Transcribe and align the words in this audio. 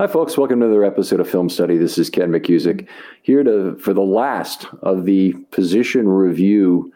Hi, 0.00 0.06
folks. 0.06 0.38
Welcome 0.38 0.60
to 0.60 0.64
another 0.64 0.82
episode 0.82 1.20
of 1.20 1.28
Film 1.28 1.50
Study. 1.50 1.76
This 1.76 1.98
is 1.98 2.08
Ken 2.08 2.30
McKusick 2.30 2.88
here 3.20 3.42
to 3.44 3.76
for 3.76 3.92
the 3.92 4.00
last 4.00 4.64
of 4.80 5.04
the 5.04 5.34
position 5.50 6.08
review 6.08 6.90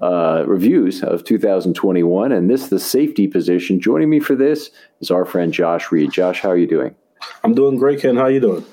uh, 0.00 0.44
reviews 0.46 1.02
of 1.02 1.24
2021, 1.24 2.30
and 2.30 2.48
this 2.48 2.68
the 2.68 2.78
safety 2.78 3.26
position. 3.26 3.80
Joining 3.80 4.08
me 4.08 4.20
for 4.20 4.36
this 4.36 4.70
is 5.00 5.10
our 5.10 5.24
friend 5.24 5.52
Josh 5.52 5.90
Reed. 5.90 6.12
Josh, 6.12 6.42
how 6.42 6.50
are 6.50 6.56
you 6.56 6.68
doing? 6.68 6.94
I'm 7.42 7.54
doing 7.54 7.76
great, 7.76 7.98
Ken. 7.98 8.14
How 8.14 8.22
are 8.22 8.30
you 8.30 8.38
doing? 8.38 8.64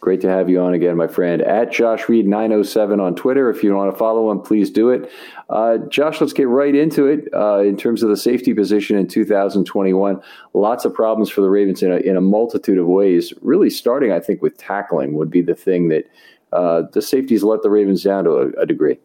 Great 0.00 0.20
to 0.20 0.28
have 0.28 0.48
you 0.48 0.60
on 0.60 0.74
again, 0.74 0.96
my 0.96 1.06
friend. 1.06 1.42
At 1.42 1.72
Josh 1.72 2.08
Reed 2.08 2.26
907 2.26 3.00
on 3.00 3.14
Twitter. 3.14 3.50
If 3.50 3.62
you 3.62 3.74
want 3.74 3.90
to 3.90 3.98
follow 3.98 4.30
him, 4.30 4.40
please 4.40 4.70
do 4.70 4.90
it. 4.90 5.10
Uh, 5.48 5.78
Josh, 5.88 6.20
let's 6.20 6.32
get 6.32 6.48
right 6.48 6.74
into 6.74 7.06
it. 7.06 7.28
Uh, 7.34 7.60
in 7.60 7.76
terms 7.76 8.02
of 8.02 8.10
the 8.10 8.16
safety 8.16 8.52
position 8.52 8.96
in 8.96 9.08
2021, 9.08 10.20
lots 10.54 10.84
of 10.84 10.94
problems 10.94 11.30
for 11.30 11.40
the 11.40 11.48
Ravens 11.48 11.82
in 11.82 11.92
a, 11.92 11.96
in 11.96 12.16
a 12.16 12.20
multitude 12.20 12.78
of 12.78 12.86
ways. 12.86 13.32
Really, 13.40 13.70
starting, 13.70 14.12
I 14.12 14.20
think, 14.20 14.42
with 14.42 14.58
tackling 14.58 15.14
would 15.14 15.30
be 15.30 15.42
the 15.42 15.54
thing 15.54 15.88
that 15.88 16.10
uh, 16.52 16.82
the 16.92 17.02
safeties 17.02 17.42
let 17.42 17.62
the 17.62 17.70
Ravens 17.70 18.02
down 18.02 18.24
to 18.24 18.30
a, 18.32 18.62
a 18.62 18.66
degree. 18.66 18.98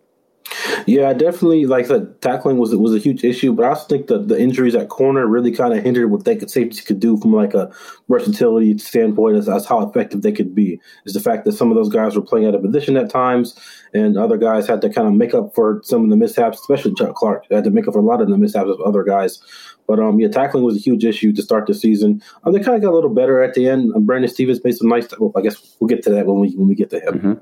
Yeah, 0.88 1.14
definitely. 1.14 1.66
Like 1.66 1.88
the 1.88 2.06
tackling 2.22 2.58
was 2.58 2.76
was 2.76 2.94
a 2.94 3.00
huge 3.00 3.24
issue, 3.24 3.54
but 3.54 3.66
I 3.66 3.70
also 3.70 3.88
think 3.88 4.08
that 4.08 4.28
the 4.28 4.40
injuries 4.40 4.76
at 4.76 4.90
corner 4.90 5.28
really 5.28 5.52
kind 5.52 5.74
of 5.74 5.84
hindered 5.84 6.12
what 6.12 6.26
they 6.26 6.36
could 6.36 6.50
safety 6.50 6.82
could 6.82 7.00
do 7.00 7.18
from 7.18 7.34
like 7.34 7.54
a 7.54 7.72
versatility 8.10 8.78
standpoint 8.78 9.38
as, 9.38 9.48
as 9.48 9.66
how 9.66 9.88
effective 9.88 10.22
they 10.22 10.32
could 10.32 10.54
be. 10.54 10.80
Is 11.06 11.14
the 11.14 11.20
fact 11.20 11.46
that 11.46 11.54
some 11.54 11.72
of 11.72 11.76
those 11.76 11.90
guys 11.90 12.16
were 12.16 12.22
playing 12.22 12.48
out 12.48 12.56
of 12.56 12.62
position 12.62 12.98
at 12.98 13.10
times, 13.10 13.58
and 13.94 14.18
other 14.18 14.38
guys 14.38 14.68
had 14.68 14.82
to 14.82 14.90
kind 14.90 15.08
of 15.08 15.14
make 15.14 15.34
up 15.34 15.54
for 15.56 15.82
some 15.84 16.04
of 16.04 16.10
the 16.10 16.18
mishaps, 16.18 16.60
especially 16.60 16.94
Chuck 16.96 17.16
Clark 17.16 17.46
had 17.52 17.64
to 17.64 17.72
make 17.72 17.88
up 17.88 17.94
for 17.94 18.00
a 18.00 18.04
lot 18.04 18.22
of 18.22 18.30
the 18.30 18.38
mishaps 18.38 18.70
of 18.70 18.82
other 18.82 19.04
guys. 19.04 19.42
But 19.88 20.00
um, 20.00 20.20
yeah, 20.20 20.30
tackling 20.30 20.64
was 20.64 20.78
a 20.78 20.80
huge 20.80 21.04
issue 21.04 21.34
to 21.34 21.42
start 21.42 21.68
the 21.68 21.74
season. 21.74 22.22
Um, 22.44 22.54
they 22.54 22.60
kind 22.60 22.76
of 22.76 22.82
got 22.82 22.92
a 22.92 22.96
little 22.96 23.14
better 23.14 23.44
at 23.44 23.54
the 23.56 23.68
end. 23.68 23.94
Um, 23.96 24.06
Brandon 24.06 24.30
Stephens 24.30 24.64
made 24.64 24.76
some 24.78 24.88
nice. 24.88 25.08
Well, 25.20 25.34
I 25.36 25.42
guess 25.42 25.76
we'll 25.80 25.90
get 25.90 26.04
to 26.04 26.10
that 26.12 26.28
when 26.28 26.40
we 26.40 26.56
when 26.56 26.68
we 26.68 26.76
get 26.76 26.90
to 26.92 27.00
him. 27.00 27.14
Mm-hmm. 27.14 27.34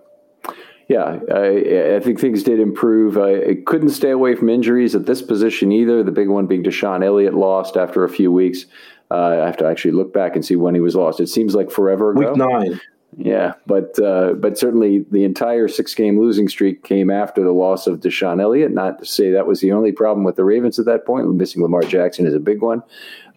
Yeah, 0.89 1.19
I, 1.31 1.97
I, 1.97 2.00
think 2.00 2.19
things 2.19 2.41
did 2.41 2.59
improve. 2.59 3.15
I, 3.15 3.62
couldn't 3.68 3.89
stay 3.89 4.09
away 4.09 4.33
from 4.33 4.50
injuries 4.50 4.95
at 4.95 5.06
this 5.06 5.21
position 5.21 5.71
either. 5.71 6.01
The 6.01 6.12
big 6.12 6.30
one 6.30 6.47
being 6.47 6.63
DeShon 6.63 7.06
Elliott 7.06 7.36
lost 7.36 7.77
after 7.77 8.03
a 8.03 8.09
few 8.09 8.31
weeks. 8.31 8.65
Uh, 9.12 9.39
I 9.39 9.45
have 9.45 9.57
to 9.57 9.68
actually 9.68 9.91
look 9.91 10.12
back 10.12 10.36
and 10.36 10.44
see 10.44 10.56
when 10.56 10.74
he 10.74 10.81
was 10.81 10.95
lost. 10.95 11.19
It 11.19 11.30
seems 11.30 11.53
like 11.53 11.69
forever 11.69 12.09
ago. 12.12 12.30
Week 12.30 12.38
nine. 12.38 12.81
Yeah, 13.18 13.53
but 13.68 14.00
uh, 14.00 14.33
but 14.33 14.57
certainly 14.57 15.06
the 15.12 15.24
entire 15.24 15.68
six 15.68 15.94
game 15.94 16.19
losing 16.19 16.47
streak 16.47 16.83
came 16.83 17.09
after 17.09 17.44
the 17.44 17.51
loss 17.51 17.86
of 17.86 18.00
DeShon 18.00 18.41
Elliott. 18.41 18.71
Not 18.71 19.00
to 19.00 19.06
say 19.06 19.31
that 19.31 19.47
was 19.47 19.62
the 19.62 19.71
only 19.71 19.91
problem 19.91 20.24
with 20.24 20.38
the 20.38 20.44
Ravens 20.44 20.80
at 20.80 20.86
that 20.86 21.06
point. 21.06 21.31
Missing 21.36 21.62
Lamar 21.62 21.81
Jackson 21.81 22.25
is 22.25 22.33
a 22.33 22.39
big 22.39 22.62
one. 22.62 22.81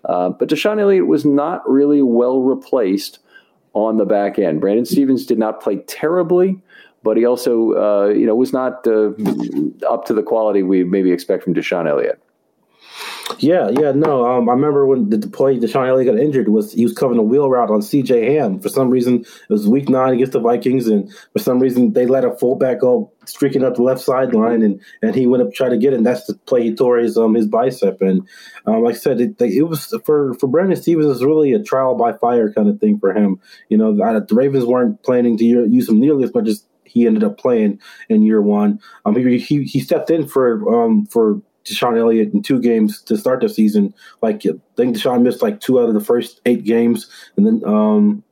Uh, 0.06 0.30
but 0.30 0.48
DeShon 0.48 0.80
Elliott 0.80 1.06
was 1.06 1.24
not 1.24 1.68
really 1.68 2.02
well 2.02 2.42
replaced 2.42 3.18
on 3.74 3.96
the 3.96 4.04
back 4.04 4.38
end. 4.38 4.60
Brandon 4.60 4.84
Stephens 4.84 5.24
did 5.24 5.38
not 5.38 5.62
play 5.62 5.76
terribly, 5.86 6.60
but 7.02 7.16
he 7.16 7.24
also, 7.24 7.72
uh, 7.72 8.08
you 8.08 8.26
know, 8.26 8.34
was 8.34 8.52
not 8.52 8.86
uh, 8.86 9.10
up 9.88 10.04
to 10.06 10.14
the 10.14 10.22
quality 10.22 10.62
we 10.62 10.84
maybe 10.84 11.12
expect 11.12 11.44
from 11.44 11.54
DeShon 11.54 11.88
Elliott. 11.88 12.22
Yeah, 13.38 13.70
yeah, 13.70 13.92
no. 13.92 14.26
Um, 14.26 14.48
I 14.48 14.52
remember 14.52 14.86
when 14.86 15.08
the, 15.10 15.16
the 15.16 15.28
play 15.28 15.58
DeShon 15.58 15.88
Elliott 15.88 16.14
got 16.14 16.22
injured 16.22 16.48
was 16.48 16.72
he 16.72 16.84
was 16.84 16.92
covering 16.92 17.18
a 17.18 17.22
wheel 17.22 17.48
route 17.48 17.70
on 17.70 17.82
C.J. 17.82 18.34
Ham. 18.34 18.60
For 18.60 18.68
some 18.68 18.90
reason, 18.90 19.20
it 19.20 19.48
was 19.48 19.68
Week 19.68 19.88
Nine 19.88 20.14
against 20.14 20.32
the 20.32 20.40
Vikings, 20.40 20.86
and 20.86 21.10
for 21.32 21.38
some 21.38 21.58
reason 21.58 21.92
they 21.92 22.06
let 22.06 22.24
a 22.24 22.32
fullback 22.36 22.80
go 22.80 23.12
streaking 23.24 23.64
up 23.64 23.76
the 23.76 23.82
left 23.82 24.00
sideline, 24.00 24.62
and, 24.62 24.80
and 25.02 25.14
he 25.14 25.26
went 25.26 25.42
up 25.42 25.50
to 25.50 25.56
try 25.56 25.68
to 25.68 25.78
get 25.78 25.92
it. 25.92 25.96
And 25.96 26.06
that's 26.06 26.26
the 26.26 26.34
play 26.34 26.62
he 26.64 26.74
tore 26.74 26.98
his 26.98 27.16
um 27.16 27.34
his 27.34 27.46
bicep. 27.46 28.00
And 28.00 28.26
um, 28.66 28.82
like 28.82 28.94
I 28.96 28.98
said, 28.98 29.20
it, 29.20 29.40
it 29.40 29.62
was 29.62 29.94
for 30.04 30.34
for 30.34 30.46
Brandon 30.46 30.76
Stephens. 30.76 31.06
It 31.06 31.08
was 31.08 31.24
really 31.24 31.52
a 31.52 31.62
trial 31.62 31.94
by 31.94 32.12
fire 32.12 32.52
kind 32.52 32.68
of 32.68 32.80
thing 32.80 32.98
for 32.98 33.12
him. 33.12 33.40
You 33.68 33.78
know, 33.78 33.94
the 33.94 34.34
Ravens 34.34 34.64
weren't 34.64 35.02
planning 35.02 35.36
to 35.38 35.44
use 35.44 35.88
him 35.88 36.00
nearly 36.00 36.24
as 36.24 36.34
much 36.34 36.48
as 36.48 36.66
he 36.92 37.06
ended 37.06 37.24
up 37.24 37.38
playing 37.38 37.80
in 38.08 38.22
year 38.22 38.42
one. 38.42 38.80
Um, 39.04 39.16
he 39.16 39.38
he, 39.38 39.64
he 39.64 39.80
stepped 39.80 40.10
in 40.10 40.26
for 40.26 40.74
um 40.74 41.06
for 41.06 41.40
DeShon 41.64 41.98
Elliott 41.98 42.32
in 42.32 42.42
two 42.42 42.60
games 42.60 43.00
to 43.02 43.16
start 43.16 43.40
the 43.40 43.48
season. 43.48 43.94
Like 44.20 44.44
I 44.46 44.50
think 44.76 44.96
DeShon 44.96 45.22
missed 45.22 45.42
like 45.42 45.60
two 45.60 45.80
out 45.80 45.88
of 45.88 45.94
the 45.94 46.00
first 46.00 46.40
eight 46.46 46.64
games, 46.64 47.08
and 47.36 47.46
then 47.46 47.62
um 47.64 48.22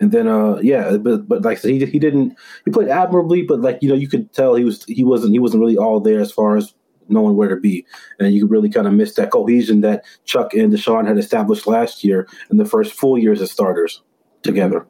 and 0.00 0.12
then 0.12 0.28
uh 0.28 0.58
yeah, 0.62 0.96
but 0.96 1.28
but 1.28 1.42
like 1.42 1.60
he 1.60 1.84
he 1.84 1.98
didn't 1.98 2.36
he 2.64 2.70
played 2.70 2.88
admirably, 2.88 3.42
but 3.42 3.60
like 3.60 3.78
you 3.82 3.88
know 3.88 3.94
you 3.94 4.08
could 4.08 4.32
tell 4.32 4.54
he 4.54 4.64
was 4.64 4.84
he 4.84 5.04
wasn't 5.04 5.32
he 5.32 5.38
wasn't 5.38 5.60
really 5.60 5.76
all 5.76 6.00
there 6.00 6.20
as 6.20 6.32
far 6.32 6.56
as 6.56 6.74
knowing 7.10 7.36
where 7.36 7.48
to 7.48 7.56
be, 7.56 7.86
and 8.18 8.34
you 8.34 8.46
really 8.46 8.70
kind 8.70 8.86
of 8.86 8.92
miss 8.92 9.14
that 9.14 9.30
cohesion 9.30 9.80
that 9.80 10.04
Chuck 10.24 10.54
and 10.54 10.72
DeShon 10.72 11.06
had 11.06 11.18
established 11.18 11.66
last 11.66 12.04
year 12.04 12.28
in 12.50 12.58
the 12.58 12.64
first 12.64 12.92
full 12.92 13.18
years 13.18 13.40
as 13.40 13.50
starters 13.50 14.02
together. 14.42 14.86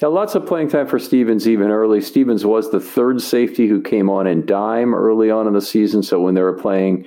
Yeah, 0.00 0.08
lots 0.08 0.34
of 0.34 0.46
playing 0.46 0.68
time 0.68 0.86
for 0.86 0.98
Stephens 0.98 1.48
even 1.48 1.70
early. 1.70 2.00
Stephens 2.00 2.44
was 2.44 2.70
the 2.70 2.80
third 2.80 3.20
safety 3.20 3.68
who 3.68 3.80
came 3.80 4.10
on 4.10 4.26
in 4.26 4.46
dime 4.46 4.94
early 4.94 5.30
on 5.30 5.46
in 5.46 5.52
the 5.52 5.60
season. 5.60 6.02
So 6.02 6.20
when 6.20 6.34
they 6.34 6.42
were 6.42 6.52
playing 6.52 7.06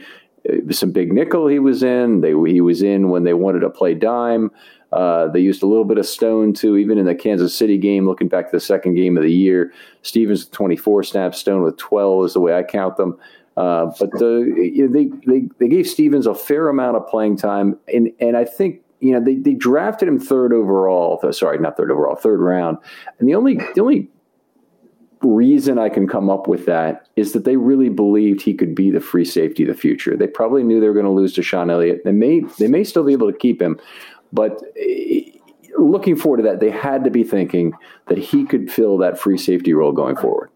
uh, 0.50 0.72
some 0.72 0.92
big 0.92 1.12
nickel, 1.12 1.48
he 1.48 1.60
was 1.60 1.84
in. 1.84 2.22
They 2.22 2.30
he 2.52 2.62
was 2.62 2.82
in 2.82 3.10
when 3.10 3.24
they 3.24 3.34
wanted 3.34 3.60
to 3.60 3.70
play 3.70 3.94
dime. 3.94 4.52
Uh, 4.92 5.28
they 5.28 5.40
used 5.40 5.62
a 5.62 5.68
little 5.68 5.84
bit 5.84 5.98
of 5.98 6.06
stone 6.06 6.54
too, 6.54 6.78
even 6.78 6.98
in 6.98 7.06
the 7.06 7.16
Kansas 7.16 7.54
City 7.54 7.78
game. 7.78 8.08
Looking 8.08 8.30
back 8.30 8.50
to 8.50 8.56
the 8.56 8.62
second 8.62 8.96
game 8.96 9.18
of 9.18 9.24
the 9.24 9.32
year, 9.32 9.74
Stephens 10.04 10.46
with 10.46 10.52
24 10.52 11.04
snaps, 11.04 11.40
Stone 11.40 11.64
with 11.64 11.78
12 11.78 12.26
is 12.28 12.34
the 12.34 12.40
way 12.40 12.56
I 12.56 12.64
count 12.64 12.96
them. 12.96 13.20
Uh, 13.58 13.92
but 14.00 14.12
the, 14.12 14.90
they, 14.92 15.08
they 15.26 15.48
they 15.60 15.68
gave 15.68 15.88
Stephens 15.88 16.28
a 16.28 16.36
fair 16.36 16.68
amount 16.68 16.98
of 16.98 17.08
playing 17.08 17.38
time, 17.38 17.80
and 17.94 18.12
and 18.20 18.36
I 18.36 18.44
think 18.44 18.82
you 19.06 19.14
know, 19.14 19.24
they, 19.24 19.36
they 19.36 19.54
drafted 19.54 20.08
him 20.08 20.20
third 20.20 20.52
overall. 20.52 21.22
Sorry, 21.32 21.60
not 21.60 21.78
third 21.78 21.92
overall, 21.92 22.16
third 22.16 22.40
round. 22.40 22.78
And 23.20 23.30
the 23.30 23.36
only 23.36 23.56
the 23.76 23.82
only 23.82 24.10
reason 25.22 25.78
I 25.78 25.90
can 25.90 26.08
come 26.08 26.30
up 26.30 26.48
with 26.48 26.66
that 26.66 27.08
is 27.16 27.34
that 27.34 27.46
they 27.46 27.56
really 27.56 27.90
believed 27.90 28.42
he 28.42 28.54
could 28.54 28.74
be 28.74 28.90
the 28.90 29.00
free 29.00 29.26
safety 29.26 29.64
of 29.64 29.68
the 29.68 29.80
future. 29.80 30.18
They 30.18 30.28
probably 30.28 30.64
knew 30.64 30.80
they 30.80 30.88
were 30.88 30.94
going 30.94 31.06
to 31.06 31.12
lose 31.12 31.36
DeShon 31.36 31.72
Elliott. 31.72 32.02
They 32.04 32.12
may 32.12 32.42
they 32.58 32.68
may 32.68 32.84
still 32.84 33.04
be 33.04 33.14
able 33.14 33.32
to 33.32 33.38
keep 33.38 33.62
him, 33.62 33.80
but 34.34 34.60
eh, 34.80 35.32
looking 35.78 36.16
forward 36.16 36.38
to 36.38 36.44
that, 36.44 36.60
they 36.60 36.72
had 36.72 37.04
to 37.04 37.12
be 37.12 37.24
thinking 37.24 37.74
that 38.08 38.18
he 38.18 38.44
could 38.44 38.72
fill 38.72 38.98
that 38.98 39.20
free 39.20 39.38
safety 39.38 39.74
role 39.74 39.92
going 39.92 40.16
forward. 40.16 40.50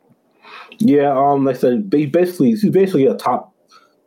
Yeah, 0.80 1.16
um, 1.16 1.46
like 1.46 1.58
I 1.58 1.60
said, 1.60 1.90
basically 1.90 2.50
he's 2.50 2.68
basically 2.70 3.06
a 3.06 3.16
top 3.16 3.49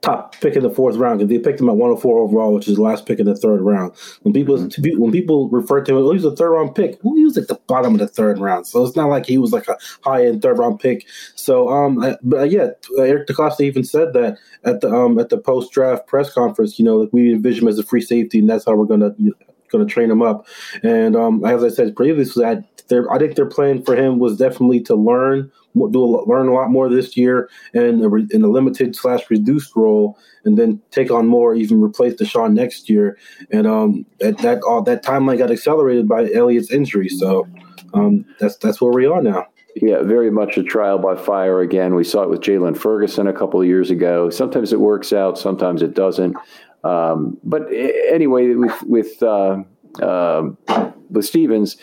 top 0.02 0.34
pick 0.40 0.56
in 0.56 0.62
the 0.64 0.70
fourth 0.70 0.96
round 0.96 1.19
because 1.19 1.31
they 1.31 1.38
picked 1.38 1.60
him 1.60 1.69
at 1.69 1.76
104 1.76 2.19
overall, 2.19 2.52
which 2.52 2.69
is 2.69 2.75
the 2.75 2.82
last 2.82 3.06
pick 3.06 3.20
in 3.20 3.26
the 3.26 3.37
third 3.37 3.60
round. 3.60 3.93
When 4.22 4.34
people 4.34 4.58
mm-hmm. 4.58 5.00
when 5.00 5.12
people 5.12 5.49
refer 5.49 5.82
to 5.82 5.93
him, 5.93 6.04
oh, 6.04 6.12
he's 6.12 6.25
a 6.25 6.34
third 6.37 6.50
round 6.50 6.75
pick. 6.75 6.99
Well, 7.02 7.14
he 7.14 7.25
was 7.25 7.38
at 7.38 7.49
the 7.49 7.58
bottom 7.69 7.94
of 7.94 8.00
the 8.00 8.08
third 8.08 8.38
round, 8.38 8.66
so 8.66 8.84
it's 8.84 8.96
not 8.96 9.08
like 9.08 9.26
he 9.26 9.38
was 9.38 9.52
like 9.52 9.69
a 9.69 9.78
high 10.02 10.26
end 10.26 10.43
third 10.43 10.58
round 10.58 10.81
pick. 10.81 11.06
So, 11.37 11.69
um, 11.69 12.16
but 12.22 12.50
yeah, 12.50 12.70
Eric 12.99 13.28
DeCosta 13.28 13.62
even 13.62 13.84
said 13.84 14.12
that 14.12 14.38
at 14.64 14.81
the 14.81 14.93
um 14.93 15.19
at 15.19 15.31
the 15.31 15.38
post 15.38 15.72
draft 15.72 16.06
press 16.06 16.32
conference. 16.32 16.78
You 16.78 16.84
know, 16.84 16.96
like 16.96 17.10
we 17.12 17.32
envision 17.32 17.64
him 17.64 17.69
as 17.69 17.78
a 17.78 17.84
free 17.84 18.02
safety, 18.02 18.40
and 18.40 18.50
that's 18.50 18.64
how 18.66 18.75
we're 18.75 18.87
gonna 18.87 19.14
going 19.72 19.87
to 19.87 19.90
train 19.90 20.10
him 20.10 20.20
up. 20.20 20.46
And 20.82 21.16
um, 21.16 21.44
as 21.46 21.64
I 21.64 21.70
said 21.70 21.96
previously, 21.96 22.44
I, 22.44 22.62
I 23.10 23.19
think 23.19 23.37
their 23.37 23.46
plan 23.46 23.82
for 23.82 23.96
him 23.96 24.19
was 24.19 24.37
definitely 24.37 24.81
to 24.82 24.94
learn 24.94 25.50
do 25.74 26.04
a, 26.04 26.24
learn 26.26 26.48
a 26.48 26.54
lot 26.54 26.70
more 26.70 26.88
this 26.88 27.16
year 27.16 27.48
in 27.72 28.02
a, 28.02 28.14
in 28.34 28.42
a 28.42 28.48
limited 28.48 28.94
slash 28.94 29.22
reduced 29.30 29.74
role, 29.74 30.19
and 30.44 30.58
then 30.58 30.80
take 30.90 31.10
on 31.10 31.26
more, 31.26 31.54
even 31.54 31.80
replace 31.80 32.14
DeShon 32.14 32.52
next 32.52 32.88
year. 32.88 33.16
And 33.50 33.66
um, 33.66 34.06
that 34.20 34.38
that 34.38 34.62
all 34.62 34.82
that 34.82 35.04
timeline 35.04 35.38
got 35.38 35.50
accelerated 35.50 36.08
by 36.08 36.30
Elliott's 36.30 36.70
injury. 36.70 37.08
So 37.08 37.48
um, 37.94 38.24
that's 38.38 38.56
that's 38.56 38.80
where 38.80 38.92
we 38.92 39.06
are 39.06 39.22
now. 39.22 39.46
Yeah, 39.76 40.02
very 40.02 40.30
much 40.30 40.58
a 40.58 40.62
trial 40.62 40.98
by 40.98 41.16
fire 41.16 41.60
again. 41.60 41.94
We 41.94 42.04
saw 42.04 42.22
it 42.24 42.28
with 42.28 42.42
Jaylon 42.42 42.76
Ferguson 42.76 43.26
a 43.26 43.32
couple 43.32 43.60
of 43.60 43.66
years 43.66 43.90
ago. 43.90 44.28
Sometimes 44.28 44.72
it 44.72 44.80
works 44.80 45.14
out, 45.14 45.38
sometimes 45.38 45.80
it 45.80 45.94
doesn't. 45.94 46.36
Um, 46.84 47.38
but 47.42 47.62
anyway, 47.72 48.54
with 48.54 48.82
with 48.82 49.22
uh, 49.22 49.62
uh, 50.02 50.50
with 51.10 51.24
Stephens, 51.24 51.76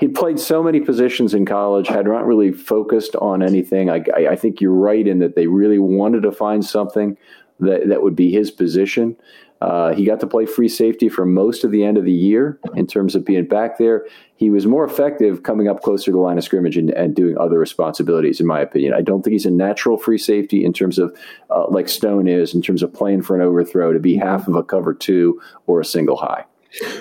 he 0.00 0.08
played 0.08 0.40
so 0.40 0.62
many 0.62 0.80
positions 0.80 1.34
in 1.34 1.46
college, 1.46 1.88
had 1.88 2.06
not 2.06 2.26
really 2.26 2.52
focused 2.52 3.14
on 3.16 3.42
anything. 3.42 3.90
I, 3.90 4.04
I, 4.16 4.28
I, 4.30 4.36
think 4.36 4.60
you're 4.60 4.72
right 4.72 5.06
in 5.06 5.20
that 5.20 5.36
they 5.36 5.46
really 5.46 5.78
wanted 5.78 6.22
to 6.22 6.32
find 6.32 6.64
something 6.64 7.16
that, 7.60 7.88
that 7.88 8.02
would 8.02 8.16
be 8.16 8.32
his 8.32 8.50
position. 8.50 9.16
Uh, 9.60 9.94
he 9.94 10.04
got 10.04 10.20
to 10.20 10.26
play 10.26 10.44
free 10.44 10.68
safety 10.68 11.08
for 11.08 11.24
most 11.24 11.64
of 11.64 11.70
the 11.70 11.84
end 11.84 11.96
of 11.96 12.04
the 12.04 12.12
year 12.12 12.58
in 12.74 12.86
terms 12.86 13.14
of 13.14 13.24
being 13.24 13.46
back 13.46 13.78
there. 13.78 14.06
He 14.36 14.50
was 14.50 14.66
more 14.66 14.84
effective 14.84 15.42
coming 15.42 15.68
up 15.68 15.80
closer 15.80 16.06
to 16.06 16.12
the 16.12 16.18
line 16.18 16.36
of 16.36 16.44
scrimmage 16.44 16.76
and, 16.76 16.90
and 16.90 17.14
doing 17.14 17.38
other 17.38 17.58
responsibilities, 17.58 18.40
in 18.40 18.46
my 18.46 18.60
opinion. 18.60 18.92
I 18.92 19.00
don't 19.00 19.22
think 19.22 19.32
he's 19.32 19.46
a 19.46 19.50
natural 19.50 19.96
free 19.96 20.18
safety 20.18 20.64
in 20.64 20.72
terms 20.72 20.98
of, 20.98 21.16
uh, 21.50 21.66
like 21.70 21.88
Stone 21.88 22.28
is, 22.28 22.52
in 22.52 22.60
terms 22.60 22.82
of 22.82 22.92
playing 22.92 23.22
for 23.22 23.36
an 23.36 23.42
overthrow 23.42 23.92
to 23.92 24.00
be 24.00 24.16
half 24.16 24.48
of 24.48 24.56
a 24.56 24.62
cover 24.62 24.92
two 24.92 25.40
or 25.66 25.80
a 25.80 25.84
single 25.84 26.16
high. 26.16 26.44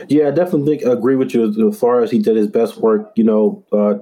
Yeah, 0.08 0.28
I 0.28 0.32
definitely 0.32 0.78
think, 0.78 0.90
agree 0.90 1.16
with 1.16 1.34
you 1.34 1.70
as 1.70 1.80
far 1.80 2.02
as 2.02 2.12
he 2.12 2.20
did 2.20 2.36
his 2.36 2.48
best 2.48 2.78
work, 2.78 3.12
you 3.16 3.24
know, 3.24 3.66
uh, 3.72 3.96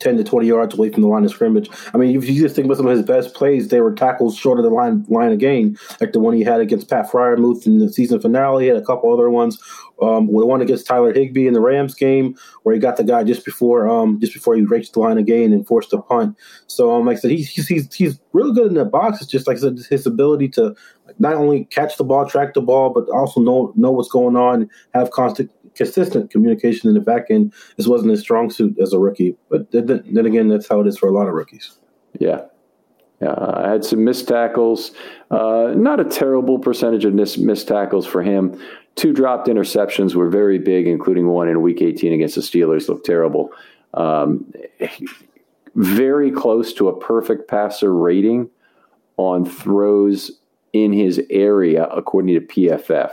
10 0.00 0.18
to 0.18 0.24
20 0.24 0.46
yards 0.46 0.74
away 0.74 0.90
from 0.90 1.02
the 1.02 1.08
line 1.08 1.24
of 1.24 1.30
scrimmage. 1.30 1.70
I 1.94 1.96
mean, 1.96 2.16
if 2.16 2.28
you 2.28 2.40
just 2.40 2.54
think 2.54 2.66
about 2.66 2.76
some 2.76 2.86
of 2.86 2.96
his 2.96 3.06
best 3.06 3.34
plays, 3.34 3.68
they 3.68 3.80
were 3.80 3.94
tackles 3.94 4.36
short 4.36 4.58
of 4.58 4.64
the 4.64 4.70
line 4.70 5.04
line 5.08 5.32
of 5.32 5.38
gain, 5.38 5.78
like 6.00 6.12
the 6.12 6.20
one 6.20 6.34
he 6.34 6.42
had 6.42 6.60
against 6.60 6.90
Pat 6.90 7.10
Freiermuth 7.10 7.66
in 7.66 7.78
the 7.78 7.92
season 7.92 8.20
finale. 8.20 8.64
He 8.64 8.68
had 8.68 8.76
a 8.76 8.84
couple 8.84 9.12
other 9.12 9.30
ones. 9.30 9.58
Um, 10.02 10.26
the 10.26 10.44
one 10.44 10.60
against 10.60 10.86
Tyler 10.86 11.12
Higbee 11.12 11.46
in 11.46 11.54
the 11.54 11.60
Rams 11.60 11.94
game, 11.94 12.36
where 12.62 12.74
he 12.74 12.80
got 12.80 12.98
the 12.98 13.04
guy 13.04 13.24
just 13.24 13.46
before 13.46 13.88
um, 13.88 14.20
just 14.20 14.34
before 14.34 14.54
he 14.54 14.62
reached 14.62 14.92
the 14.92 15.00
line 15.00 15.16
of 15.16 15.24
gain 15.24 15.54
and 15.54 15.66
forced 15.66 15.92
a 15.94 15.98
punt. 15.98 16.36
So, 16.66 16.94
um, 16.94 17.06
like 17.06 17.16
I 17.16 17.20
said, 17.20 17.30
he's 17.30 17.50
he's 17.50 17.94
he's 17.94 18.20
really 18.32 18.52
good 18.52 18.66
in 18.66 18.74
the 18.74 18.84
box. 18.84 19.22
It's 19.22 19.30
just 19.30 19.46
like 19.46 19.56
I 19.56 19.60
said, 19.60 19.78
his 19.88 20.06
ability 20.06 20.48
to 20.50 20.76
not 21.18 21.34
only 21.34 21.64
catch 21.66 21.96
the 21.96 22.04
ball, 22.04 22.28
track 22.28 22.52
the 22.52 22.60
ball, 22.60 22.90
but 22.90 23.08
also 23.08 23.40
know 23.40 23.72
know 23.74 23.90
what's 23.90 24.10
going 24.10 24.36
on, 24.36 24.68
have 24.92 25.10
constant 25.12 25.50
consistent 25.76 26.30
communication 26.30 26.88
in 26.88 26.94
the 26.94 27.00
back 27.00 27.26
end. 27.30 27.52
This 27.76 27.86
wasn't 27.86 28.10
his 28.10 28.20
strong 28.20 28.50
suit 28.50 28.78
as 28.80 28.92
a 28.92 28.98
rookie, 28.98 29.36
but 29.48 29.70
then, 29.70 30.02
then 30.06 30.26
again, 30.26 30.48
that's 30.48 30.68
how 30.68 30.80
it 30.80 30.86
is 30.86 30.98
for 30.98 31.08
a 31.08 31.12
lot 31.12 31.28
of 31.28 31.34
rookies. 31.34 31.78
Yeah. 32.18 32.42
Uh, 33.22 33.62
I 33.64 33.70
had 33.70 33.84
some 33.84 34.04
missed 34.04 34.28
tackles. 34.28 34.92
Uh, 35.30 35.72
not 35.74 36.00
a 36.00 36.04
terrible 36.04 36.58
percentage 36.58 37.04
of 37.04 37.14
missed 37.14 37.68
tackles 37.68 38.06
for 38.06 38.22
him. 38.22 38.60
Two 38.94 39.12
dropped 39.12 39.48
interceptions 39.48 40.14
were 40.14 40.28
very 40.28 40.58
big, 40.58 40.86
including 40.86 41.28
one 41.28 41.48
in 41.48 41.62
Week 41.62 41.80
18 41.80 42.12
against 42.12 42.34
the 42.34 42.40
Steelers. 42.40 42.88
Looked 42.88 43.06
terrible. 43.06 43.50
Um, 43.94 44.52
very 45.74 46.30
close 46.30 46.72
to 46.74 46.88
a 46.88 46.98
perfect 46.98 47.48
passer 47.48 47.94
rating 47.94 48.50
on 49.16 49.44
throws 49.44 50.30
in 50.72 50.92
his 50.92 51.20
area, 51.30 51.84
according 51.86 52.34
to 52.34 52.40
PFF. 52.40 53.12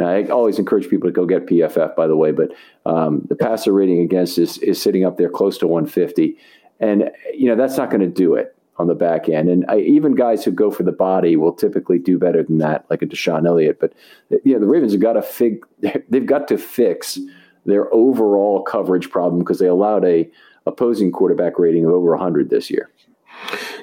I 0.00 0.24
always 0.24 0.58
encourage 0.58 0.88
people 0.88 1.08
to 1.08 1.12
go 1.12 1.26
get 1.26 1.46
PFF, 1.46 1.94
by 1.94 2.06
the 2.06 2.16
way, 2.16 2.32
but 2.32 2.50
um, 2.86 3.26
the 3.28 3.36
passer 3.36 3.72
rating 3.72 4.00
against 4.00 4.38
is, 4.38 4.58
is 4.58 4.80
sitting 4.80 5.04
up 5.04 5.16
there 5.16 5.28
close 5.28 5.58
to 5.58 5.66
150. 5.66 6.36
And, 6.80 7.10
you 7.34 7.46
know, 7.46 7.56
that's 7.56 7.76
not 7.76 7.90
going 7.90 8.00
to 8.00 8.08
do 8.08 8.34
it 8.34 8.56
on 8.78 8.86
the 8.86 8.94
back 8.94 9.28
end. 9.28 9.48
And 9.48 9.64
I, 9.68 9.78
even 9.78 10.14
guys 10.14 10.44
who 10.44 10.50
go 10.50 10.70
for 10.70 10.82
the 10.82 10.92
body 10.92 11.36
will 11.36 11.52
typically 11.52 11.98
do 11.98 12.18
better 12.18 12.42
than 12.42 12.58
that, 12.58 12.86
like 12.90 13.02
a 13.02 13.06
DeShon 13.06 13.46
Elliott. 13.46 13.78
But, 13.78 13.92
you 14.30 14.54
know, 14.54 14.58
the 14.58 14.66
Ravens 14.66 14.92
have 14.92 15.00
got 15.00 15.12
to 15.12 15.22
fig, 15.22 15.64
they've 16.08 16.26
got 16.26 16.48
to 16.48 16.58
fix 16.58 17.18
their 17.64 17.92
overall 17.94 18.62
coverage 18.62 19.10
problem 19.10 19.38
because 19.38 19.58
they 19.58 19.66
allowed 19.66 20.04
a 20.04 20.28
opposing 20.66 21.12
quarterback 21.12 21.58
rating 21.58 21.84
of 21.84 21.92
over 21.92 22.10
100 22.10 22.50
this 22.50 22.70
year. 22.70 22.90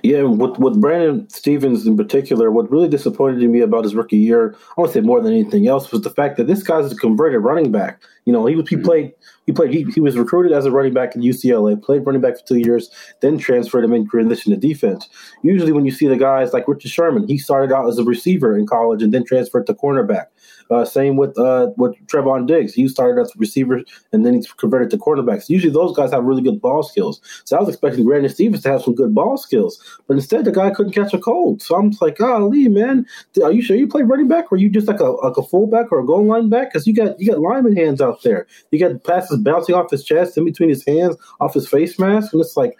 Yeah, 0.03 0.23
with 0.23 0.57
with 0.59 0.79
Brandon 0.79 1.29
Stephens 1.29 1.85
in 1.85 1.97
particular, 1.97 2.51
what 2.51 2.71
really 2.71 2.87
disappointed 2.87 3.47
me 3.49 3.59
about 3.61 3.83
his 3.83 3.95
rookie 3.95 4.17
year, 4.17 4.55
I 4.77 4.81
want 4.81 4.93
to 4.93 4.99
say 4.99 5.05
more 5.05 5.21
than 5.21 5.33
anything 5.33 5.67
else, 5.67 5.91
was 5.91 6.01
the 6.01 6.09
fact 6.09 6.37
that 6.37 6.47
this 6.47 6.63
guy's 6.63 6.91
a 6.91 6.95
converted 6.95 7.41
running 7.41 7.71
back. 7.71 8.01
You 8.25 8.33
know, 8.33 8.45
he 8.45 8.55
was 8.55 8.69
he 8.69 8.75
mm-hmm. 8.75 8.85
played 8.85 9.13
he 9.45 9.51
played 9.51 9.73
he, 9.73 9.83
he 9.93 9.99
was 9.99 10.17
recruited 10.17 10.51
as 10.51 10.65
a 10.65 10.71
running 10.71 10.93
back 10.93 11.15
in 11.15 11.21
UCLA, 11.21 11.81
played 11.81 12.05
running 12.05 12.21
back 12.21 12.37
for 12.37 12.45
two 12.45 12.59
years, 12.59 12.89
then 13.21 13.37
transferred 13.37 13.83
him 13.83 13.93
and 13.93 14.09
transitioned 14.09 14.53
to 14.53 14.57
defense. 14.57 15.09
Usually, 15.43 15.71
when 15.71 15.85
you 15.85 15.91
see 15.91 16.07
the 16.07 16.17
guys 16.17 16.53
like 16.53 16.67
Richard 16.67 16.91
Sherman, 16.91 17.27
he 17.27 17.37
started 17.37 17.73
out 17.73 17.87
as 17.87 17.97
a 17.97 18.03
receiver 18.03 18.57
in 18.57 18.67
college 18.67 19.03
and 19.03 19.13
then 19.13 19.25
transferred 19.25 19.67
to 19.67 19.73
cornerback. 19.73 20.27
Uh, 20.69 20.85
same 20.85 21.17
with 21.17 21.37
uh, 21.39 21.71
with 21.77 21.95
Trevon 22.05 22.45
Diggs. 22.45 22.73
He 22.73 22.87
started 22.87 23.19
as 23.21 23.29
a 23.29 23.39
receiver 23.39 23.81
and 24.13 24.25
then 24.25 24.35
he's 24.35 24.51
converted 24.51 24.91
to 24.91 24.97
cornerbacks. 24.97 25.49
Usually, 25.49 25.73
those 25.73 25.95
guys 25.95 26.11
have 26.11 26.23
really 26.23 26.43
good 26.43 26.61
ball 26.61 26.83
skills. 26.83 27.19
So 27.45 27.57
I 27.57 27.59
was 27.59 27.69
expecting 27.69 28.05
Brandon 28.05 28.31
Stephens 28.31 28.63
to 28.63 28.69
have 28.69 28.83
some 28.83 28.93
good 28.93 29.15
ball 29.15 29.37
skills. 29.37 29.81
But 30.07 30.15
instead, 30.15 30.45
the 30.45 30.51
guy 30.51 30.69
couldn't 30.69 30.93
catch 30.93 31.13
a 31.13 31.19
cold. 31.19 31.61
So 31.61 31.75
I'm 31.75 31.91
like, 32.01 32.21
oh, 32.21 32.47
Lee, 32.47 32.67
man, 32.67 33.05
are 33.43 33.51
you 33.51 33.61
sure 33.61 33.75
you 33.75 33.87
play 33.87 34.03
running 34.03 34.27
back, 34.27 34.51
or 34.51 34.55
are 34.55 34.59
you 34.59 34.69
just 34.69 34.87
like 34.87 34.99
a 34.99 35.05
like 35.05 35.37
a 35.37 35.43
fullback 35.43 35.91
or 35.91 35.99
a 35.99 36.05
goal 36.05 36.25
line 36.25 36.49
back? 36.49 36.71
Because 36.71 36.85
you 36.85 36.93
got 36.93 37.19
you 37.19 37.27
got 37.27 37.39
lineman 37.39 37.75
hands 37.75 38.01
out 38.01 38.21
there. 38.23 38.45
You 38.71 38.79
got 38.79 39.03
passes 39.03 39.39
bouncing 39.39 39.75
off 39.75 39.91
his 39.91 40.03
chest, 40.03 40.37
in 40.37 40.45
between 40.45 40.69
his 40.69 40.85
hands, 40.85 41.15
off 41.39 41.53
his 41.53 41.67
face 41.67 41.97
mask, 41.97 42.33
and 42.33 42.41
it's 42.41 42.55
like 42.55 42.77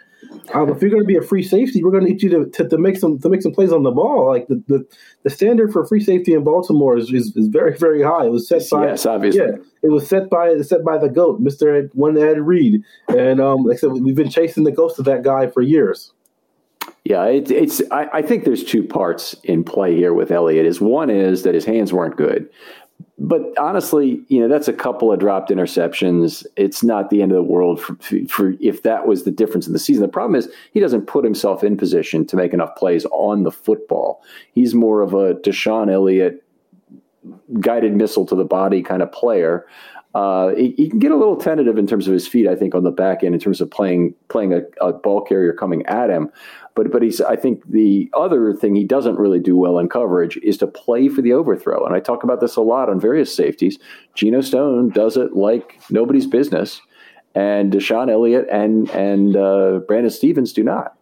um, 0.54 0.68
if 0.70 0.80
you're 0.80 0.90
going 0.90 1.02
to 1.02 1.06
be 1.06 1.16
a 1.16 1.22
free 1.22 1.42
safety, 1.42 1.82
we're 1.82 1.90
going 1.90 2.04
to 2.04 2.10
need 2.10 2.22
you 2.22 2.30
to, 2.30 2.50
to, 2.50 2.68
to, 2.68 2.78
make 2.78 2.96
some 2.96 3.18
to 3.20 3.28
make 3.28 3.42
some 3.42 3.52
plays 3.52 3.72
on 3.72 3.82
the 3.82 3.90
ball. 3.90 4.28
Like 4.28 4.48
the, 4.48 4.62
the, 4.66 4.86
the 5.22 5.30
standard 5.30 5.72
for 5.72 5.86
free 5.86 6.02
safety 6.02 6.32
in 6.32 6.44
Baltimore 6.44 6.96
is, 6.96 7.12
is, 7.12 7.36
is, 7.36 7.48
very 7.48 7.76
very 7.76 8.02
high. 8.02 8.26
It 8.26 8.30
was 8.30 8.48
set 8.48 8.62
by 8.70 8.86
yes, 8.86 9.06
obviously. 9.06 9.42
Yeah, 9.42 9.56
it 9.82 9.90
was 9.90 10.06
set 10.06 10.30
by 10.30 10.60
set 10.62 10.84
by 10.84 10.98
the 10.98 11.08
goat, 11.08 11.40
Mister 11.40 11.74
Ed, 11.74 11.90
one 11.94 12.16
Ed 12.16 12.40
Reed, 12.40 12.82
and 13.08 13.40
um, 13.40 13.64
like 13.64 13.76
I 13.76 13.80
said, 13.80 13.92
we've 13.92 14.16
been 14.16 14.30
chasing 14.30 14.64
the 14.64 14.72
ghost 14.72 14.98
of 14.98 15.04
that 15.06 15.22
guy 15.22 15.46
for 15.46 15.62
years. 15.62 16.12
Yeah, 17.04 17.24
it, 17.26 17.50
it's. 17.50 17.80
I, 17.90 18.08
I 18.12 18.22
think 18.22 18.44
there's 18.44 18.62
two 18.62 18.82
parts 18.82 19.34
in 19.44 19.64
play 19.64 19.96
here 19.96 20.12
with 20.12 20.30
Elliott. 20.30 20.66
Is 20.66 20.80
one 20.80 21.10
is 21.10 21.42
that 21.44 21.54
his 21.54 21.64
hands 21.64 21.92
weren't 21.92 22.16
good, 22.16 22.48
but 23.18 23.42
honestly, 23.58 24.22
you 24.28 24.40
know, 24.40 24.48
that's 24.48 24.68
a 24.68 24.72
couple 24.72 25.12
of 25.12 25.20
dropped 25.20 25.50
interceptions. 25.50 26.44
It's 26.56 26.82
not 26.82 27.10
the 27.10 27.22
end 27.22 27.32
of 27.32 27.36
the 27.36 27.42
world 27.42 27.80
for, 27.80 27.96
for, 28.28 28.54
if 28.60 28.82
that 28.82 29.06
was 29.06 29.24
the 29.24 29.30
difference 29.30 29.66
in 29.66 29.72
the 29.72 29.78
season. 29.78 30.02
The 30.02 30.08
problem 30.08 30.36
is 30.36 30.48
he 30.72 30.80
doesn't 30.80 31.06
put 31.06 31.24
himself 31.24 31.62
in 31.62 31.76
position 31.76 32.26
to 32.26 32.36
make 32.36 32.52
enough 32.52 32.74
plays 32.76 33.04
on 33.06 33.42
the 33.42 33.52
football. 33.52 34.22
He's 34.52 34.74
more 34.74 35.02
of 35.02 35.12
a 35.14 35.34
DeShon 35.34 35.92
Elliott 35.92 36.42
guided 37.60 37.94
missile 37.94 38.26
to 38.26 38.34
the 38.34 38.44
body 38.44 38.82
kind 38.82 39.02
of 39.02 39.12
player. 39.12 39.66
Uh, 40.14 40.54
he, 40.56 40.74
he, 40.76 40.88
can 40.88 40.98
get 40.98 41.12
a 41.12 41.16
little 41.16 41.36
tentative 41.36 41.78
in 41.78 41.86
terms 41.86 42.08
of 42.08 42.12
his 42.12 42.26
feet, 42.26 42.48
I 42.48 42.56
think, 42.56 42.74
on 42.74 42.82
the 42.82 42.90
back 42.90 43.22
end 43.22 43.32
in 43.34 43.40
terms 43.40 43.60
of 43.60 43.70
playing 43.70 44.14
playing 44.28 44.52
a, 44.52 44.62
a 44.80 44.92
ball 44.92 45.20
carrier 45.20 45.52
coming 45.52 45.86
at 45.86 46.10
him. 46.10 46.32
But 46.80 46.92
but 46.92 47.02
he's 47.02 47.20
I 47.20 47.36
think 47.36 47.62
the 47.68 48.10
other 48.14 48.54
thing 48.54 48.74
he 48.74 48.84
doesn't 48.84 49.18
really 49.18 49.38
do 49.38 49.54
well 49.54 49.78
in 49.78 49.86
coverage 49.86 50.38
is 50.38 50.56
to 50.58 50.66
play 50.66 51.10
for 51.10 51.20
the 51.20 51.34
overthrow. 51.34 51.84
And 51.84 51.94
I 51.94 52.00
talk 52.00 52.24
about 52.24 52.40
this 52.40 52.56
a 52.56 52.62
lot 52.62 52.88
on 52.88 52.98
various 52.98 53.34
safeties. 53.34 53.78
Geno 54.14 54.40
Stone 54.40 54.88
does 54.88 55.18
it 55.18 55.34
like 55.36 55.78
nobody's 55.90 56.26
business, 56.26 56.80
and 57.34 57.70
DeShon 57.70 58.10
Elliott 58.10 58.46
and 58.50 58.88
and 58.92 59.36
uh, 59.36 59.80
Brandon 59.86 60.10
Stephens 60.10 60.54
do 60.54 60.64
not. 60.64 60.96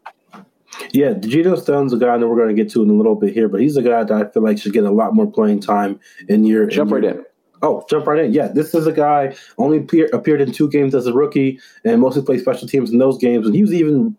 Yeah, 0.91 1.13
Geno 1.13 1.55
Stone's 1.55 1.93
a 1.93 1.97
guy 1.97 2.19
that 2.19 2.27
we're 2.27 2.37
going 2.37 2.57
to 2.57 2.61
get 2.61 2.73
to 2.73 2.83
in 2.83 2.91
a 2.91 2.95
little 2.95 3.15
bit 3.15 3.33
here, 3.33 3.49
but 3.49 3.61
he's 3.61 3.77
a 3.77 3.83
guy 3.83 4.03
that 4.03 4.13
I 4.13 4.29
feel 4.29 4.43
like 4.43 4.59
should 4.59 4.73
get 4.73 4.83
a 4.83 4.91
lot 4.91 5.15
more 5.15 5.31
playing 5.31 5.61
time 5.61 6.01
in 6.29 6.43
your 6.43 6.67
jump 6.67 6.91
in 6.91 6.95
right 6.95 7.05
your, 7.05 7.13
in. 7.13 7.25
Oh, 7.63 7.87
jump 7.89 8.09
right 8.09 8.25
in. 8.25 8.33
Yeah, 8.33 8.49
this 8.49 8.75
is 8.75 8.89
a 8.89 8.93
guy 8.93 9.37
only 9.59 9.79
appear, 9.79 10.09
appeared 10.13 10.41
in 10.41 10.51
two 10.51 10.69
games 10.69 10.97
as 10.97 11.07
a 11.07 11.13
rookie 11.13 11.61
and 11.85 12.01
mostly 12.01 12.23
played 12.23 12.41
special 12.41 12.67
teams 12.67 12.91
in 12.91 12.99
those 12.99 13.17
games. 13.19 13.47
And 13.47 13.55
he 13.55 13.63
was 13.63 13.73
even 13.73 14.17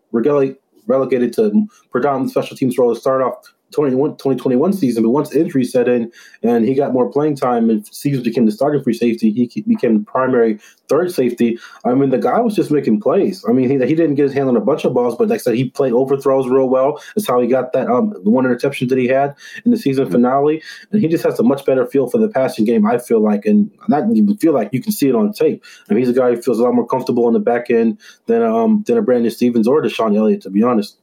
relegated 0.90 1.32
to 1.34 1.66
predominant 1.90 2.30
special 2.30 2.56
teams 2.56 2.76
role 2.76 2.92
to 2.94 3.00
start 3.00 3.22
off 3.22 3.54
2021 3.72 4.72
season, 4.72 5.02
but 5.02 5.10
once 5.10 5.34
injury 5.34 5.64
set 5.64 5.88
in 5.88 6.12
and 6.42 6.64
he 6.64 6.74
got 6.74 6.92
more 6.92 7.10
playing 7.10 7.36
time 7.36 7.70
and 7.70 7.86
Stephens 7.86 8.24
became 8.24 8.46
the 8.46 8.52
starting 8.52 8.82
free 8.82 8.94
safety, 8.94 9.30
he 9.30 9.62
became 9.62 9.98
the 9.98 10.04
primary 10.04 10.58
third 10.88 11.12
safety. 11.12 11.58
I 11.84 11.94
mean, 11.94 12.10
the 12.10 12.18
guy 12.18 12.40
was 12.40 12.54
just 12.54 12.70
making 12.70 13.00
plays. 13.00 13.44
I 13.48 13.52
mean, 13.52 13.70
he, 13.70 13.86
he 13.86 13.94
didn't 13.94 14.16
get 14.16 14.24
his 14.24 14.32
hand 14.32 14.48
on 14.48 14.56
a 14.56 14.60
bunch 14.60 14.84
of 14.84 14.92
balls, 14.92 15.16
but 15.16 15.28
like 15.28 15.36
I 15.36 15.42
said, 15.42 15.54
he 15.54 15.70
played 15.70 15.92
overthrows 15.92 16.48
real 16.48 16.68
well. 16.68 17.00
That's 17.14 17.26
how 17.26 17.40
he 17.40 17.46
got 17.46 17.72
that 17.72 17.88
um, 17.88 18.10
one 18.24 18.44
interception 18.44 18.88
that 18.88 18.98
he 18.98 19.06
had 19.06 19.34
in 19.64 19.70
the 19.70 19.76
season 19.76 20.04
mm-hmm. 20.04 20.12
finale. 20.12 20.62
And 20.90 21.00
he 21.00 21.08
just 21.08 21.24
has 21.24 21.38
a 21.38 21.42
much 21.42 21.64
better 21.64 21.86
feel 21.86 22.10
for 22.10 22.18
the 22.18 22.28
passing 22.28 22.64
game, 22.64 22.84
I 22.84 22.98
feel 22.98 23.22
like. 23.22 23.46
And 23.46 23.70
not 23.88 24.04
even 24.14 24.36
feel 24.36 24.52
like 24.52 24.70
you 24.72 24.82
can 24.82 24.92
see 24.92 25.08
it 25.08 25.14
on 25.14 25.32
tape. 25.32 25.64
I 25.88 25.94
mean, 25.94 26.04
he's 26.04 26.14
a 26.14 26.18
guy 26.18 26.34
who 26.34 26.42
feels 26.42 26.58
a 26.58 26.64
lot 26.64 26.74
more 26.74 26.86
comfortable 26.86 27.28
in 27.28 27.34
the 27.34 27.40
back 27.40 27.70
end 27.70 27.98
than, 28.26 28.42
um, 28.42 28.84
than 28.86 28.98
a 28.98 29.02
Brandon 29.02 29.30
Stephens 29.30 29.68
or 29.68 29.82
DeShon 29.82 30.16
Elliott, 30.16 30.42
to 30.42 30.50
be 30.50 30.62
honest. 30.62 30.99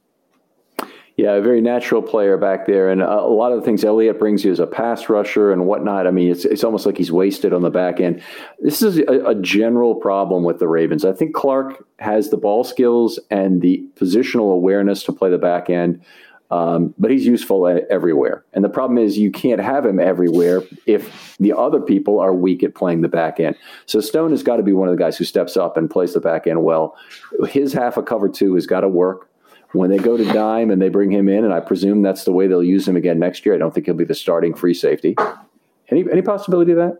Yeah, 1.18 1.32
a 1.32 1.42
very 1.42 1.60
natural 1.60 2.00
player 2.00 2.36
back 2.36 2.68
there, 2.68 2.90
and 2.90 3.02
a, 3.02 3.26
lot 3.26 3.50
of 3.50 3.58
the 3.58 3.64
things 3.64 3.84
Elliott 3.84 4.20
brings 4.20 4.44
you 4.44 4.52
as 4.52 4.60
a 4.60 4.68
pass 4.68 5.08
rusher 5.08 5.50
and 5.50 5.66
whatnot. 5.66 6.06
I 6.06 6.12
mean, 6.12 6.30
it's 6.30 6.44
it's 6.44 6.62
almost 6.62 6.86
like 6.86 6.96
he's 6.96 7.10
wasted 7.10 7.52
on 7.52 7.62
the 7.62 7.70
back 7.70 7.98
end. 7.98 8.22
This 8.60 8.82
is 8.82 8.98
a, 8.98 9.24
a 9.26 9.34
general 9.34 9.96
problem 9.96 10.44
with 10.44 10.60
the 10.60 10.68
Ravens. 10.68 11.04
I 11.04 11.12
think 11.12 11.34
Clark 11.34 11.84
has 11.98 12.30
the 12.30 12.36
ball 12.36 12.62
skills 12.62 13.18
and 13.32 13.60
the 13.62 13.84
positional 13.96 14.52
awareness 14.52 15.02
to 15.02 15.12
play 15.12 15.28
the 15.28 15.38
back 15.38 15.68
end. 15.68 16.00
Um, 16.50 16.94
but 16.98 17.10
he's 17.10 17.26
useful 17.26 17.66
everywhere. 17.90 18.42
And 18.54 18.64
the 18.64 18.70
problem 18.70 18.96
is 18.96 19.18
you 19.18 19.30
can't 19.30 19.60
have 19.60 19.84
him 19.84 20.00
everywhere 20.00 20.62
if 20.86 21.36
the 21.38 21.52
other 21.52 21.80
people 21.80 22.20
are 22.20 22.32
weak 22.32 22.62
at 22.62 22.74
playing 22.74 23.02
the 23.02 23.08
back 23.08 23.38
end. 23.38 23.54
So 23.84 24.00
Stone 24.00 24.30
has 24.30 24.42
got 24.42 24.56
to 24.56 24.62
be 24.62 24.72
one 24.72 24.88
of 24.88 24.96
the 24.96 25.02
guys 25.02 25.18
who 25.18 25.24
steps 25.24 25.58
up 25.58 25.76
and 25.76 25.90
plays 25.90 26.14
the 26.14 26.20
back 26.20 26.46
end 26.46 26.62
well. 26.62 26.96
His 27.48 27.74
half 27.74 27.98
of 27.98 28.06
cover 28.06 28.30
two 28.30 28.54
has 28.54 28.66
got 28.66 28.80
to 28.80 28.88
work 28.88 29.27
when 29.72 29.90
they 29.90 29.98
go 29.98 30.16
to 30.16 30.24
dime 30.24 30.70
and 30.70 30.80
they 30.80 30.88
bring 30.88 31.10
him 31.10 31.28
in, 31.28 31.44
and 31.44 31.52
I 31.52 31.60
presume 31.60 32.02
that's 32.02 32.24
the 32.24 32.32
way 32.32 32.46
they'll 32.46 32.62
use 32.62 32.86
him 32.86 32.96
again 32.96 33.18
next 33.18 33.44
year. 33.44 33.54
I 33.54 33.58
don't 33.58 33.72
think 33.72 33.86
he'll 33.86 33.94
be 33.94 34.04
the 34.04 34.14
starting 34.14 34.54
free 34.54 34.74
safety. 34.74 35.16
Any 35.90 36.04
any 36.10 36.22
possibility 36.22 36.72
of 36.72 36.78
that? 36.78 36.98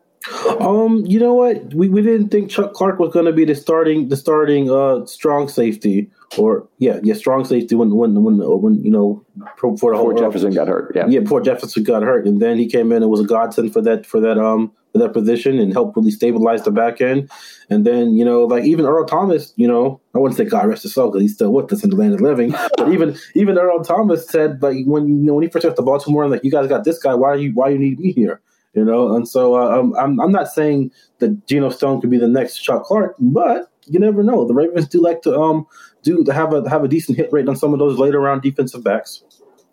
Um, 0.60 1.04
you 1.06 1.20
know 1.20 1.34
what? 1.34 1.72
We, 1.74 1.88
we 1.88 2.02
didn't 2.02 2.30
think 2.30 2.50
Chuck 2.50 2.72
Clark 2.72 2.98
was 2.98 3.12
going 3.12 3.26
to 3.26 3.32
be 3.32 3.44
the 3.44 3.54
starting 3.54 4.08
the 4.08 4.16
starting 4.16 4.70
uh 4.70 5.06
strong 5.06 5.48
safety 5.48 6.10
or 6.36 6.68
yeah 6.78 6.98
yeah 7.02 7.14
strong 7.14 7.44
safety 7.44 7.74
when 7.74 7.94
when 7.94 8.22
when 8.22 8.38
when 8.38 8.82
you 8.82 8.90
know 8.90 9.24
before 9.60 9.92
the 9.92 9.98
whole 9.98 10.12
Jefferson 10.14 10.52
got 10.52 10.68
hurt 10.68 10.92
yeah 10.94 11.06
yeah 11.08 11.20
before 11.20 11.40
Jefferson 11.40 11.84
got 11.84 12.02
hurt 12.02 12.26
and 12.26 12.42
then 12.42 12.58
he 12.58 12.66
came 12.66 12.92
in 12.92 13.02
and 13.02 13.10
was 13.10 13.20
a 13.20 13.24
godsend 13.24 13.72
for 13.72 13.80
that 13.82 14.04
for 14.04 14.20
that 14.20 14.38
um 14.38 14.72
that 14.94 15.12
position 15.12 15.58
and 15.58 15.72
help 15.72 15.94
really 15.94 16.10
stabilize 16.10 16.64
the 16.64 16.70
back 16.70 17.00
end 17.00 17.30
and 17.70 17.86
then 17.86 18.14
you 18.14 18.24
know 18.24 18.44
like 18.44 18.64
even 18.64 18.84
Earl 18.84 19.04
Thomas 19.04 19.52
you 19.56 19.68
know 19.68 20.00
I 20.14 20.18
wouldn't 20.18 20.36
say 20.36 20.44
God 20.44 20.66
rest 20.66 20.82
his 20.82 20.94
soul 20.94 21.10
because 21.10 21.22
he's 21.22 21.34
still 21.34 21.52
with 21.52 21.72
us 21.72 21.84
in 21.84 21.90
the 21.90 21.96
land 21.96 22.14
of 22.14 22.20
living 22.20 22.50
but 22.76 22.90
even 22.90 23.16
even 23.34 23.58
Earl 23.58 23.84
Thomas 23.84 24.28
said 24.28 24.62
like 24.62 24.78
when 24.86 25.08
you 25.08 25.26
know 25.26 25.34
when 25.34 25.44
he 25.44 25.50
first 25.50 25.64
got 25.66 25.76
to 25.76 25.82
Baltimore 25.82 26.24
and 26.24 26.32
like 26.32 26.42
you 26.42 26.50
guys 26.50 26.66
got 26.68 26.84
this 26.84 26.98
guy 26.98 27.14
why 27.14 27.28
are 27.28 27.36
you 27.36 27.52
why 27.54 27.68
you 27.68 27.78
need 27.78 28.00
me 28.00 28.12
here 28.12 28.40
you 28.74 28.84
know. 28.84 29.14
And 29.14 29.28
so 29.28 29.56
uh, 29.56 29.78
um, 29.78 29.94
I'm 29.98 30.20
I'm 30.20 30.32
not 30.32 30.48
saying 30.48 30.90
that 31.18 31.46
Geno 31.46 31.70
Stone 31.70 32.00
could 32.00 32.10
be 32.10 32.18
the 32.18 32.28
next 32.28 32.58
Chuck 32.58 32.84
Clark, 32.84 33.16
but 33.18 33.70
you 33.86 33.98
never 33.98 34.22
know. 34.22 34.46
The 34.46 34.54
Ravens 34.54 34.88
do 34.88 35.00
like 35.00 35.22
to 35.22 35.38
um 35.38 35.66
do 36.02 36.24
to 36.24 36.32
have 36.32 36.52
a 36.52 36.68
have 36.68 36.84
a 36.84 36.88
decent 36.88 37.18
hit 37.18 37.32
rate 37.32 37.48
on 37.48 37.56
some 37.56 37.72
of 37.72 37.78
those 37.78 37.98
later 37.98 38.20
round 38.20 38.42
defensive 38.42 38.84
backs. 38.84 39.22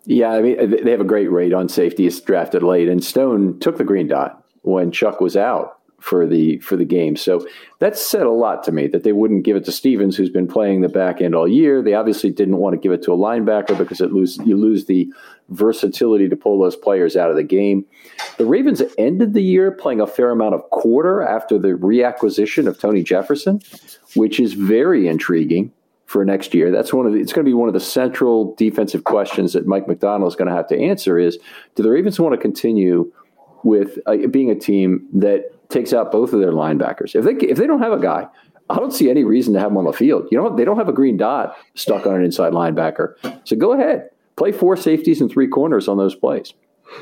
Yeah, 0.04 0.30
I 0.30 0.42
mean 0.42 0.84
they 0.84 0.90
have 0.90 1.00
a 1.00 1.04
great 1.04 1.30
rate 1.30 1.52
on 1.52 1.68
safeties 1.68 2.20
drafted 2.20 2.62
late, 2.62 2.88
and 2.88 3.02
Stone 3.02 3.60
took 3.60 3.76
the 3.78 3.84
green 3.84 4.08
dot 4.08 4.42
when 4.66 4.90
Chuck 4.90 5.20
was 5.20 5.36
out 5.36 5.78
for 6.00 6.26
the 6.26 6.58
for 6.58 6.76
the 6.76 6.84
game. 6.84 7.16
So 7.16 7.46
that 7.78 7.96
said 7.96 8.22
a 8.22 8.30
lot 8.30 8.62
to 8.64 8.72
me 8.72 8.86
that 8.88 9.02
they 9.02 9.12
wouldn't 9.12 9.44
give 9.44 9.56
it 9.56 9.64
to 9.64 9.72
Stephens, 9.72 10.16
who's 10.16 10.28
been 10.28 10.46
playing 10.46 10.82
the 10.82 10.88
back 10.88 11.20
end 11.20 11.34
all 11.34 11.48
year. 11.48 11.80
They 11.80 11.94
obviously 11.94 12.30
didn't 12.30 12.58
want 12.58 12.74
to 12.74 12.80
give 12.80 12.92
it 12.92 13.02
to 13.04 13.12
a 13.12 13.16
linebacker 13.16 13.78
because 13.78 14.00
it 14.00 14.12
lose 14.12 14.38
you 14.44 14.56
lose 14.56 14.86
the 14.86 15.10
versatility 15.48 16.28
to 16.28 16.36
pull 16.36 16.58
those 16.58 16.76
players 16.76 17.16
out 17.16 17.30
of 17.30 17.36
the 17.36 17.44
game. 17.44 17.86
The 18.36 18.44
Ravens 18.44 18.82
ended 18.98 19.32
the 19.32 19.42
year 19.42 19.70
playing 19.70 20.00
a 20.00 20.06
fair 20.06 20.30
amount 20.30 20.54
of 20.54 20.68
quarter 20.70 21.22
after 21.22 21.58
the 21.58 21.68
reacquisition 21.68 22.66
of 22.66 22.78
Tony 22.78 23.02
Jefferson, 23.02 23.60
which 24.14 24.40
is 24.40 24.52
very 24.54 25.06
intriguing 25.06 25.72
for 26.06 26.24
next 26.24 26.54
year. 26.54 26.70
That's 26.70 26.92
one 26.92 27.06
of 27.06 27.12
the, 27.12 27.20
it's 27.20 27.32
going 27.32 27.44
to 27.44 27.48
be 27.48 27.54
one 27.54 27.68
of 27.68 27.74
the 27.74 27.80
central 27.80 28.54
defensive 28.56 29.04
questions 29.04 29.52
that 29.54 29.66
Mike 29.66 29.88
Macdonald 29.88 30.30
is 30.30 30.36
going 30.36 30.48
to 30.48 30.54
have 30.54 30.68
to 30.68 30.78
answer 30.78 31.18
is 31.18 31.38
do 31.74 31.82
the 31.82 31.90
Ravens 31.90 32.20
want 32.20 32.34
to 32.34 32.40
continue 32.40 33.12
with 33.64 33.98
uh, 34.06 34.16
being 34.30 34.50
a 34.50 34.54
team 34.54 35.06
that 35.14 35.68
takes 35.68 35.92
out 35.92 36.12
both 36.12 36.32
of 36.32 36.40
their 36.40 36.52
linebackers. 36.52 37.14
If 37.14 37.24
they 37.24 37.46
if 37.46 37.58
they 37.58 37.66
don't 37.66 37.82
have 37.82 37.92
a 37.92 38.00
guy, 38.00 38.26
I 38.70 38.76
don't 38.76 38.92
see 38.92 39.10
any 39.10 39.24
reason 39.24 39.54
to 39.54 39.60
have 39.60 39.70
them 39.70 39.78
on 39.78 39.84
the 39.84 39.92
field. 39.92 40.28
You 40.30 40.38
know, 40.38 40.54
they 40.54 40.64
don't 40.64 40.76
have 40.76 40.88
a 40.88 40.92
green 40.92 41.16
dot 41.16 41.56
stuck 41.74 42.06
on 42.06 42.14
an 42.14 42.24
inside 42.24 42.52
linebacker. 42.52 43.14
So 43.44 43.56
go 43.56 43.72
ahead, 43.72 44.10
play 44.36 44.52
four 44.52 44.76
safeties 44.76 45.20
and 45.20 45.30
three 45.30 45.48
corners 45.48 45.88
on 45.88 45.98
those 45.98 46.14
plays. 46.14 46.52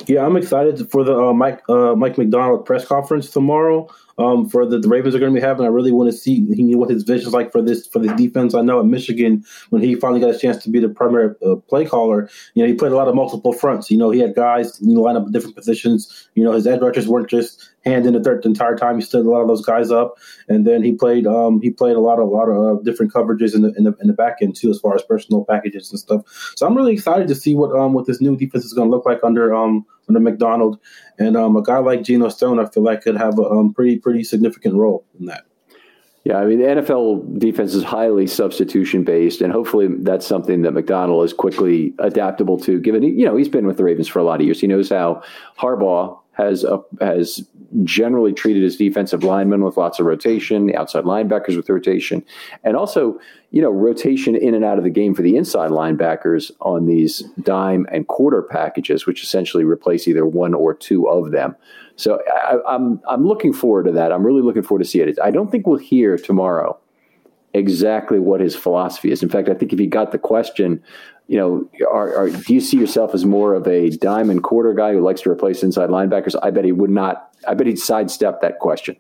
Yeah, 0.07 0.25
I'm 0.25 0.37
excited 0.37 0.91
for 0.91 1.05
the 1.05 1.15
uh, 1.15 1.33
Mike 1.33 1.63
uh, 1.69 1.95
Mike 1.95 2.17
Macdonald 2.19 2.65
press 2.65 2.87
conference 2.87 3.31
tomorrow. 3.31 3.89
Um, 4.19 4.49
for 4.49 4.65
the, 4.65 4.79
the 4.79 4.89
Ravens 4.89 5.15
are 5.15 5.19
going 5.19 5.35
to 5.35 5.41
be 5.41 5.45
having, 5.45 5.65
I 5.67 5.69
really 5.69 5.93
want 5.93 6.11
to 6.11 6.17
see 6.17 6.47
he, 6.55 6.75
what 6.75 6.91
his 6.91 7.03
vision 7.03 7.29
is 7.29 7.33
like 7.33 7.51
for 7.51 7.61
this 7.61 7.87
for 7.87 7.99
this 7.99 8.13
defense. 8.13 8.55
I 8.55 8.61
know 8.61 8.81
at 8.81 8.87
Michigan 8.87 9.45
when 9.71 9.83
he 9.83 9.95
finally 9.95 10.21
got 10.21 10.35
a 10.35 10.39
chance 10.39 10.63
to 10.65 10.71
be 10.71 10.79
the 10.79 10.89
primary 10.89 11.35
uh, 11.45 11.57
play 11.57 11.85
caller, 11.85 12.31
you 12.55 12.63
know 12.63 12.69
he 12.69 12.75
played 12.75 12.93
a 12.93 12.97
lot 12.97 13.09
of 13.09 13.15
multiple 13.15 13.53
fronts. 13.53 13.91
You 13.91 13.99
know 13.99 14.11
he 14.11 14.21
had 14.21 14.35
guys 14.35 14.79
you 14.81 14.95
know 14.95 15.03
line 15.03 15.17
up 15.17 15.31
different 15.33 15.57
positions. 15.57 16.29
You 16.35 16.45
know 16.45 16.53
his 16.53 16.67
edge 16.67 16.81
rushers 16.81 17.09
weren't 17.09 17.29
just 17.29 17.71
hand 17.85 18.07
in 18.07 18.15
the 18.15 18.21
dirt 18.21 18.43
the 18.43 18.49
entire 18.49 18.77
time. 18.77 18.97
He 18.97 19.03
stood 19.03 19.27
a 19.27 19.31
lot 19.31 19.43
of 19.43 19.49
those 19.49 19.65
guys 19.65 19.91
up, 19.91 20.17
and 20.49 20.67
then 20.67 20.83
he 20.83 20.93
played 20.93 21.27
um, 21.27 21.61
he 21.61 21.71
played 21.71 21.97
a 21.97 22.01
lot 22.01 22.19
of 22.19 22.29
a 22.29 22.31
lot 22.31 22.49
of 22.49 22.79
uh, 22.79 22.83
different 22.83 23.13
coverages 23.13 23.55
in 23.55 23.63
the, 23.63 23.73
in 23.75 23.85
the 23.85 23.95
in 24.01 24.07
the 24.07 24.13
back 24.13 24.39
end 24.41 24.57
too, 24.57 24.71
as 24.71 24.79
far 24.79 24.95
as 24.95 25.03
personnel 25.03 25.45
packages 25.45 25.91
and 25.91 25.99
stuff. 25.99 26.23
So 26.57 26.67
I'm 26.67 26.77
really 26.77 26.93
excited 26.93 27.29
to 27.29 27.35
see 27.35 27.55
what 27.55 27.75
um 27.77 27.93
what 27.93 28.07
this 28.07 28.21
new 28.21 28.37
defense 28.37 28.65
is 28.65 28.73
going 28.73 28.89
to 28.89 28.97
look 28.97 29.07
like 29.07 29.23
under 29.23 29.55
um 29.55 29.85
under 30.09 30.21
Macdonald, 30.21 30.79
and 31.19 31.37
um 31.37 31.57
a 31.57 31.63
guy 31.63 31.79
like 31.79 32.03
Geno 32.03 32.29
Stone, 32.29 32.59
I 32.59 32.67
feel 32.67 32.83
like 32.83 33.03
could 33.03 33.17
have 33.17 33.39
a 33.39 33.43
um, 33.43 33.73
pretty 33.73 33.99
pretty 33.99 34.25
significant 34.25 34.75
role 34.75 35.05
in 35.19 35.27
that. 35.27 35.45
Yeah, 36.25 36.39
I 36.39 36.47
mean 36.47 36.59
the 36.59 36.67
NFL 36.67 37.39
defense 37.39 37.75
is 37.75 37.85
highly 37.85 38.27
substitution 38.27 39.05
based, 39.05 39.43
and 39.43 39.53
hopefully 39.53 39.89
that's 40.01 40.27
something 40.27 40.63
that 40.63 40.73
Macdonald 40.73 41.25
is 41.25 41.35
quickly 41.35 41.93
adaptable 41.99 42.59
to. 42.61 42.81
Given 42.81 43.03
you 43.03 43.27
know 43.27 43.37
he's 43.37 43.49
been 43.49 43.67
with 43.67 43.77
the 43.77 43.85
Ravens 43.85 44.09
for 44.09 44.19
a 44.21 44.25
lot 44.25 44.41
of 44.41 44.47
years, 44.47 44.61
he 44.61 44.67
knows 44.67 44.89
how 44.89 45.23
Harbaugh 45.59 46.19
has 46.35 46.65
a, 46.65 46.81
has 47.01 47.47
generally 47.83 48.33
treated 48.33 48.65
as 48.65 48.77
defensive 48.77 49.25
linemen 49.25 49.65
with 49.65 49.77
lots 49.77 49.99
of 49.99 50.07
rotation, 50.07 50.75
outside 50.77 51.05
linebackers 51.05 51.57
with 51.57 51.69
rotation, 51.69 52.25
and 52.63 52.77
also, 52.77 53.19
you 53.51 53.63
know, 53.63 53.71
rotation 53.71 54.37
in 54.37 54.55
and 54.55 54.65
out 54.65 54.79
of 54.79 54.85
the 54.85 54.91
game 54.91 55.15
for 55.15 55.23
the 55.23 55.37
inside 55.37 55.71
linebackers 55.71 56.51
on 56.61 56.87
these 56.87 57.23
dime 57.43 57.87
and 57.91 58.07
quarter 58.09 58.43
packages, 58.43 59.07
which 59.07 59.23
essentially 59.23 59.65
replace 59.65 60.07
either 60.07 60.27
one 60.27 60.55
or 60.55 60.75
two 60.75 61.09
of 61.09 61.31
them. 61.31 61.57
So 61.97 62.21
I, 62.29 62.59
I'm 62.69 63.01
I'm 63.09 63.27
looking 63.27 63.53
forward 63.53 63.85
to 63.85 63.93
that. 63.93 64.13
I'm 64.13 64.25
really 64.25 64.43
looking 64.43 64.63
forward 64.63 64.83
to 64.83 64.89
see 64.89 65.01
it. 65.01 65.19
I 65.23 65.31
don't 65.31 65.51
think 65.51 65.67
we'll 65.67 65.79
hear 65.79 66.19
tomorrow 66.19 66.79
exactly 67.55 68.19
what 68.19 68.41
his 68.41 68.57
philosophy 68.57 69.13
is. 69.13 69.23
In 69.23 69.29
fact, 69.29 69.49
I 69.49 69.55
think 69.55 69.73
if 69.73 69.79
he 69.79 69.87
got 69.87 70.11
the 70.11 70.19
question, 70.19 70.83
you 71.27 71.39
know, 71.39 71.69
are, 71.91 72.17
are, 72.17 72.31
do 72.31 72.53
you 72.53 72.61
see 72.61 72.77
yourself 72.77 73.15
as 73.15 73.25
more 73.25 73.55
of 73.55 73.67
a 73.67 73.91
diamond 73.91 74.43
quarter 74.43 74.75
guy 74.75 74.93
who 74.93 75.01
likes 75.01 75.23
to 75.23 75.31
replace 75.31 75.63
inside 75.63 75.89
linebackers? 75.89 76.35
I 76.43 76.51
bet 76.51 76.65
he 76.65 76.73
would 76.73 76.91
not. 76.91 77.35
I 77.49 77.55
bet 77.55 77.67
he'd 77.67 77.79
sidestep 77.79 78.41
that 78.43 78.59
question. 78.59 78.97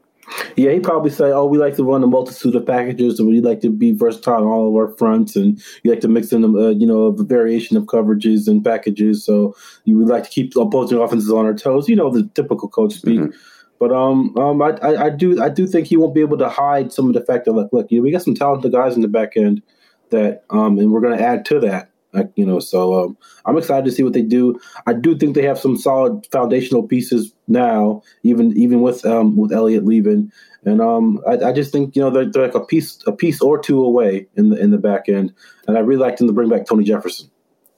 Yeah, 0.56 0.70
he'd 0.70 0.82
probably 0.82 1.10
say, 1.10 1.32
"Oh, 1.32 1.44
we 1.44 1.58
like 1.58 1.76
to 1.76 1.84
run 1.84 2.02
a 2.02 2.06
multitude 2.06 2.54
of 2.54 2.66
packages, 2.66 3.18
and 3.18 3.28
we 3.28 3.42
like 3.42 3.60
to 3.60 3.68
be 3.68 3.92
versatile 3.92 4.36
on 4.36 4.44
all 4.44 4.68
of 4.68 4.74
our 4.74 4.96
fronts, 4.96 5.36
and 5.36 5.62
you 5.82 5.90
like 5.90 6.00
to 6.00 6.08
mix 6.08 6.32
in, 6.32 6.44
uh, 6.44 6.68
you 6.68 6.86
know, 6.86 7.02
a 7.02 7.22
variation 7.22 7.76
of 7.76 7.84
coverages 7.84 8.48
and 8.48 8.64
packages. 8.64 9.22
So 9.22 9.54
you 9.84 9.98
would 9.98 10.08
like 10.08 10.24
to 10.24 10.30
keep 10.30 10.56
opposing 10.56 10.98
offenses 10.98 11.30
on 11.30 11.44
our 11.44 11.52
toes. 11.52 11.90
You 11.90 11.96
know, 11.96 12.10
the 12.10 12.28
typical 12.34 12.68
coach 12.68 12.94
speak." 12.94 13.20
Mm-hmm. 13.20 13.36
But 13.78 13.92
um, 13.92 14.34
um, 14.38 14.62
I, 14.62 14.70
I, 14.82 15.06
I, 15.06 15.10
do 15.10 15.42
I 15.42 15.48
do 15.48 15.66
think 15.66 15.88
he 15.88 15.96
won't 15.96 16.14
be 16.14 16.20
able 16.20 16.38
to 16.38 16.48
hide 16.48 16.92
some 16.92 17.08
of 17.08 17.12
the 17.14 17.20
fact 17.20 17.44
that 17.44 17.52
like, 17.52 17.72
look, 17.72 17.90
you 17.90 17.98
know, 17.98 18.04
we 18.04 18.12
got 18.12 18.22
some 18.22 18.34
talented 18.34 18.72
guys 18.72 18.96
in 18.96 19.02
the 19.02 19.08
back 19.08 19.36
end 19.36 19.62
that 20.10 20.44
um, 20.48 20.78
and 20.78 20.92
we're 20.92 21.00
going 21.00 21.18
to 21.18 21.22
add 21.22 21.44
to 21.46 21.60
that. 21.60 21.90
Like, 22.14 22.30
you 22.36 22.46
know, 22.46 22.60
so 22.60 23.04
um, 23.04 23.18
I'm 23.44 23.58
excited 23.58 23.84
to 23.86 23.90
see 23.90 24.04
what 24.04 24.12
they 24.12 24.22
do. 24.22 24.58
I 24.86 24.92
do 24.92 25.16
think 25.16 25.34
they 25.34 25.42
have 25.42 25.58
some 25.58 25.76
solid 25.76 26.26
foundational 26.30 26.84
pieces 26.84 27.34
now, 27.48 28.02
even 28.22 28.56
even 28.56 28.80
with 28.82 29.04
um, 29.04 29.36
with 29.36 29.52
Elliott 29.52 29.84
leaving, 29.84 30.30
and 30.64 30.80
um, 30.80 31.20
I, 31.28 31.48
I, 31.48 31.52
just 31.52 31.72
think 31.72 31.96
you 31.96 32.02
know 32.02 32.10
they're, 32.10 32.30
they're, 32.30 32.46
like 32.46 32.54
a 32.54 32.64
piece 32.64 33.00
a 33.08 33.12
piece 33.12 33.40
or 33.40 33.58
two 33.58 33.82
away 33.82 34.28
in 34.36 34.50
the 34.50 34.56
in 34.56 34.70
the 34.70 34.78
back 34.78 35.08
end, 35.08 35.34
and 35.66 35.76
I 35.76 35.80
really 35.80 36.00
like 36.00 36.16
them 36.16 36.28
to 36.28 36.32
bring 36.32 36.48
back 36.48 36.66
Tony 36.66 36.84
Jefferson. 36.84 37.28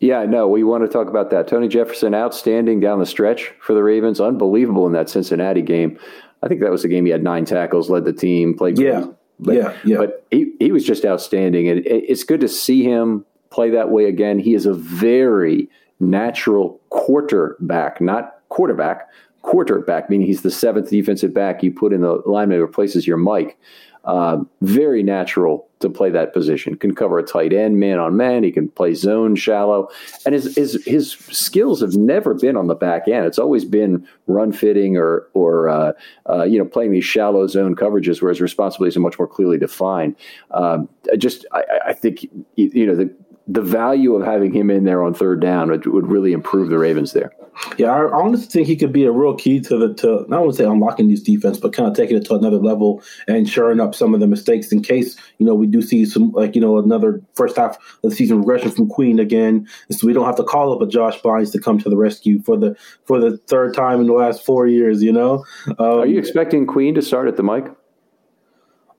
Yeah, 0.00 0.26
no, 0.26 0.46
we 0.46 0.62
want 0.62 0.84
to 0.84 0.88
talk 0.88 1.08
about 1.08 1.30
that. 1.30 1.48
Tony 1.48 1.68
Jefferson, 1.68 2.14
outstanding 2.14 2.80
down 2.80 2.98
the 2.98 3.06
stretch 3.06 3.54
for 3.60 3.72
the 3.72 3.82
Ravens, 3.82 4.20
unbelievable 4.20 4.86
in 4.86 4.92
that 4.92 5.08
Cincinnati 5.08 5.62
game. 5.62 5.98
I 6.42 6.48
think 6.48 6.60
that 6.60 6.70
was 6.70 6.82
the 6.82 6.88
game 6.88 7.06
he 7.06 7.10
had 7.10 7.22
nine 7.22 7.46
tackles, 7.46 7.88
led 7.88 8.04
the 8.04 8.12
team, 8.12 8.54
played. 8.54 8.78
Yeah, 8.78 9.06
but, 9.40 9.54
yeah, 9.54 9.76
yeah. 9.86 9.96
But 9.96 10.26
he, 10.30 10.52
he 10.58 10.72
was 10.72 10.84
just 10.84 11.06
outstanding, 11.06 11.70
and 11.70 11.82
it's 11.86 12.24
good 12.24 12.40
to 12.40 12.48
see 12.48 12.84
him 12.84 13.24
play 13.56 13.70
that 13.70 13.90
way 13.90 14.04
again. 14.04 14.38
He 14.38 14.54
is 14.54 14.66
a 14.66 14.74
very 14.74 15.68
natural 15.98 16.78
quarterback, 16.90 18.02
not 18.02 18.34
quarterback, 18.50 19.08
quarterback, 19.40 20.10
meaning 20.10 20.26
he's 20.26 20.42
the 20.42 20.50
seventh 20.50 20.90
defensive 20.90 21.32
back 21.32 21.62
you 21.62 21.72
put 21.72 21.94
in 21.94 22.02
the 22.02 22.22
lineman 22.26 22.60
replaces 22.60 23.06
your 23.06 23.16
Mike. 23.16 23.58
Uh, 24.04 24.38
very 24.60 25.02
natural 25.02 25.66
to 25.80 25.90
play 25.90 26.10
that 26.10 26.32
position. 26.32 26.76
Can 26.76 26.94
cover 26.94 27.18
a 27.18 27.24
tight 27.24 27.52
end, 27.52 27.80
man 27.80 27.98
on 27.98 28.16
man. 28.16 28.44
He 28.44 28.52
can 28.52 28.68
play 28.68 28.94
zone 28.94 29.34
shallow, 29.34 29.88
and 30.24 30.32
his 30.32 30.54
his 30.54 30.84
his 30.86 31.10
skills 31.10 31.80
have 31.80 31.96
never 31.96 32.32
been 32.32 32.56
on 32.56 32.68
the 32.68 32.76
back 32.76 33.08
end. 33.08 33.26
It's 33.26 33.38
always 33.38 33.64
been 33.64 34.06
run 34.28 34.52
fitting 34.52 34.96
or 34.96 35.26
or 35.34 35.68
uh, 35.68 35.92
uh, 36.30 36.44
you 36.44 36.56
know 36.56 36.64
playing 36.64 36.92
these 36.92 37.04
shallow 37.04 37.48
zone 37.48 37.74
coverages 37.74 38.22
where 38.22 38.30
his 38.30 38.40
responsibilities 38.40 38.96
are 38.96 39.00
much 39.00 39.18
more 39.18 39.26
clearly 39.26 39.58
defined. 39.58 40.14
Um, 40.52 40.88
just 41.18 41.44
I, 41.52 41.64
I 41.88 41.92
think 41.92 42.28
you 42.54 42.86
know 42.86 42.94
the 42.94 43.12
the 43.46 43.62
value 43.62 44.14
of 44.14 44.24
having 44.24 44.52
him 44.52 44.70
in 44.70 44.84
there 44.84 45.02
on 45.02 45.14
third 45.14 45.40
down 45.40 45.70
would, 45.70 45.86
would 45.86 46.06
really 46.08 46.32
improve 46.32 46.68
the 46.68 46.78
Ravens 46.78 47.12
there. 47.12 47.32
Yeah, 47.78 47.90
I 47.90 48.12
honestly 48.12 48.46
think 48.46 48.66
he 48.66 48.76
could 48.76 48.92
be 48.92 49.04
a 49.04 49.12
real 49.12 49.34
key 49.34 49.60
to 49.60 49.78
the 49.78 49.94
to 49.94 50.26
not 50.28 50.42
want 50.42 50.52
to 50.52 50.56
say 50.58 50.64
unlocking 50.64 51.08
these 51.08 51.22
defense, 51.22 51.58
but 51.58 51.72
kind 51.72 51.88
of 51.88 51.96
taking 51.96 52.16
it 52.16 52.24
to 52.26 52.34
another 52.34 52.58
level 52.58 53.02
and 53.28 53.48
shoring 53.48 53.80
up 53.80 53.94
some 53.94 54.12
of 54.12 54.20
the 54.20 54.26
mistakes 54.26 54.72
in 54.72 54.82
case 54.82 55.16
you 55.38 55.46
know 55.46 55.54
we 55.54 55.66
do 55.66 55.80
see 55.80 56.04
some 56.04 56.32
like 56.32 56.54
you 56.54 56.60
know 56.60 56.78
another 56.78 57.22
first 57.34 57.56
half 57.56 57.76
of 58.04 58.10
the 58.10 58.16
season 58.16 58.40
regression 58.40 58.70
from 58.70 58.88
Queen 58.88 59.18
again, 59.18 59.66
so 59.90 60.06
we 60.06 60.12
don't 60.12 60.26
have 60.26 60.36
to 60.36 60.44
call 60.44 60.72
up 60.72 60.82
a 60.82 60.86
Josh 60.86 61.18
Bynes 61.22 61.50
to 61.52 61.58
come 61.58 61.78
to 61.78 61.88
the 61.88 61.96
rescue 61.96 62.42
for 62.42 62.58
the 62.58 62.76
for 63.04 63.18
the 63.18 63.38
third 63.38 63.74
time 63.74 64.00
in 64.00 64.06
the 64.06 64.12
last 64.12 64.44
four 64.44 64.66
years. 64.66 65.02
You 65.02 65.12
know, 65.12 65.44
um, 65.78 66.00
are 66.00 66.06
you 66.06 66.18
expecting 66.18 66.66
Queen 66.66 66.94
to 66.94 67.02
start 67.02 67.26
at 67.26 67.36
the 67.36 67.42
mic? 67.42 67.64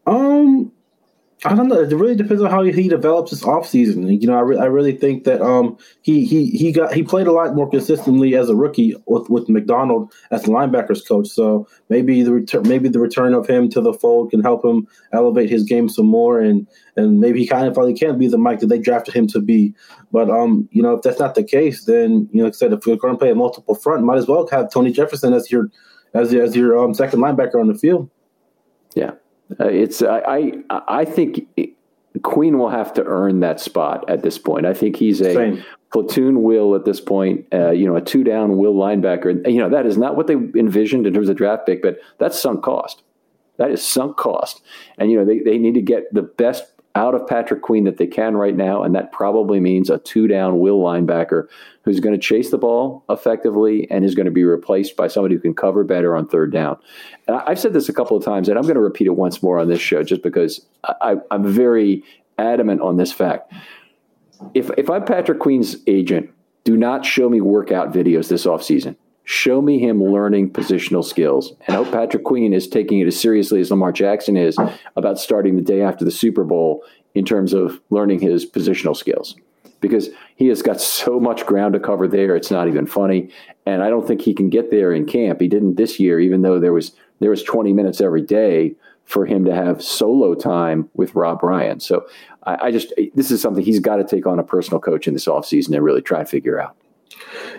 Um, 0.07 0.71
I 1.45 1.53
don't 1.53 1.67
know. 1.67 1.79
It 1.79 1.93
really 1.93 2.15
depends 2.15 2.41
on 2.41 2.49
how 2.49 2.63
he 2.63 2.87
develops 2.87 3.29
his 3.29 3.43
offseason. 3.43 4.19
You 4.19 4.27
know, 4.27 4.37
I, 4.37 4.41
re- 4.41 4.57
I 4.57 4.65
really 4.65 4.93
think 4.93 5.23
that 5.25 5.39
um, 5.39 5.77
he 6.01 6.25
he 6.25 6.47
he 6.47 6.71
got 6.71 6.95
he 6.95 7.03
played 7.03 7.27
a 7.27 7.31
lot 7.31 7.53
more 7.53 7.69
consistently 7.69 8.35
as 8.35 8.49
a 8.49 8.55
rookie 8.55 8.95
with, 9.05 9.29
with 9.29 9.47
Macdonald 9.47 10.11
as 10.31 10.43
the 10.43 10.49
linebackers 10.49 11.07
coach. 11.07 11.27
So 11.27 11.67
maybe 11.89 12.23
the 12.23 12.33
return 12.33 12.67
maybe 12.67 12.89
the 12.89 12.99
return 12.99 13.35
of 13.35 13.45
him 13.45 13.69
to 13.69 13.81
the 13.81 13.93
fold 13.93 14.31
can 14.31 14.41
help 14.41 14.65
him 14.65 14.87
elevate 15.13 15.47
his 15.47 15.61
game 15.61 15.89
some 15.89 16.07
more, 16.07 16.39
and 16.39 16.65
and 16.95 17.19
maybe 17.19 17.41
he 17.41 17.47
kind 17.47 17.67
of 17.67 17.75
finally 17.75 17.93
can 17.93 18.17
be 18.17 18.27
the 18.27 18.39
Mike 18.39 18.59
that 18.61 18.67
they 18.67 18.79
drafted 18.79 19.13
him 19.13 19.27
to 19.27 19.39
be. 19.39 19.75
But 20.11 20.31
um, 20.31 20.67
you 20.71 20.81
know, 20.81 20.95
if 20.95 21.03
that's 21.03 21.19
not 21.19 21.35
the 21.35 21.43
case, 21.43 21.83
then 21.83 22.27
you 22.31 22.39
know, 22.39 22.45
like 22.45 22.55
I 22.55 22.57
said, 22.57 22.73
if 22.73 22.87
you're 22.87 22.97
going 22.97 23.13
to 23.13 23.19
play 23.19 23.29
a 23.29 23.35
multiple 23.35 23.75
front, 23.75 24.03
might 24.03 24.17
as 24.17 24.27
well 24.27 24.47
have 24.47 24.71
Tony 24.71 24.91
Jefferson 24.91 25.33
as 25.33 25.51
your 25.51 25.69
as 26.15 26.33
as 26.33 26.55
your 26.55 26.83
um, 26.83 26.95
second 26.95 27.19
linebacker 27.19 27.61
on 27.61 27.67
the 27.67 27.75
field. 27.75 28.09
Yeah, 28.95 29.11
uh, 29.59 29.65
it's 29.67 30.01
I, 30.01 30.51
I 30.69 30.81
I 30.87 31.05
think 31.05 31.47
Queen 32.23 32.57
will 32.57 32.69
have 32.69 32.93
to 32.93 33.03
earn 33.05 33.39
that 33.41 33.59
spot 33.59 34.09
at 34.09 34.23
this 34.23 34.37
point. 34.37 34.65
I 34.65 34.73
think 34.73 34.95
he's 34.95 35.21
a 35.21 35.33
Same. 35.33 35.65
platoon 35.91 36.43
will 36.43 36.75
at 36.75 36.85
this 36.85 36.99
point. 36.99 37.45
Uh, 37.53 37.71
you 37.71 37.85
know, 37.85 37.95
a 37.95 38.01
two 38.01 38.23
down 38.23 38.57
will 38.57 38.73
linebacker. 38.73 39.49
You 39.51 39.59
know, 39.59 39.69
that 39.69 39.85
is 39.85 39.97
not 39.97 40.15
what 40.15 40.27
they 40.27 40.33
envisioned 40.33 41.07
in 41.07 41.13
terms 41.13 41.29
of 41.29 41.37
draft 41.37 41.65
pick, 41.65 41.81
but 41.81 41.97
that's 42.17 42.39
sunk 42.39 42.63
cost. 42.63 43.03
That 43.57 43.71
is 43.71 43.85
sunk 43.85 44.17
cost. 44.17 44.61
And 44.97 45.11
you 45.11 45.17
know, 45.17 45.25
they, 45.25 45.39
they 45.39 45.57
need 45.57 45.73
to 45.75 45.81
get 45.81 46.13
the 46.13 46.21
best 46.21 46.65
out 46.97 47.13
of 47.13 47.27
Patrick 47.27 47.61
Queen 47.61 47.83
that 47.83 47.97
they 47.97 48.07
can 48.07 48.35
right 48.35 48.55
now, 48.55 48.81
and 48.81 48.95
that 48.95 49.11
probably 49.11 49.59
means 49.59 49.89
a 49.89 49.99
two 49.99 50.27
down 50.27 50.59
will 50.59 50.79
linebacker 50.79 51.47
who's 51.83 51.99
going 51.99 52.13
to 52.13 52.19
chase 52.19 52.49
the 52.49 52.57
ball 52.57 53.05
effectively 53.09 53.89
and 53.89 54.03
is 54.03 54.15
going 54.15 54.25
to 54.25 54.31
be 54.31 54.43
replaced 54.43 54.97
by 54.97 55.07
somebody 55.07 55.35
who 55.35 55.41
can 55.41 55.53
cover 55.53 55.83
better 55.83 56.15
on 56.15 56.27
third 56.27 56.51
down. 56.51 56.77
And 57.27 57.37
I've 57.37 57.59
said 57.59 57.73
this 57.73 57.87
a 57.87 57.93
couple 57.93 58.17
of 58.17 58.25
times, 58.25 58.49
and 58.49 58.57
I'm 58.57 58.63
going 58.63 58.75
to 58.75 58.81
repeat 58.81 59.07
it 59.07 59.15
once 59.15 59.41
more 59.41 59.59
on 59.59 59.69
this 59.69 59.79
show 59.79 60.03
just 60.03 60.23
because 60.23 60.65
I, 60.83 61.15
I'm 61.31 61.45
very 61.45 62.03
adamant 62.37 62.81
on 62.81 62.97
this 62.97 63.11
fact. 63.11 63.53
If, 64.53 64.69
if 64.77 64.89
I'm 64.89 65.05
Patrick 65.05 65.39
Queen's 65.39 65.77
agent, 65.87 66.31
do 66.63 66.75
not 66.75 67.05
show 67.05 67.29
me 67.29 67.41
workout 67.41 67.93
videos 67.93 68.27
this 68.27 68.45
offseason. 68.45 68.97
Show 69.29 69.61
me 69.61 69.77
him 69.77 70.01
learning 70.01 70.51
positional 70.51 71.03
skills. 71.03 71.51
And 71.67 71.75
I 71.75 71.83
hope 71.83 71.91
Patrick 71.91 72.23
Queen 72.23 72.53
is 72.53 72.65
taking 72.65 73.01
it 73.01 73.07
as 73.07 73.19
seriously 73.19 73.59
as 73.59 73.69
Lamar 73.69 73.91
Jackson 73.91 74.37
is 74.37 74.57
about 74.95 75.19
starting 75.19 75.57
the 75.57 75.61
day 75.61 75.81
after 75.81 76.05
the 76.05 76.11
Super 76.11 76.45
Bowl 76.45 76.81
in 77.13 77.25
terms 77.25 77.51
of 77.51 77.81
learning 77.89 78.21
his 78.21 78.49
positional 78.49 78.95
skills. 78.95 79.35
Because 79.81 80.07
he 80.37 80.47
has 80.47 80.61
got 80.61 80.79
so 80.79 81.19
much 81.19 81.45
ground 81.45 81.73
to 81.73 81.79
cover 81.81 82.07
there, 82.07 82.37
it's 82.37 82.49
not 82.49 82.69
even 82.69 82.87
funny. 82.87 83.29
And 83.65 83.83
I 83.83 83.89
don't 83.89 84.07
think 84.07 84.21
he 84.21 84.33
can 84.33 84.49
get 84.49 84.71
there 84.71 84.93
in 84.93 85.05
camp. 85.05 85.41
He 85.41 85.49
didn't 85.49 85.75
this 85.75 85.99
year, 85.99 86.21
even 86.21 86.41
though 86.41 86.57
there 86.57 86.71
was 86.71 86.93
there 87.19 87.29
was 87.29 87.43
20 87.43 87.73
minutes 87.73 87.99
every 87.99 88.21
day 88.21 88.75
for 89.03 89.25
him 89.25 89.43
to 89.43 89.53
have 89.53 89.83
solo 89.83 90.35
time 90.35 90.89
with 90.93 91.15
Rob 91.15 91.43
Ryan. 91.43 91.81
So 91.81 92.07
I, 92.43 92.67
I 92.67 92.71
just 92.71 92.93
this 93.13 93.29
is 93.29 93.41
something 93.41 93.65
he's 93.65 93.81
got 93.81 93.97
to 93.97 94.05
take 94.05 94.25
on 94.25 94.39
a 94.39 94.43
personal 94.43 94.79
coach 94.79 95.05
in 95.05 95.13
this 95.13 95.25
offseason 95.25 95.75
and 95.75 95.83
really 95.83 96.01
try 96.01 96.19
to 96.19 96.25
figure 96.25 96.61
out. 96.61 96.77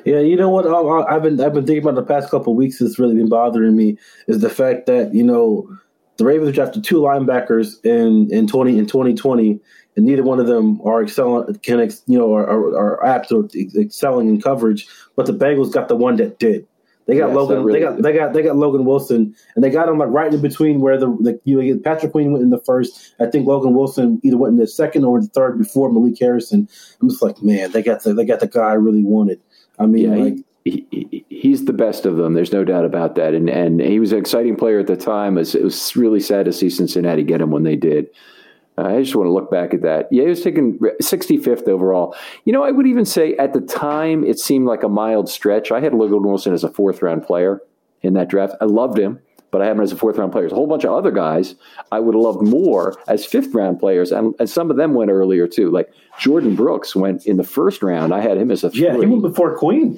Yeah, 0.04 0.20
you 0.20 0.36
know 0.36 0.48
what? 0.48 0.66
I've 1.08 1.22
been 1.22 1.40
I've 1.40 1.54
been 1.54 1.66
thinking 1.66 1.82
about 1.82 1.94
the 1.94 2.02
past 2.02 2.30
couple 2.30 2.54
weeks. 2.54 2.78
That's 2.78 2.98
really 2.98 3.14
been 3.14 3.28
bothering 3.28 3.76
me 3.76 3.98
is 4.26 4.40
the 4.40 4.50
fact 4.50 4.86
that 4.86 5.14
you 5.14 5.22
know 5.24 5.68
the 6.16 6.24
Ravens 6.24 6.54
drafted 6.54 6.84
two 6.84 6.96
linebackers 6.96 7.84
in 7.84 8.32
in 8.32 8.46
twenty 8.46 8.78
in 8.78 8.86
twenty 8.86 9.14
twenty, 9.14 9.60
and 9.96 10.06
neither 10.06 10.22
one 10.22 10.40
of 10.40 10.46
them 10.46 10.80
are 10.82 11.02
excelling 11.02 11.54
can 11.56 11.80
ex, 11.80 12.02
you 12.06 12.18
know 12.18 12.34
are, 12.34 12.46
are, 12.48 12.76
are 12.76 13.06
apt 13.06 13.32
or 13.32 13.48
excelling 13.76 14.28
in 14.28 14.40
coverage. 14.40 14.86
But 15.16 15.26
the 15.26 15.32
Bengals 15.32 15.72
got 15.72 15.88
the 15.88 15.96
one 15.96 16.16
that 16.16 16.38
did. 16.38 16.66
They 17.08 17.16
got 17.16 17.32
Logan. 17.32 17.64
Really 17.64 17.80
they 17.80 17.86
got 17.86 18.02
they 18.02 18.12
got 18.12 18.32
they 18.34 18.42
got 18.42 18.56
Logan 18.56 18.84
Wilson, 18.84 19.34
and 19.54 19.64
they 19.64 19.70
got 19.70 19.88
him 19.88 19.96
like 19.96 20.10
right 20.10 20.32
in 20.32 20.42
between 20.42 20.82
where 20.82 20.98
the, 20.98 21.06
the 21.20 21.40
you 21.44 21.56
know 21.56 21.80
Patrick 21.82 22.12
Queen 22.12 22.32
went 22.32 22.44
in 22.44 22.50
the 22.50 22.60
first. 22.60 23.14
I 23.18 23.24
think 23.24 23.46
Logan 23.46 23.72
Wilson 23.72 24.20
either 24.22 24.36
went 24.36 24.52
in 24.52 24.58
the 24.58 24.66
second 24.66 25.04
or 25.04 25.18
the 25.18 25.26
third 25.28 25.56
before 25.56 25.90
Malik 25.90 26.18
Harrison. 26.20 26.68
I'm 27.00 27.08
just 27.08 27.22
like, 27.22 27.42
man, 27.42 27.72
they 27.72 27.82
got 27.82 28.02
the, 28.02 28.12
they 28.12 28.26
got 28.26 28.40
the 28.40 28.46
guy 28.46 28.60
I 28.60 28.74
really 28.74 29.02
wanted. 29.02 29.40
I 29.78 29.86
mean, 29.86 30.12
yeah, 30.12 30.24
like. 30.24 30.36
He, 30.64 30.86
he, 30.90 31.24
he's 31.30 31.64
the 31.64 31.72
best 31.72 32.04
of 32.04 32.16
them. 32.16 32.34
There's 32.34 32.52
no 32.52 32.62
doubt 32.62 32.84
about 32.84 33.14
that. 33.14 33.32
And 33.32 33.48
and 33.48 33.80
he 33.80 34.00
was 34.00 34.12
an 34.12 34.18
exciting 34.18 34.54
player 34.54 34.80
at 34.80 34.86
the 34.86 34.96
time. 34.96 35.38
It 35.38 35.40
was, 35.40 35.54
it 35.54 35.64
was 35.64 35.96
really 35.96 36.20
sad 36.20 36.44
to 36.44 36.52
see 36.52 36.68
Cincinnati 36.68 37.22
get 37.22 37.40
him 37.40 37.50
when 37.50 37.62
they 37.62 37.76
did. 37.76 38.10
Uh, 38.76 38.82
I 38.82 39.02
just 39.02 39.16
want 39.16 39.28
to 39.28 39.32
look 39.32 39.50
back 39.50 39.72
at 39.72 39.82
that. 39.82 40.08
Yeah, 40.10 40.24
he 40.24 40.28
was 40.28 40.42
taken 40.42 40.78
65th 41.02 41.68
overall. 41.68 42.14
You 42.44 42.52
know, 42.52 42.62
I 42.62 42.70
would 42.70 42.86
even 42.86 43.04
say 43.04 43.34
at 43.36 43.54
the 43.54 43.60
time 43.60 44.24
it 44.24 44.38
seemed 44.38 44.66
like 44.66 44.82
a 44.82 44.88
mild 44.88 45.28
stretch. 45.30 45.72
I 45.72 45.80
had 45.80 45.94
Logan 45.94 46.22
Wilson 46.22 46.52
as 46.52 46.64
a 46.64 46.70
fourth 46.70 47.00
round 47.00 47.24
player 47.24 47.62
in 48.02 48.12
that 48.14 48.28
draft. 48.28 48.54
I 48.60 48.66
loved 48.66 48.98
him 48.98 49.20
but 49.50 49.62
I 49.62 49.66
have 49.66 49.76
him 49.76 49.82
as 49.82 49.92
a 49.92 49.96
fourth 49.96 50.18
round 50.18 50.32
player. 50.32 50.46
a 50.46 50.54
whole 50.54 50.66
bunch 50.66 50.84
of 50.84 50.92
other 50.92 51.11
guys 51.11 51.54
I 51.92 52.00
would 52.00 52.14
have 52.14 52.22
loved 52.22 52.42
more 52.42 52.96
as 53.08 53.24
fifth 53.24 53.54
round 53.54 53.80
players, 53.80 54.12
and, 54.12 54.34
and 54.38 54.48
some 54.48 54.70
of 54.70 54.76
them 54.76 54.94
went 54.94 55.11
earlier 55.11 55.46
too. 55.46 55.70
Like 55.70 55.90
Jordyn 56.20 56.56
Brooks 56.56 56.94
went 56.96 57.26
in 57.26 57.37
the 57.37 57.44
first 57.44 57.82
round. 57.82 58.12
I 58.14 58.20
had 58.20 58.37
him 58.37 58.50
as 58.50 58.64
a 58.64 58.70
three. 58.70 58.82
yeah. 58.84 58.96
He 58.98 59.06
went 59.06 59.22
before 59.22 59.56
Queen. 59.56 59.96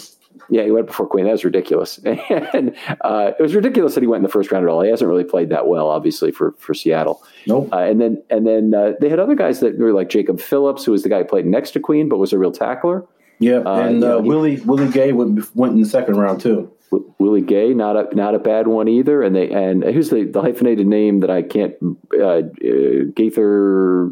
Yeah, 0.49 0.63
he 0.65 0.71
went 0.71 0.87
before 0.87 1.07
Queen. 1.07 1.27
That 1.27 1.33
was 1.33 1.45
ridiculous, 1.45 1.99
and 2.05 2.75
uh, 3.03 3.33
it 3.39 3.43
was 3.43 3.55
ridiculous 3.55 3.95
that 3.95 4.01
he 4.01 4.07
went 4.07 4.19
in 4.21 4.23
the 4.25 4.29
first 4.33 4.51
round 4.51 4.65
at 4.65 4.69
all. 4.71 4.81
He 4.83 4.91
hasn't 4.91 5.09
really 5.09 5.23
played 5.25 5.49
that 5.51 5.67
well, 5.69 5.89
obviously, 5.89 6.33
for 6.33 6.53
for 6.59 6.75
Seattle. 6.75 7.23
Nope. 7.47 7.69
Uh, 7.73 7.79
and 7.79 8.01
then 8.01 8.23
and 8.31 8.47
then 8.47 8.75
uh, 8.75 8.93
they 9.01 9.09
had 9.09 9.19
other 9.21 9.35
guys 9.35 9.61
that 9.61 9.79
were 9.79 9.93
like 9.93 10.09
Jacob 10.09 10.41
Phillips, 10.41 10.85
who 10.85 10.93
was 10.93 11.03
the 11.03 11.09
guy 11.09 11.19
who 11.19 11.25
played 11.25 11.47
next 11.47 11.73
to 11.73 11.81
Queen, 11.81 12.09
but 12.09 12.19
was 12.19 12.33
a 12.33 12.39
real 12.39 12.53
tackler. 12.53 13.05
Yeah, 13.39 13.59
Uh, 13.59 13.81
and 13.81 13.95
you 13.95 14.01
know, 14.01 14.19
uh, 14.19 14.23
he- 14.23 14.29
Willie 14.29 14.61
Willie 14.61 14.89
Gay 14.91 15.13
went, 15.13 15.55
went 15.57 15.75
in 15.75 15.81
the 15.83 15.89
second 15.89 16.17
round 16.17 16.41
too. 16.41 16.71
Willie 17.19 17.41
Gay, 17.41 17.75
not 17.75 17.97
a 17.97 18.15
not 18.15 18.35
a 18.35 18.39
bad 18.39 18.67
one 18.67 18.89
either. 18.89 19.23
And 19.23 19.35
they 19.37 19.51
and 19.51 19.85
who's 19.85 20.11
the, 20.11 20.25
the 20.25 20.41
hyphenated 20.41 20.87
name 20.87 21.21
that 21.21 21.31
I 21.31 21.43
can't 21.43 21.75
uh, 22.19 22.25
uh, 22.25 22.43
Gaither. 23.15 24.11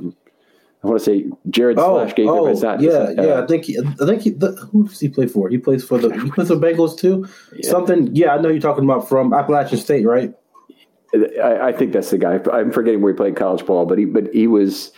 I 0.85 0.87
want 0.87 1.01
to 1.01 1.05
say 1.05 1.29
Jared 1.51 1.77
slash 1.77 2.15
Gaither, 2.15 2.31
but 2.31 2.53
it's 2.53 2.63
not. 2.63 2.79
Oh, 2.79 2.83
yeah, 2.83 3.03
it's 3.09 3.17
not, 3.17 3.25
uh, 3.25 3.29
yeah. 3.29 3.43
I 3.43 3.47
think 3.49 3.65
he, 3.65 3.79
I 3.79 4.07
think 4.07 4.23
he, 4.23 4.31
the, 4.31 4.53
who 4.71 4.87
does 4.87 5.01
he 5.01 5.09
play 5.09 5.27
for? 5.27 5.49
He 5.49 5.59
plays 5.59 5.85
for 5.85 5.99
the 5.99 6.09
he 6.23 6.31
plays 6.31 6.49
for 6.49 6.57
Bengals 6.57 6.97
too. 6.97 7.27
Something. 7.63 8.15
Yeah, 8.15 8.35
I 8.35 8.41
know 8.41 8.49
you're 8.49 8.61
talking 8.61 8.85
about 8.85 9.09
from 9.09 9.35
Appalachian 9.35 9.79
State, 9.79 10.07
right? 10.07 10.33
I, 11.43 11.69
I 11.69 11.73
think 11.73 11.93
that's 11.93 12.11
the 12.11 12.19
guy. 12.19 12.39
I'm 12.53 12.71
forgetting 12.71 13.01
where 13.01 13.13
he 13.13 13.17
played 13.17 13.35
college 13.35 13.67
ball, 13.67 13.87
but 13.87 13.99
he 13.99 14.05
but 14.05 14.33
he 14.33 14.47
was, 14.47 14.93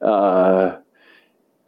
uh, 0.00 0.76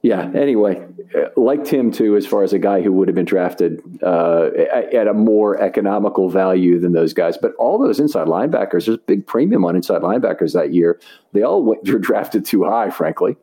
yeah. 0.03 0.31
Anyway, 0.35 0.87
uh, 1.17 1.29
liked 1.41 1.69
him 1.69 1.91
too 1.91 2.17
as 2.17 2.27
far 2.27 2.43
as 2.45 2.53
a 2.53 2.59
guy 2.59 2.81
who 2.83 2.93
would 2.93 3.09
have 3.09 3.15
been 3.15 3.25
drafted 3.25 3.83
uh, 4.03 4.51
at, 4.73 5.09
a 5.09 5.13
more 5.15 5.61
economical 5.61 6.29
value 6.31 6.79
than 6.79 6.93
those 6.93 7.13
guys. 7.13 7.37
But 7.37 7.53
all 7.59 7.79
those 7.79 7.99
inside 7.99 8.29
linebackers, 8.29 8.87
there's 8.87 8.89
a 8.91 8.99
big 8.99 9.27
premium 9.27 9.65
on 9.65 9.75
inside 9.75 10.03
linebackers 10.03 10.53
that 10.53 10.73
year. 10.73 11.01
They 11.33 11.43
all 11.43 11.63
were 11.85 11.99
drafted 11.99 12.45
too 12.45 12.65
high, 12.65 12.91
frankly. 12.91 13.37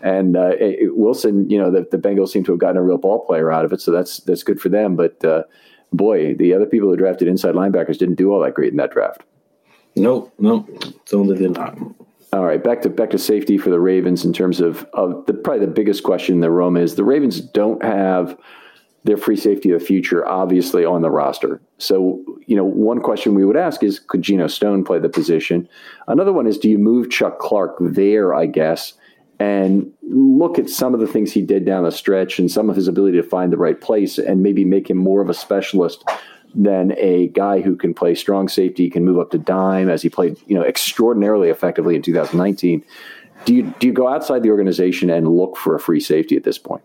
And 0.00 0.36
uh, 0.36 0.52
it- 0.58 0.96
Wilson, 0.96 1.48
you 1.50 1.58
know, 1.58 1.70
the, 1.70 1.86
the 1.90 1.98
Bengals 1.98 2.28
seem 2.30 2.44
to 2.44 2.52
have 2.52 2.60
gotten 2.60 2.76
a 2.78 2.82
real 2.82 2.98
ball 2.98 3.24
player 3.26 3.52
out 3.52 3.64
of 3.64 3.72
it, 3.72 3.80
so 3.80 3.90
that's 3.90 4.18
that's 4.20 4.42
good 4.42 4.60
for 4.60 4.68
them. 4.68 4.96
But 4.96 5.22
uh, 5.24 5.42
boy, 5.92 6.34
the 6.36 6.54
other 6.54 6.66
people 6.66 6.88
who 6.88 6.96
drafted 6.96 7.28
inside 7.28 7.54
linebackers 7.54 7.98
didn't 7.98 8.14
do 8.14 8.32
all 8.32 8.40
that 8.40 8.54
great 8.54 8.70
in 8.70 8.76
that 8.78 8.92
draft. 8.92 9.22
Nope. 9.94 10.32
So 11.06 11.24
they 11.24 11.34
did 11.34 11.52
not. 11.52 11.76
All 12.32 12.44
right, 12.44 12.62
back 12.62 12.82
to 12.82 12.90
back 12.90 13.10
to 13.10 13.18
safety 13.18 13.56
for 13.56 13.70
the 13.70 13.80
Ravens 13.80 14.24
in 14.24 14.32
terms 14.32 14.60
of 14.60 14.84
of 14.92 15.24
the 15.26 15.32
probably 15.32 15.64
the 15.64 15.72
biggest 15.72 16.02
question 16.02 16.34
in 16.34 16.40
the 16.40 16.50
room 16.50 16.76
is 16.76 16.94
the 16.94 17.04
Ravens 17.04 17.40
don't 17.40 17.82
have 17.82 18.38
their 19.04 19.16
free 19.16 19.36
safety 19.36 19.70
of 19.70 19.80
the 19.80 19.86
future 19.86 20.28
obviously 20.28 20.84
on 20.84 21.00
the 21.00 21.10
roster. 21.10 21.62
So, 21.78 22.22
you 22.46 22.54
know, 22.54 22.64
one 22.64 23.00
question 23.00 23.34
we 23.34 23.44
would 23.44 23.56
ask 23.56 23.82
is 23.82 23.98
could 23.98 24.20
Geno 24.20 24.46
Stone 24.46 24.84
play 24.84 24.98
the 24.98 25.08
position? 25.08 25.66
Another 26.06 26.32
one 26.32 26.46
is 26.46 26.58
do 26.58 26.68
you 26.68 26.78
move 26.78 27.10
Chuck 27.10 27.38
Clark 27.38 27.76
there, 27.80 28.34
I 28.34 28.44
guess, 28.44 28.92
and 29.38 29.90
look 30.02 30.58
at 30.58 30.68
some 30.68 30.92
of 30.92 31.00
the 31.00 31.06
things 31.06 31.32
he 31.32 31.40
did 31.40 31.64
down 31.64 31.84
the 31.84 31.92
stretch 31.92 32.38
and 32.38 32.50
some 32.50 32.68
of 32.68 32.76
his 32.76 32.88
ability 32.88 33.16
to 33.16 33.22
find 33.22 33.50
the 33.50 33.56
right 33.56 33.80
place 33.80 34.18
and 34.18 34.42
maybe 34.42 34.64
make 34.64 34.90
him 34.90 34.98
more 34.98 35.22
of 35.22 35.30
a 35.30 35.34
specialist 35.34 36.04
than 36.54 36.92
a 36.98 37.28
guy 37.28 37.60
who 37.60 37.76
can 37.76 37.94
play 37.94 38.14
strong 38.14 38.48
safety, 38.48 38.90
can 38.90 39.04
move 39.04 39.18
up 39.18 39.30
to 39.30 39.38
dime 39.38 39.88
as 39.88 40.02
he 40.02 40.08
played, 40.08 40.38
you 40.46 40.54
know, 40.54 40.64
extraordinarily 40.64 41.50
effectively 41.50 41.94
in 41.94 42.02
2019. 42.02 42.84
Do 43.44 43.54
you 43.54 43.74
do 43.78 43.86
you 43.86 43.92
go 43.92 44.08
outside 44.08 44.42
the 44.42 44.50
organization 44.50 45.10
and 45.10 45.28
look 45.28 45.56
for 45.56 45.74
a 45.74 45.80
free 45.80 46.00
safety 46.00 46.36
at 46.36 46.44
this 46.44 46.58
point? 46.58 46.82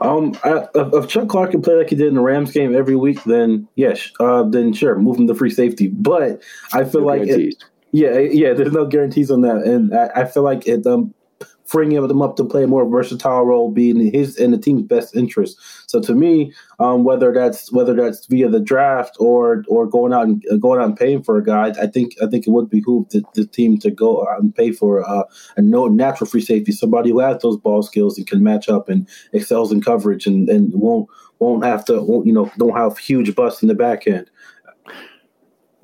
Um, 0.00 0.36
I, 0.42 0.66
if, 0.74 1.08
Chuck 1.08 1.28
Clark 1.28 1.52
can 1.52 1.62
play 1.62 1.74
like 1.74 1.90
he 1.90 1.96
did 1.96 2.08
in 2.08 2.14
the 2.14 2.20
Rams 2.20 2.50
game 2.50 2.74
every 2.74 2.96
week, 2.96 3.22
then 3.24 3.68
yes, 3.76 4.10
uh, 4.20 4.42
then 4.42 4.72
sure, 4.72 4.98
move 4.98 5.18
him 5.18 5.26
to 5.28 5.34
free 5.34 5.50
safety. 5.50 5.88
But 5.88 6.42
I 6.72 6.84
feel 6.84 7.02
No 7.02 7.06
like, 7.06 7.22
it, 7.22 7.62
yeah, 7.92 8.18
yeah, 8.18 8.52
there's 8.54 8.72
no 8.72 8.86
guarantees 8.86 9.30
on 9.30 9.42
that, 9.42 9.58
and 9.58 9.94
I, 9.94 10.22
I 10.22 10.24
feel 10.24 10.42
like 10.42 10.66
it, 10.66 10.86
um, 10.86 11.14
freeing 11.64 11.94
them 11.94 12.22
up 12.22 12.36
to 12.36 12.44
play 12.44 12.64
a 12.64 12.66
more 12.66 12.88
versatile 12.88 13.44
role, 13.44 13.70
being 13.70 14.00
in 14.00 14.12
his 14.12 14.36
in 14.36 14.50
the 14.50 14.58
team's 14.58 14.82
best 14.82 15.16
interest. 15.16 15.58
So 15.86 16.00
to 16.00 16.14
me, 16.14 16.52
um, 16.78 17.04
whether 17.04 17.32
that's 17.32 17.72
whether 17.72 17.94
that's 17.94 18.26
via 18.26 18.48
the 18.48 18.60
draft 18.60 19.16
or 19.18 19.64
or 19.68 19.86
going 19.86 20.12
out 20.12 20.26
and 20.26 20.44
uh, 20.50 20.56
going 20.56 20.80
out 20.80 20.86
and 20.86 20.96
paying 20.96 21.22
for 21.22 21.38
a 21.38 21.44
guy, 21.44 21.72
I 21.80 21.86
think 21.86 22.14
I 22.22 22.26
think 22.26 22.46
it 22.46 22.50
would 22.50 22.70
behoove 22.70 23.08
the, 23.10 23.22
the 23.34 23.46
team 23.46 23.78
to 23.78 23.90
go 23.90 24.26
out 24.28 24.40
and 24.40 24.54
pay 24.54 24.72
for 24.72 25.08
uh, 25.08 25.24
a 25.56 25.62
no 25.62 25.86
natural 25.86 26.28
free 26.28 26.40
safety, 26.40 26.72
somebody 26.72 27.10
who 27.10 27.20
has 27.20 27.40
those 27.42 27.56
ball 27.56 27.82
skills 27.82 28.18
and 28.18 28.26
can 28.26 28.42
match 28.42 28.68
up 28.68 28.88
and 28.88 29.08
excels 29.32 29.72
in 29.72 29.80
coverage 29.80 30.26
and, 30.26 30.48
and 30.48 30.72
won't 30.74 31.08
won't 31.38 31.64
have 31.64 31.84
to 31.86 32.02
won't, 32.02 32.26
you 32.26 32.32
know 32.32 32.50
don't 32.58 32.76
have 32.76 32.98
huge 32.98 33.34
busts 33.34 33.62
in 33.62 33.68
the 33.68 33.74
back 33.74 34.06
end. 34.06 34.30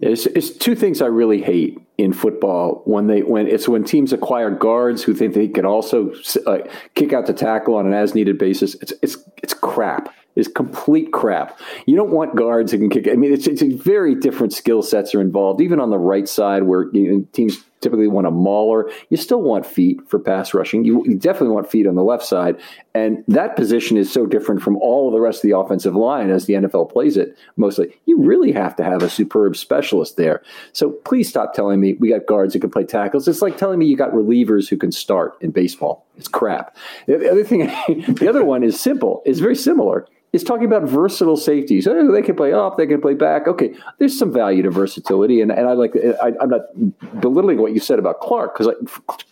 It's, 0.00 0.26
it's 0.26 0.50
two 0.50 0.74
things 0.74 1.02
I 1.02 1.06
really 1.06 1.42
hate 1.42 1.78
in 1.98 2.12
football 2.12 2.82
when 2.86 3.06
they 3.06 3.22
when 3.22 3.46
it's 3.46 3.68
when 3.68 3.84
teams 3.84 4.12
acquire 4.12 4.50
guards 4.50 5.02
who 5.02 5.14
think 5.14 5.34
they 5.34 5.48
can 5.48 5.66
also 5.66 6.12
uh, 6.46 6.58
kick 6.94 7.12
out 7.12 7.26
the 7.26 7.34
tackle 7.34 7.74
on 7.74 7.86
an 7.86 7.92
as 7.92 8.14
needed 8.14 8.38
basis. 8.38 8.74
It's 8.76 8.92
it's 9.02 9.18
it's 9.42 9.52
crap. 9.52 10.14
It's 10.36 10.48
complete 10.48 11.12
crap. 11.12 11.58
You 11.86 11.96
don't 11.96 12.10
want 12.10 12.36
guards 12.36 12.72
who 12.72 12.78
can 12.78 12.88
kick. 12.88 13.08
I 13.08 13.16
mean, 13.16 13.32
it's 13.32 13.46
it's 13.46 13.62
very 13.62 14.14
different 14.14 14.54
skill 14.54 14.80
sets 14.80 15.14
are 15.14 15.20
involved. 15.20 15.60
Even 15.60 15.80
on 15.80 15.90
the 15.90 15.98
right 15.98 16.28
side, 16.28 16.62
where 16.62 16.86
you 16.92 17.12
know, 17.12 17.26
teams 17.32 17.58
typically 17.80 18.08
want 18.08 18.26
a 18.26 18.30
mauler, 18.30 18.90
you 19.08 19.16
still 19.16 19.42
want 19.42 19.64
feet 19.66 20.00
for 20.08 20.18
pass 20.18 20.52
rushing. 20.52 20.84
You, 20.84 21.04
you 21.06 21.16
definitely 21.16 21.54
want 21.54 21.70
feet 21.70 21.86
on 21.86 21.94
the 21.94 22.02
left 22.02 22.24
side, 22.24 22.60
and 22.94 23.24
that 23.28 23.56
position 23.56 23.96
is 23.96 24.12
so 24.12 24.26
different 24.26 24.62
from 24.62 24.76
all 24.78 25.08
of 25.08 25.14
the 25.14 25.20
rest 25.20 25.44
of 25.44 25.50
the 25.50 25.56
offensive 25.56 25.94
line 25.94 26.30
as 26.30 26.46
the 26.46 26.54
NFL 26.54 26.90
plays 26.90 27.16
it. 27.16 27.36
Mostly, 27.56 27.94
you 28.06 28.18
really 28.18 28.52
have 28.52 28.76
to 28.76 28.84
have 28.84 29.02
a 29.02 29.10
superb 29.10 29.56
specialist 29.56 30.16
there. 30.16 30.42
So 30.72 30.90
please 30.90 31.28
stop 31.28 31.54
telling 31.54 31.80
me 31.80 31.94
we 31.94 32.10
got 32.10 32.26
guards 32.26 32.54
who 32.54 32.60
can 32.60 32.70
play 32.70 32.84
tackles. 32.84 33.26
It's 33.28 33.42
like 33.42 33.56
telling 33.56 33.78
me 33.78 33.86
you 33.86 33.96
got 33.96 34.12
relievers 34.12 34.68
who 34.68 34.76
can 34.76 34.92
start 34.92 35.36
in 35.40 35.50
baseball. 35.50 36.06
It's 36.16 36.28
crap. 36.28 36.76
The 37.06 37.18
the 37.18 37.30
other 37.30 37.44
thing, 37.44 37.60
the 38.14 38.28
other 38.28 38.44
one 38.44 38.62
is 38.62 38.78
simple. 38.78 39.22
It's 39.24 39.40
very 39.40 39.56
similar 39.56 40.06
is 40.32 40.44
talking 40.44 40.64
about 40.64 40.84
versatile 40.84 41.36
safeties. 41.36 41.86
Oh, 41.86 42.12
they 42.12 42.22
can 42.22 42.36
play 42.36 42.52
up, 42.52 42.76
they 42.76 42.86
can 42.86 43.00
play 43.00 43.14
back. 43.14 43.48
Okay, 43.48 43.74
there's 43.98 44.16
some 44.16 44.32
value 44.32 44.62
to 44.62 44.70
versatility, 44.70 45.40
and, 45.40 45.50
and 45.50 45.68
I 45.68 45.72
like. 45.72 45.92
I, 46.22 46.32
I'm 46.40 46.50
not 46.50 47.20
belittling 47.20 47.58
what 47.58 47.72
you 47.72 47.80
said 47.80 47.98
about 47.98 48.20
Clark 48.20 48.56
because 48.56 48.74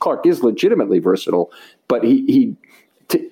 Clark 0.00 0.26
is 0.26 0.42
legitimately 0.42 0.98
versatile, 0.98 1.52
but 1.87 2.04
he 2.04 2.24
he. 2.26 2.56
T- 3.08 3.30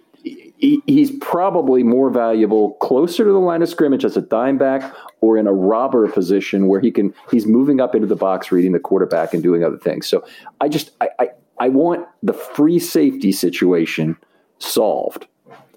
he, 0.58 0.82
he's 0.86 1.10
probably 1.20 1.82
more 1.82 2.08
valuable 2.08 2.72
closer 2.74 3.26
to 3.26 3.30
the 3.30 3.38
line 3.38 3.60
of 3.60 3.68
scrimmage 3.68 4.06
as 4.06 4.16
a 4.16 4.22
dime 4.22 4.56
back 4.56 4.94
or 5.20 5.36
in 5.36 5.46
a 5.46 5.52
robber 5.52 6.08
position 6.08 6.66
where 6.66 6.80
he 6.80 6.90
can 6.90 7.12
he's 7.30 7.46
moving 7.46 7.78
up 7.78 7.94
into 7.94 8.06
the 8.06 8.16
box 8.16 8.50
reading 8.50 8.72
the 8.72 8.80
quarterback 8.80 9.34
and 9.34 9.42
doing 9.42 9.62
other 9.62 9.76
things 9.76 10.06
so 10.06 10.24
i 10.62 10.68
just 10.68 10.92
i 11.02 11.08
i, 11.18 11.28
I 11.60 11.68
want 11.68 12.08
the 12.22 12.32
free 12.32 12.78
safety 12.78 13.32
situation 13.32 14.16
solved 14.58 15.26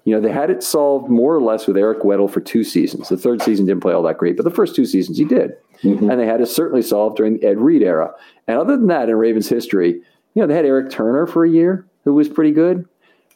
you 0.04 0.14
know, 0.14 0.20
they 0.20 0.32
had 0.32 0.50
it 0.50 0.62
solved 0.62 1.10
more 1.10 1.34
or 1.34 1.42
less 1.42 1.66
with 1.66 1.76
Eric 1.76 2.00
Weddle 2.00 2.30
for 2.30 2.40
two 2.40 2.64
seasons. 2.64 3.08
The 3.08 3.16
third 3.16 3.42
season 3.42 3.66
didn't 3.66 3.82
play 3.82 3.92
all 3.92 4.02
that 4.04 4.18
great, 4.18 4.36
but 4.36 4.44
the 4.44 4.50
first 4.50 4.74
two 4.74 4.86
seasons 4.86 5.18
he 5.18 5.24
did. 5.24 5.52
Mm-hmm. 5.82 6.10
And 6.10 6.20
they 6.20 6.26
had 6.26 6.40
it 6.40 6.46
certainly 6.46 6.82
solved 6.82 7.16
during 7.16 7.38
the 7.38 7.46
Ed 7.46 7.58
Reed 7.58 7.82
era. 7.82 8.12
And 8.46 8.58
other 8.58 8.76
than 8.76 8.86
that, 8.88 9.08
in 9.08 9.16
Ravens 9.16 9.48
history, 9.48 10.00
you 10.34 10.42
know, 10.42 10.46
they 10.46 10.54
had 10.54 10.64
Eric 10.64 10.90
Turner 10.90 11.26
for 11.26 11.44
a 11.44 11.50
year, 11.50 11.86
who 12.04 12.14
was 12.14 12.28
pretty 12.28 12.50
good 12.50 12.86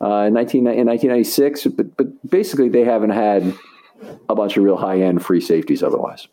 uh, 0.00 0.24
in, 0.26 0.34
19, 0.34 0.66
in 0.66 0.86
1996. 0.86 1.64
But, 1.68 1.96
but 1.96 2.30
basically, 2.30 2.68
they 2.68 2.84
haven't 2.84 3.10
had 3.10 3.54
a 4.28 4.34
bunch 4.34 4.56
of 4.56 4.64
real 4.64 4.76
high 4.76 5.00
end 5.00 5.24
free 5.24 5.40
safeties 5.40 5.82
otherwise. 5.82 6.28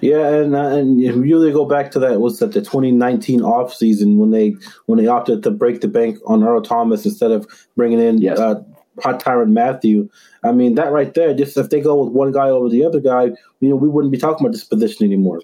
Yeah, 0.00 0.28
and 0.28 0.56
uh, 0.56 0.68
and 0.68 0.98
you 0.98 1.12
really 1.12 1.52
go 1.52 1.66
back 1.66 1.90
to 1.90 1.98
that 1.98 2.20
was 2.20 2.38
that 2.38 2.52
the 2.52 2.60
2019 2.60 3.40
offseason 3.40 4.16
when 4.16 4.30
they 4.30 4.54
when 4.86 4.98
they 4.98 5.06
opted 5.06 5.42
to 5.42 5.50
break 5.50 5.82
the 5.82 5.88
bank 5.88 6.18
on 6.26 6.42
Earl 6.42 6.62
Thomas 6.62 7.04
instead 7.04 7.30
of 7.30 7.46
bringing 7.76 8.00
in 8.00 8.18
Yes. 8.18 8.38
uh, 8.38 8.62
Tyrann 9.02 9.52
Mathieu. 9.52 10.08
I 10.42 10.52
mean, 10.52 10.74
that 10.76 10.92
right 10.92 11.12
there, 11.14 11.34
just 11.34 11.56
if 11.56 11.70
they 11.70 11.80
go 11.80 12.02
with 12.02 12.12
one 12.12 12.32
guy 12.32 12.48
over 12.50 12.68
the 12.68 12.84
other 12.84 13.00
guy, 13.00 13.30
you 13.60 13.68
know, 13.68 13.76
we 13.76 13.88
wouldn't 13.88 14.12
be 14.12 14.18
talking 14.18 14.46
about 14.46 14.52
this 14.52 14.64
position 14.64 15.06
anymore. 15.06 15.40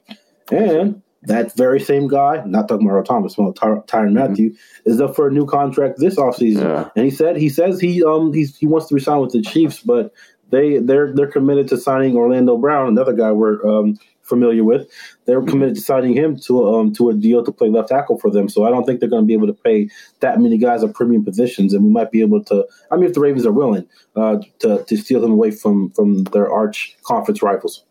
And 0.51 1.03
that 1.23 1.57
very 1.57 1.81
same 1.81 2.07
guy, 2.07 2.43
not 2.45 2.69
talking 2.69 2.87
about 2.87 2.97
Earl 2.97 3.05
Thomas, 3.05 3.38
well, 3.38 3.53
Ty- 3.53 3.83
Tyrann 3.87 4.12
Mathieu, 4.12 4.55
is 4.85 5.01
up 5.01 5.17
for 5.17 5.29
a 5.29 5.33
new 5.33 5.47
contract 5.47 5.99
this 5.99 6.17
offseason. 6.17 6.62
Yeah. 6.62 6.88
And 6.97 7.05
he 7.05 7.11
said 7.11 7.37
he 7.37 7.49
says 7.49 7.81
he 7.81 8.05
um 8.05 8.33
he's, 8.33 8.57
he 8.57 8.67
wants 8.67 8.88
to 8.88 8.95
resign 8.95 9.21
with 9.21 9.33
the 9.33 9.43
Chiefs, 9.43 9.81
but 9.81 10.12
they 10.51 10.79
they're 10.79 11.12
they're 11.14 11.31
committed 11.31 11.69
to 11.69 11.79
signing 11.79 12.17
Orlando 12.17 12.57
Brown, 12.57 12.88
another 12.88 13.14
guy 13.14 13.33
we're 13.33 13.64
um, 13.67 13.99
familiar 14.25 14.65
with. 14.65 14.91
They're 15.27 15.43
committed 15.43 15.77
to 15.77 15.81
signing 15.81 16.15
him 16.15 16.37
to 16.41 16.63
a, 16.63 16.81
um 16.81 16.93
to 16.95 17.11
a 17.11 17.15
deal 17.15 17.45
to 17.45 17.53
play 17.53 17.69
left 17.69 17.89
tackle 17.89 18.19
for 18.19 18.31
them. 18.31 18.49
So 18.49 18.65
I 18.65 18.71
don't 18.71 18.85
think 18.85 19.01
they're 19.01 19.09
going 19.09 19.23
to 19.23 19.27
be 19.27 19.35
able 19.35 19.47
to 19.47 19.53
pay 19.53 19.89
that 20.21 20.41
many 20.41 20.59
guys 20.59 20.83
at 20.83 20.95
premium 20.95 21.25
positions, 21.25 21.73
and 21.73 21.85
we 21.85 21.91
might 21.91 22.11
be 22.11 22.21
able 22.21 22.43
to. 22.45 22.67
I 22.91 22.97
mean, 22.97 23.07
if 23.07 23.15
the 23.15 23.21
Ravens 23.21 23.47
are 23.47 23.53
willing 23.53 23.87
uh, 24.17 24.39
to 24.61 24.85
to 24.85 24.97
steal 24.97 25.25
him 25.25 25.33
away 25.33 25.51
from 25.51 25.91
from 25.91 26.25
their 26.25 26.51
arch 26.51 26.97
conference 27.05 27.43
rivals. 27.43 27.85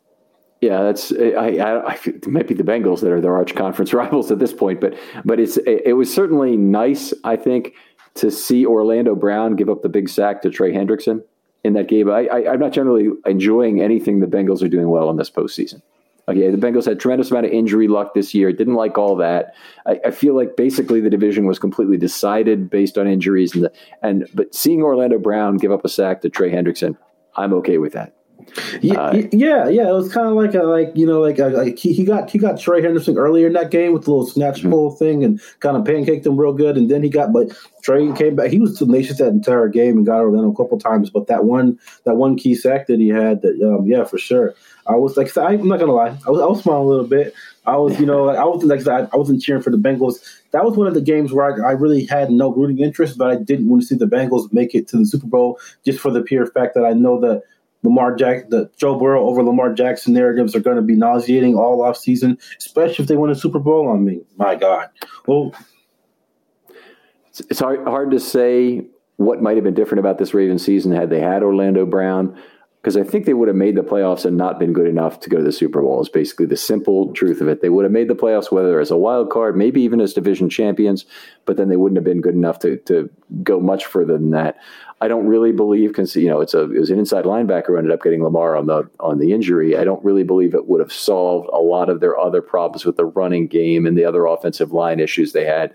Yeah, 0.62 0.82
that's 0.84 1.12
I, 1.12 1.58
I, 1.58 1.92
I. 1.92 2.00
It 2.06 2.28
might 2.28 2.48
be 2.48 2.54
the 2.54 2.64
Bengals 2.64 3.02
that 3.02 3.12
are 3.12 3.20
their 3.20 3.36
arch 3.36 3.54
conference 3.54 3.94
rivals 4.02 4.32
at 4.32 4.40
this 4.40 4.54
point, 4.54 4.80
but 4.80 4.98
but 5.26 5.40
it's 5.40 5.58
it, 5.58 5.82
it 5.86 5.94
was 5.94 6.14
certainly 6.14 6.56
nice, 6.56 7.14
I 7.24 7.36
think, 7.36 7.74
to 8.16 8.32
see 8.32 8.66
Orlando 8.66 9.16
Brown 9.16 9.56
give 9.56 9.70
up 9.70 9.82
the 9.82 9.90
big 9.90 10.08
sack 10.08 10.42
to 10.44 10.50
Trey 10.50 10.72
Hendrickson 10.72 11.22
in 11.64 11.74
that 11.74 11.88
game. 11.88 12.10
I, 12.10 12.28
I, 12.28 12.54
I'm 12.54 12.60
not 12.60 12.72
generally 12.72 13.10
enjoying 13.26 13.82
anything 13.82 14.20
the 14.20 14.28
Bengals 14.28 14.62
are 14.62 14.68
doing 14.68 14.90
well 14.90 15.10
in 15.10 15.18
this 15.18 15.30
postseason. 15.30 15.82
Okay, 16.30 16.50
the 16.50 16.58
Bengals 16.58 16.86
had 16.86 17.00
tremendous 17.02 17.32
amount 17.32 17.48
of 17.48 17.52
injury 17.52 17.90
luck 17.90 18.14
this 18.14 18.34
year. 18.34 18.54
Didn't 18.54 18.76
like 18.76 18.98
all 18.98 19.18
that. 19.18 19.56
I, 19.86 20.00
I 20.06 20.12
feel 20.12 20.36
like 20.36 20.56
basically 20.56 21.02
the 21.02 21.10
division 21.10 21.46
was 21.46 21.60
completely 21.60 21.98
decided 21.98 22.70
based 22.70 22.98
on 22.98 23.08
injuries, 23.08 23.54
and 23.54 23.66
the 23.66 23.72
and 24.02 24.30
but 24.34 24.56
seeing 24.56 24.82
Orlando 24.82 25.20
Brown 25.20 25.58
give 25.58 25.72
up 25.72 25.84
a 25.84 25.90
sack 25.90 26.22
to 26.22 26.30
Trey 26.30 26.50
Hendrickson, 26.50 26.98
I'm 27.36 27.54
okay 27.56 27.78
with 27.78 27.94
that. 27.94 28.16
Yeah, 28.82 29.00
uh, 29.00 29.22
yeah, 29.32 29.68
yeah. 29.68 29.90
It 29.90 29.94
was 29.94 30.12
kind 30.12 30.28
of 30.28 30.34
like 30.34 30.54
a 30.54 30.64
like 30.64 30.92
you 30.96 31.06
know 31.06 31.20
like, 31.20 31.40
a, 31.40 31.48
like 31.48 31.78
he, 31.78 31.94
he 31.94 32.04
got 32.04 32.30
he 32.30 32.38
got 32.38 32.60
Trey 32.60 32.82
Henderson 32.82 33.18
earlier 33.18 33.48
in 33.48 33.54
that 33.54 33.72
game 33.72 33.94
with 33.94 34.06
the 34.06 34.12
little 34.12 34.28
snatch 34.28 34.60
mm-hmm. 34.60 34.72
pull 34.72 34.92
thing 34.92 35.24
and 35.24 35.42
kind 35.60 35.78
of 35.78 35.84
pancaked 35.84 36.26
him 36.26 36.38
real 36.38 36.54
good, 36.54 36.78
and 36.78 36.90
then 36.90 37.04
he 37.04 37.10
got 37.10 37.34
but 37.34 37.52
Trey 37.82 38.12
came 38.14 38.36
back. 38.36 38.52
He 38.52 38.60
was 38.60 38.78
tenacious 38.78 39.18
that 39.18 39.28
entire 39.28 39.68
game 39.68 39.98
and 39.98 40.06
got 40.06 40.20
Orlando 40.20 40.52
a 40.52 40.56
couple 40.56 40.80
times, 40.80 41.10
but 41.10 41.28
that 41.28 41.46
one 41.46 41.80
that 42.06 42.16
one 42.16 42.36
key 42.36 42.56
sack 42.56 42.88
that 42.88 43.00
he 43.00 43.10
had, 43.10 43.42
that 43.42 43.62
um, 43.62 43.86
yeah, 43.86 44.04
for 44.04 44.18
sure. 44.18 44.54
I 44.86 44.96
was 44.96 45.16
like, 45.16 45.36
I'm 45.38 45.68
not 45.68 45.80
gonna 45.80 45.94
lie, 45.94 46.18
I 46.28 46.30
was 46.30 46.42
I 46.42 46.46
was 46.46 46.62
smiling 46.62 46.86
a 46.86 46.90
little 46.90 47.08
bit. 47.08 47.34
I 47.66 47.78
was, 47.78 47.98
you 48.00 48.06
know, 48.06 48.30
I 48.30 48.44
wasn't 48.44 48.86
like 48.86 48.86
I 49.14 49.16
wasn't 49.16 49.42
cheering 49.42 49.62
for 49.62 49.70
the 49.70 49.78
Bengals. 49.78 50.20
That 50.52 50.66
was 50.66 50.76
one 50.76 50.88
of 50.88 50.94
the 50.94 51.02
games 51.02 51.32
where 51.32 51.46
I, 51.46 51.70
I, 51.70 51.72
really 51.72 52.06
had 52.06 52.30
no 52.30 52.54
rooting 52.54 52.80
interest, 52.80 53.18
but 53.18 53.32
I 53.32 53.36
didn't 53.36 53.70
want 53.70 53.84
to 53.84 53.88
see 53.88 53.96
the 53.96 54.06
Bengals 54.06 54.52
make 54.52 54.76
it 54.76 54.88
to 54.90 54.98
the 54.98 55.06
Super 55.06 55.28
Bowl 55.28 55.60
just 55.86 56.00
for 56.00 56.12
the 56.12 56.22
pure 56.22 56.46
fact 56.46 56.74
that 56.76 56.86
I 56.86 56.92
know 56.92 57.20
that 57.22 57.44
Lamar 57.84 58.16
Jack, 58.16 58.50
the 58.50 58.70
Joe 58.78 58.98
Burrow 58.98 59.28
over 59.28 59.44
Lamar 59.44 59.74
Jackson 59.74 60.14
narratives 60.14 60.56
are 60.56 60.62
going 60.62 60.78
to 60.78 60.82
be 60.82 60.96
nauseating 60.96 61.56
all 61.56 61.84
off 61.84 61.98
season, 61.98 62.38
especially 62.58 63.04
if 63.04 63.10
they 63.10 63.18
win 63.18 63.30
a 63.30 63.36
Super 63.36 63.60
Bowl. 63.60 63.92
I 63.92 63.98
mean, 63.98 64.26
my 64.38 64.56
God. 64.56 64.90
Well, 65.28 65.54
it's, 67.28 67.42
it's 67.42 67.60
hard 67.60 67.86
hard 67.86 68.12
to 68.12 68.20
say 68.20 68.86
what 69.18 69.42
might 69.42 69.56
have 69.56 69.64
been 69.64 69.74
different 69.74 70.00
about 70.00 70.18
this 70.18 70.34
Ravens 70.34 70.66
season 70.66 70.92
had 70.92 71.10
they 71.10 71.20
had 71.20 71.44
Orlando 71.44 71.86
Brown 71.86 72.40
because 72.84 72.98
I 72.98 73.04
think 73.04 73.26
they 73.26 73.34
would 73.34 73.48
have 73.48 73.56
made 73.56 73.78
the 73.78 73.82
playoffs 73.82 74.26
and 74.26 74.36
not 74.36 74.60
been 74.60 74.74
good 74.74 74.88
enough 74.88 75.22
to 75.22 75.30
go 75.30 75.38
to 75.38 75.44
the 75.44 75.54
Super 75.54 75.82
Bowl. 75.82 76.02
Is 76.02 76.10
basically 76.10 76.48
the 76.48 76.58
simple 76.58 77.14
truth 77.14 77.40
of 77.40 77.48
it. 77.48 77.62
They 77.62 77.70
would 77.70 77.86
have 77.86 77.94
made 77.94 78.10
the 78.10 78.16
playoffs 78.16 78.52
whether 78.52 78.82
as 78.82 78.92
a 78.92 78.98
wild 78.98 79.30
card, 79.30 79.56
maybe 79.56 79.82
even 79.82 80.02
as 80.02 80.14
division 80.14 80.50
champions, 80.50 81.06
but 81.46 81.56
then 81.56 81.70
they 81.70 81.78
wouldn't 81.78 81.96
have 81.96 82.04
been 82.04 82.20
good 82.20 82.36
enough 82.36 82.60
to 82.60 82.78
to 82.78 83.10
go 83.42 83.62
much 83.62 83.86
further 83.86 84.18
than 84.18 84.32
that. 84.32 84.58
I 85.00 85.08
don't 85.08 85.28
really 85.28 85.54
believe 85.54 85.92
because 85.92 86.14
you 86.18 86.28
know 86.28 86.42
it's 86.42 86.54
a 86.54 86.64
it 86.64 86.80
was 86.80 86.90
an 86.90 87.00
inside 87.00 87.24
linebacker 87.24 87.68
who 87.68 87.78
ended 87.78 87.94
up 87.94 88.04
getting 88.04 88.22
Lamar 88.22 88.58
on 88.58 88.68
the 88.68 88.90
on 89.00 89.18
the 89.18 89.32
injury. 89.32 89.78
I 89.78 89.86
don't 89.86 90.04
really 90.04 90.24
believe 90.24 90.54
it 90.54 90.68
would 90.68 90.82
have 90.82 90.92
solved 90.92 91.50
a 91.54 91.60
lot 91.60 91.90
of 91.90 92.02
their 92.02 92.20
other 92.20 92.42
problems 92.42 92.84
with 92.84 92.98
the 92.98 93.06
running 93.06 93.48
game 93.48 93.86
and 93.86 93.98
the 93.98 94.04
other 94.04 94.26
offensive 94.26 94.74
line 94.74 95.00
issues 95.00 95.32
they 95.32 95.46
had. 95.46 95.74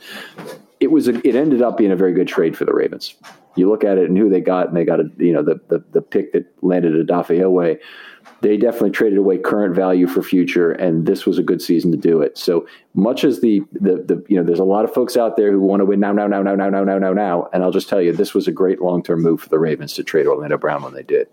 It 0.78 0.90
was 0.90 1.08
a, 1.08 1.26
it 1.26 1.34
ended 1.34 1.62
up 1.62 1.78
being 1.78 1.90
a 1.90 1.96
very 1.96 2.12
good 2.12 2.28
trade 2.28 2.56
for 2.56 2.66
the 2.66 2.74
Ravens 2.74 3.14
you 3.58 3.68
look 3.68 3.84
at 3.84 3.98
it 3.98 4.08
and 4.08 4.16
who 4.16 4.28
they 4.28 4.40
got, 4.40 4.68
and 4.68 4.76
they 4.76 4.84
got 4.84 5.00
a 5.00 5.10
you 5.18 5.32
know 5.32 5.42
the 5.42 5.60
the, 5.68 5.84
the 5.92 6.02
pick 6.02 6.32
that 6.32 6.46
landed 6.62 6.94
at 6.94 7.06
Odafe 7.06 7.40
Oweh. 7.40 7.78
They 8.40 8.56
definitely 8.56 8.90
traded 8.90 9.18
away 9.18 9.38
current 9.38 9.74
value 9.74 10.06
for 10.06 10.22
future, 10.22 10.70
and 10.70 11.06
this 11.06 11.26
was 11.26 11.38
a 11.38 11.42
good 11.42 11.60
season 11.60 11.90
to 11.90 11.96
do 11.96 12.20
it. 12.20 12.38
So 12.38 12.66
much 12.94 13.24
as 13.24 13.40
the 13.40 13.62
the, 13.72 13.96
the 13.96 14.24
you 14.28 14.36
know, 14.36 14.44
there's 14.44 14.60
a 14.60 14.64
lot 14.64 14.84
of 14.84 14.92
folks 14.92 15.16
out 15.16 15.36
there 15.36 15.50
who 15.50 15.60
want 15.60 15.80
to 15.80 15.84
win 15.84 15.98
now, 15.98 16.12
now, 16.12 16.26
now, 16.26 16.42
now, 16.42 16.54
now, 16.54 16.68
now, 16.68 16.84
now, 16.84 16.98
now, 16.98 17.12
now, 17.12 17.48
and 17.52 17.62
I'll 17.62 17.72
just 17.72 17.88
tell 17.88 18.00
you, 18.00 18.12
this 18.12 18.34
was 18.34 18.46
a 18.46 18.52
great 18.52 18.80
long 18.80 19.02
term 19.02 19.22
move 19.22 19.40
for 19.40 19.48
the 19.48 19.58
Ravens 19.58 19.94
to 19.94 20.04
trade 20.04 20.26
Orlando 20.26 20.56
Brown 20.56 20.82
when 20.82 20.94
they 20.94 21.02
did. 21.02 21.28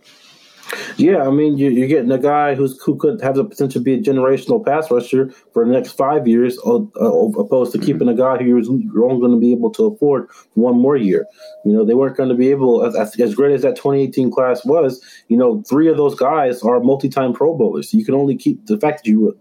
Yeah, 0.98 1.28
I 1.28 1.32
mean, 1.32 1.58
you, 1.58 1.84
are 1.84 1.88
getting 1.88 2.12
a 2.12 2.18
guy 2.18 2.56
who's 2.56 2.82
who 2.82 2.96
could 2.96 3.22
have 3.22 3.36
the 3.36 3.44
potential 3.44 3.80
to 3.80 3.84
be 3.84 3.94
a 3.94 4.02
generational 4.02 4.64
pass 4.64 4.90
rusher 4.90 5.32
for 5.54 5.66
the 5.66 5.72
next 5.72 5.92
five 5.92 6.28
years, 6.28 6.58
uh, 6.66 6.74
opposed 6.74 7.72
to 7.74 7.78
mm-hmm. 7.78 7.86
keeping 7.86 8.08
a 8.08 8.14
guy 8.14 8.38
who 8.38 8.58
is 8.58 8.70
only 8.70 8.88
going 9.20 9.32
to 9.32 9.40
be 9.40 9.52
able 9.52 9.72
to 9.72 9.86
afford 9.86 10.30
one 10.54 10.80
more 10.80 10.96
year. 10.96 11.26
You 11.66 11.74
know, 11.74 11.86
they 11.86 11.94
weren't 11.94 12.18
going 12.18 12.30
to 12.30 12.36
be 12.36 12.50
able, 12.50 12.84
as, 12.86 13.20
as 13.20 13.36
great 13.36 13.54
as 13.54 13.62
that 13.64 13.76
2018 13.76 14.32
class 14.32 14.66
was. 14.66 15.04
You 15.28 15.38
know, 15.38 15.62
three 15.68 15.90
of 15.90 15.98
those 15.98 16.16
guys 16.16 16.62
are 16.64 16.80
multi-time 16.80 17.34
Pro 17.34 17.56
Bowlers. 17.58 17.94
You 17.94 18.06
can 18.06 18.16
only 18.16 18.36
keep 18.36 18.66
the 18.66 18.80
fact 18.80 19.04
that 19.04 19.10
you 19.10 19.22
were 19.22 19.36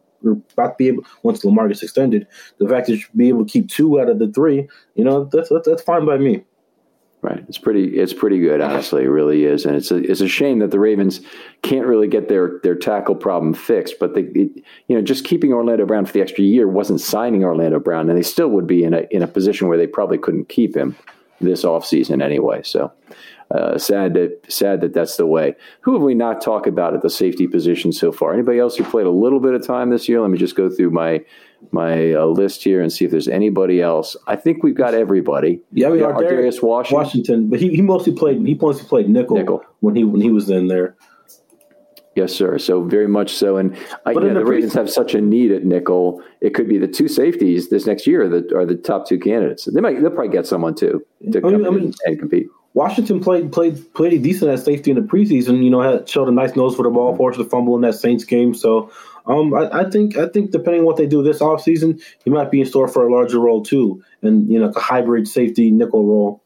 about 0.53 0.71
to 0.71 0.75
be 0.79 0.89
able 0.89 1.05
once 1.23 1.45
Lamar 1.45 1.69
gets 1.69 1.83
extended, 1.83 2.27
the 2.59 2.69
fact 2.69 2.87
that 2.87 2.97
you 2.97 3.05
be 3.15 3.29
able 3.29 3.45
to 3.45 3.53
keep 3.53 3.69
two 3.69 4.01
out 4.01 4.09
of 4.09 4.19
the 4.19 4.31
three. 4.33 4.69
You 4.95 5.05
know, 5.05 5.25
that's 5.25 5.51
that's 5.65 5.83
fine 5.83 6.07
by 6.07 6.17
me. 6.17 6.45
Right. 7.25 7.43
It's 7.49 7.57
pretty. 7.57 7.99
It's 7.99 8.13
pretty 8.13 8.39
good, 8.39 8.61
honestly. 8.61 9.05
It 9.05 9.09
really 9.09 9.45
is, 9.45 9.65
and 9.65 9.75
it's 9.75 9.91
a 9.91 9.97
it's 9.97 10.21
a 10.21 10.29
shame 10.29 10.59
that 10.59 10.71
the 10.71 10.79
Ravens 10.79 11.23
can't 11.63 11.87
really 11.87 12.07
get 12.07 12.29
their 12.29 12.61
their 12.63 12.75
tackle 12.75 13.15
problem 13.15 13.55
fixed. 13.55 13.99
But 13.99 14.15
they, 14.15 14.25
it, 14.25 14.63
you 14.89 14.95
know, 14.95 15.01
just 15.01 15.25
keeping 15.25 15.51
Orlando 15.51 15.87
Brown 15.87 16.05
for 16.05 16.13
the 16.13 16.21
extra 16.21 16.45
year 16.45 16.69
wasn't 16.69 17.01
signing 17.01 17.43
Orlando 17.43 17.81
Brown, 17.81 18.11
and 18.11 18.19
they 18.19 18.23
still 18.23 18.49
would 18.49 18.67
be 18.67 18.85
in 18.85 18.93
a 18.93 19.07
in 19.11 19.23
a 19.23 19.27
position 19.27 19.69
where 19.69 19.79
they 19.79 19.87
probably 19.87 20.19
couldn't 20.19 20.51
keep 20.51 20.77
him 20.77 20.97
this 21.41 21.65
offseason 21.65 22.23
anyway. 22.23 22.63
So 22.63 22.93
uh, 23.51 23.79
sad 23.79 24.13
that 24.13 24.41
sad 24.49 24.83
that 24.83 24.93
that's 24.93 25.17
the 25.17 25.25
way. 25.25 25.55
Who 25.81 25.95
have 25.95 26.03
we 26.03 26.13
not 26.13 26.43
talked 26.43 26.67
about 26.67 26.93
at 26.93 27.01
the 27.01 27.09
safety 27.09 27.47
position 27.47 27.91
so 27.91 28.13
far? 28.13 28.35
Anybody 28.35 28.59
else 28.59 28.77
who 28.77 28.85
played 28.85 29.07
a 29.07 29.11
little 29.11 29.41
bit 29.41 29.55
of 29.55 29.67
time 29.67 29.89
this 29.89 30.11
year? 30.11 30.21
Let 30.21 30.31
me 30.31 30.37
just 30.37 30.57
go 30.57 30.69
through 30.69 30.91
my 30.91 31.25
my 31.73 32.15
uh, 32.15 32.27
list 32.27 32.63
here 32.63 32.81
and 32.81 32.93
see 32.93 33.05
if 33.05 33.11
there's 33.11 33.29
anybody 33.29 33.81
else. 33.81 34.17
I 34.27 34.37
think 34.37 34.63
we've 34.63 34.77
got 34.77 34.95
everybody. 34.95 35.61
Yeah, 35.73 35.91
we 35.91 35.99
got 35.99 36.19
Darius 36.19 36.63
Washington. 36.63 36.97
Washington, 36.97 37.51
but 37.51 37.61
he, 37.61 37.71
he 37.71 37.83
mostly 37.83 38.15
played 38.15 38.45
he 38.47 38.55
mostly 38.55 38.87
played 38.87 39.09
nickel, 39.09 39.37
nickel 39.37 39.65
when 39.81 39.97
he 39.97 40.05
when 40.05 40.21
he 40.21 40.31
was 40.31 40.51
in 40.51 40.69
there. 40.69 40.97
Yes, 42.15 42.33
sir. 42.33 42.59
So 42.59 42.85
very 42.85 43.09
much 43.09 43.35
so, 43.35 43.57
and 43.57 43.77
I, 44.07 44.13
you 44.13 44.21
know, 44.21 44.29
the, 44.29 44.35
the 44.35 44.45
Ravens 44.45 44.73
have 44.75 44.89
such 44.89 45.15
a 45.15 45.21
need 45.21 45.51
at 45.51 45.65
nickel. 45.65 46.23
It 46.41 46.55
could 46.55 46.69
be 46.69 46.79
the 46.79 46.87
two 46.87 47.09
safeties 47.09 47.71
this 47.71 47.87
next 47.87 48.07
year 48.07 48.29
that 48.29 48.53
are 48.53 48.65
the 48.65 48.77
top 48.77 49.09
two 49.09 49.19
candidates. 49.19 49.65
They 49.65 49.81
might 49.81 50.01
they'll 50.01 50.11
probably 50.11 50.33
get 50.33 50.47
someone 50.47 50.77
too 50.77 51.05
to 51.33 51.39
I 51.39 51.51
mean, 51.51 51.65
come 51.65 51.67
I 51.67 51.77
mean, 51.77 51.95
and 52.07 52.19
compete. 52.19 52.47
Washington 52.75 53.21
played 53.21 53.53
played 53.53 53.93
pretty 53.95 54.19
decent 54.19 54.51
at 54.51 54.59
safety 54.59 54.91
in 54.91 54.97
the 54.97 55.03
preseason. 55.03 55.63
You 55.63 55.71
know, 55.71 55.81
had 55.81 56.09
showed 56.09 56.29
a 56.29 56.33
nice 56.33 56.55
nose 56.57 56.77
for 56.77 56.83
the 56.83 56.91
ball, 56.91 57.17
forced 57.17 57.41
a 57.41 57.45
fumble 57.45 57.75
in 57.77 57.83
that 57.83 57.95
Saints 57.95 58.25
game. 58.25 58.53
So, 58.53 58.91
um, 59.27 59.55
I, 59.55 59.81
I, 59.81 59.91
think 59.91 60.17
I 60.17 60.29
think 60.29 60.51
depending 60.51 60.81
on 60.81 60.87
what 60.87 60.97
they 60.97 61.07
do 61.07 61.23
this 61.23 61.39
offseason, 61.39 62.03
he 62.25 62.31
might 62.31 62.51
be 62.51 62.61
in 62.61 62.67
store 62.67 62.89
for 62.89 63.07
a 63.07 63.13
larger 63.13 63.39
role 63.39 63.63
too, 63.63 64.03
and 64.23 64.51
you 64.51 64.59
know, 64.59 64.71
a 64.75 64.81
hybrid 64.81 65.27
safety 65.27 65.71
nickel 65.71 66.05
role. 66.05 66.43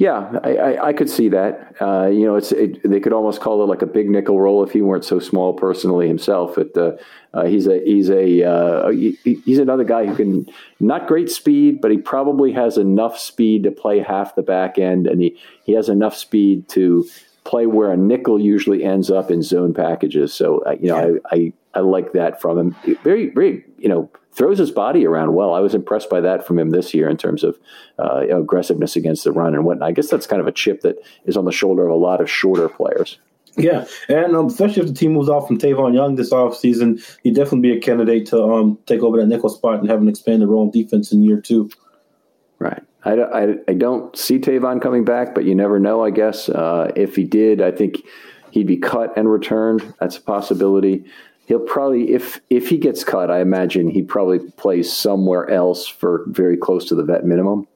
Yeah, 0.00 0.32
I, 0.42 0.56
I, 0.56 0.88
I, 0.88 0.92
could 0.94 1.10
see 1.10 1.28
that. 1.28 1.74
Uh, 1.78 2.06
you 2.06 2.24
know, 2.24 2.36
it's 2.36 2.52
it, 2.52 2.82
they 2.88 3.00
could 3.00 3.12
almost 3.12 3.42
call 3.42 3.62
it 3.62 3.66
like 3.66 3.82
a 3.82 3.86
big 3.86 4.08
nickel 4.08 4.40
role 4.40 4.64
if 4.64 4.72
he 4.72 4.80
weren't 4.80 5.04
so 5.04 5.18
small 5.18 5.52
personally 5.52 6.08
himself. 6.08 6.54
But 6.54 6.74
uh, 6.74 6.92
uh, 7.34 7.44
he's 7.44 7.66
a 7.66 7.84
he's 7.84 8.08
a 8.08 8.42
uh, 8.42 8.88
he, 8.88 9.18
he's 9.44 9.58
another 9.58 9.84
guy 9.84 10.06
who 10.06 10.16
can 10.16 10.46
not 10.80 11.06
great 11.06 11.30
speed, 11.30 11.82
but 11.82 11.90
he 11.90 11.98
probably 11.98 12.50
has 12.52 12.78
enough 12.78 13.18
speed 13.18 13.64
to 13.64 13.70
play 13.70 13.98
half 13.98 14.34
the 14.34 14.42
back 14.42 14.78
end, 14.78 15.06
and 15.06 15.20
he 15.20 15.38
he 15.64 15.74
has 15.74 15.90
enough 15.90 16.16
speed 16.16 16.66
to 16.70 17.06
play 17.44 17.66
where 17.66 17.92
a 17.92 17.96
nickel 17.98 18.40
usually 18.40 18.82
ends 18.82 19.10
up 19.10 19.30
in 19.30 19.42
zone 19.42 19.74
packages. 19.74 20.32
So 20.32 20.62
uh, 20.64 20.76
you 20.80 20.88
know, 20.88 21.08
yeah. 21.12 21.18
I, 21.30 21.36
I 21.36 21.52
I 21.74 21.80
like 21.80 22.12
that 22.12 22.40
from 22.40 22.58
him. 22.58 22.96
Very 23.02 23.30
very 23.30 23.64
you 23.78 23.88
know 23.88 24.10
throws 24.32 24.58
his 24.58 24.70
body 24.70 25.06
around 25.06 25.34
well. 25.34 25.54
I 25.54 25.60
was 25.60 25.74
impressed 25.74 26.08
by 26.08 26.20
that 26.20 26.46
from 26.46 26.58
him 26.58 26.70
this 26.70 26.94
year 26.94 27.08
in 27.08 27.16
terms 27.16 27.44
of 27.44 27.58
uh, 27.98 28.26
aggressiveness 28.30 28.96
against 28.96 29.24
the 29.24 29.32
run 29.32 29.54
and 29.54 29.64
whatnot. 29.64 29.88
I 29.88 29.92
guess 29.92 30.08
that's 30.08 30.26
kind 30.26 30.40
of 30.40 30.46
a 30.46 30.52
chip 30.52 30.82
that 30.82 30.96
is 31.24 31.36
on 31.36 31.44
the 31.44 31.52
shoulder 31.52 31.84
of 31.84 31.90
a 31.90 31.96
lot 31.96 32.20
of 32.20 32.30
shorter 32.30 32.68
players. 32.68 33.18
Yeah, 33.56 33.86
and 34.08 34.36
um, 34.36 34.46
especially 34.46 34.82
if 34.82 34.88
the 34.88 34.94
team 34.94 35.12
moves 35.12 35.28
off 35.28 35.48
from 35.48 35.58
Tavon 35.58 35.92
Young 35.92 36.14
this 36.14 36.30
offseason, 36.30 37.04
he'd 37.24 37.34
definitely 37.34 37.70
be 37.70 37.76
a 37.76 37.80
candidate 37.80 38.26
to 38.26 38.42
um, 38.42 38.78
take 38.86 39.02
over 39.02 39.18
that 39.18 39.26
nickel 39.26 39.48
spot 39.48 39.80
and 39.80 39.90
have 39.90 40.00
an 40.00 40.08
expanded 40.08 40.48
role 40.48 40.62
in 40.62 40.70
defense 40.70 41.10
in 41.10 41.22
year 41.22 41.40
two. 41.40 41.68
Right. 42.60 42.82
I, 43.04 43.12
I, 43.12 43.54
I 43.66 43.72
don't 43.72 44.16
see 44.16 44.38
Tavon 44.38 44.80
coming 44.80 45.04
back, 45.04 45.34
but 45.34 45.44
you 45.44 45.54
never 45.54 45.80
know, 45.80 46.04
I 46.04 46.10
guess. 46.10 46.48
Uh, 46.48 46.92
if 46.94 47.16
he 47.16 47.24
did, 47.24 47.60
I 47.60 47.70
think 47.70 47.96
he'd 48.50 48.66
be 48.66 48.76
cut 48.76 49.16
and 49.16 49.30
returned. 49.30 49.94
That's 49.98 50.16
a 50.16 50.22
possibility 50.22 51.04
he'll 51.50 51.58
probably 51.58 52.12
if 52.12 52.40
if 52.48 52.68
he 52.68 52.78
gets 52.78 53.02
cut, 53.02 53.28
I 53.28 53.40
imagine 53.40 53.90
he 53.90 54.02
probably 54.02 54.38
plays 54.38 54.90
somewhere 54.92 55.50
else 55.50 55.84
for 55.84 56.24
very 56.28 56.56
close 56.56 56.84
to 56.86 56.94
the 56.94 57.02
vet 57.02 57.24
minimum. 57.24 57.66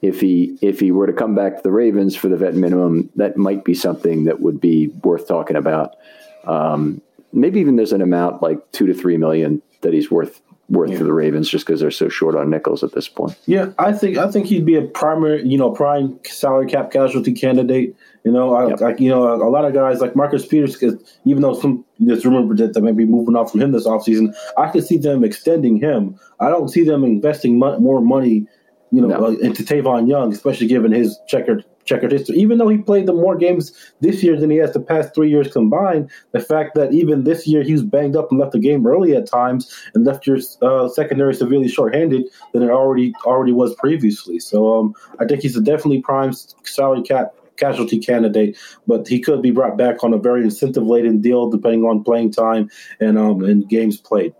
If 0.00 0.22
he 0.22 0.56
if 0.62 0.80
he 0.80 0.90
were 0.90 1.06
to 1.06 1.12
come 1.12 1.34
back 1.34 1.58
to 1.58 1.62
the 1.62 1.70
Ravens 1.70 2.16
for 2.16 2.28
the 2.28 2.36
vet 2.38 2.54
minimum, 2.54 3.10
that 3.16 3.36
might 3.36 3.62
be 3.62 3.74
something 3.74 4.24
that 4.24 4.40
would 4.40 4.58
be 4.58 4.86
worth 5.02 5.28
talking 5.28 5.54
about. 5.54 5.96
Um, 6.44 7.02
maybe 7.30 7.60
even 7.60 7.76
there's 7.76 7.92
an 7.92 8.00
amount 8.00 8.40
like 8.40 8.72
two 8.72 8.86
to 8.86 8.94
three 8.94 9.18
million 9.18 9.60
that 9.82 9.92
he's 9.92 10.10
worth 10.10 10.40
worth 10.68 10.90
yeah. 10.90 10.98
for 10.98 11.04
the 11.04 11.12
Ravens 11.12 11.48
just 11.48 11.66
because 11.66 11.80
they're 11.80 11.90
so 11.90 12.08
short 12.08 12.34
on 12.34 12.50
nickels 12.50 12.82
at 12.82 12.92
this 12.92 13.08
point. 13.08 13.36
Yeah, 13.46 13.72
I 13.78 13.92
think 13.92 14.16
I 14.16 14.30
think 14.30 14.46
he'd 14.46 14.64
be 14.64 14.76
a 14.76 14.82
primary, 14.82 15.46
you 15.46 15.58
know, 15.58 15.70
prime 15.70 16.18
salary 16.24 16.66
cap 16.66 16.90
casualty 16.90 17.32
candidate. 17.32 17.94
You 18.24 18.32
know, 18.32 18.54
I, 18.54 18.68
yep. 18.68 18.80
like 18.80 19.00
you 19.00 19.10
know, 19.10 19.34
a, 19.34 19.50
lot 19.50 19.66
of 19.66 19.74
guys 19.74 20.00
like 20.00 20.16
Marcus 20.16 20.46
Peters, 20.46 20.82
even 21.24 21.42
though 21.42 21.58
some 21.58 21.84
there's 21.98 22.24
rumor 22.24 22.54
that 22.56 22.72
they 22.72 22.80
may 22.80 22.92
be 22.92 23.04
moving 23.04 23.36
off 23.36 23.52
from 23.52 23.60
him 23.60 23.72
this 23.72 23.86
offseason, 23.86 24.34
I 24.56 24.70
could 24.70 24.84
see 24.84 24.96
them 24.96 25.22
extending 25.22 25.78
him. 25.78 26.18
I 26.40 26.48
don't 26.48 26.68
see 26.68 26.84
them 26.84 27.04
investing 27.04 27.58
more 27.58 28.00
money, 28.00 28.46
you 28.90 29.02
know, 29.02 29.08
no. 29.08 29.26
uh, 29.26 29.30
into 29.30 29.62
Tavon 29.62 30.08
Young, 30.08 30.32
especially 30.32 30.66
given 30.66 30.92
his 30.92 31.18
checkered 31.28 31.64
checkered 31.84 32.12
history. 32.12 32.36
Even 32.36 32.58
though 32.58 32.68
he 32.68 32.78
played 32.78 33.06
the 33.06 33.12
more 33.12 33.36
games 33.36 33.72
this 34.00 34.22
year 34.22 34.38
than 34.38 34.50
he 34.50 34.56
has 34.56 34.72
the 34.72 34.80
past 34.80 35.14
three 35.14 35.30
years 35.30 35.52
combined, 35.52 36.10
the 36.32 36.40
fact 36.40 36.74
that 36.74 36.92
even 36.92 37.24
this 37.24 37.46
year 37.46 37.62
he 37.62 37.72
was 37.72 37.82
banged 37.82 38.16
up 38.16 38.30
and 38.30 38.40
left 38.40 38.52
the 38.52 38.58
game 38.58 38.86
early 38.86 39.14
at 39.14 39.26
times 39.26 39.72
and 39.94 40.04
left 40.04 40.26
your 40.26 40.38
uh, 40.62 40.88
secondary 40.88 41.34
severely 41.34 41.68
shorthanded 41.68 42.24
than 42.52 42.62
it 42.62 42.70
already 42.70 43.12
already 43.24 43.52
was 43.52 43.74
previously. 43.76 44.38
So 44.38 44.74
um, 44.74 44.94
I 45.20 45.24
think 45.26 45.42
he's 45.42 45.56
a 45.56 45.62
definitely 45.62 46.00
prime 46.00 46.32
salary 46.64 47.02
cap 47.02 47.34
casualty 47.56 48.00
candidate, 48.00 48.58
but 48.86 49.06
he 49.06 49.20
could 49.20 49.40
be 49.40 49.52
brought 49.52 49.78
back 49.78 50.02
on 50.02 50.12
a 50.12 50.18
very 50.18 50.42
incentive 50.42 50.82
laden 50.84 51.20
deal 51.20 51.48
depending 51.48 51.84
on 51.84 52.02
playing 52.02 52.32
time 52.32 52.68
and 52.98 53.16
um, 53.16 53.44
and 53.44 53.68
games 53.68 54.00
played. 54.00 54.34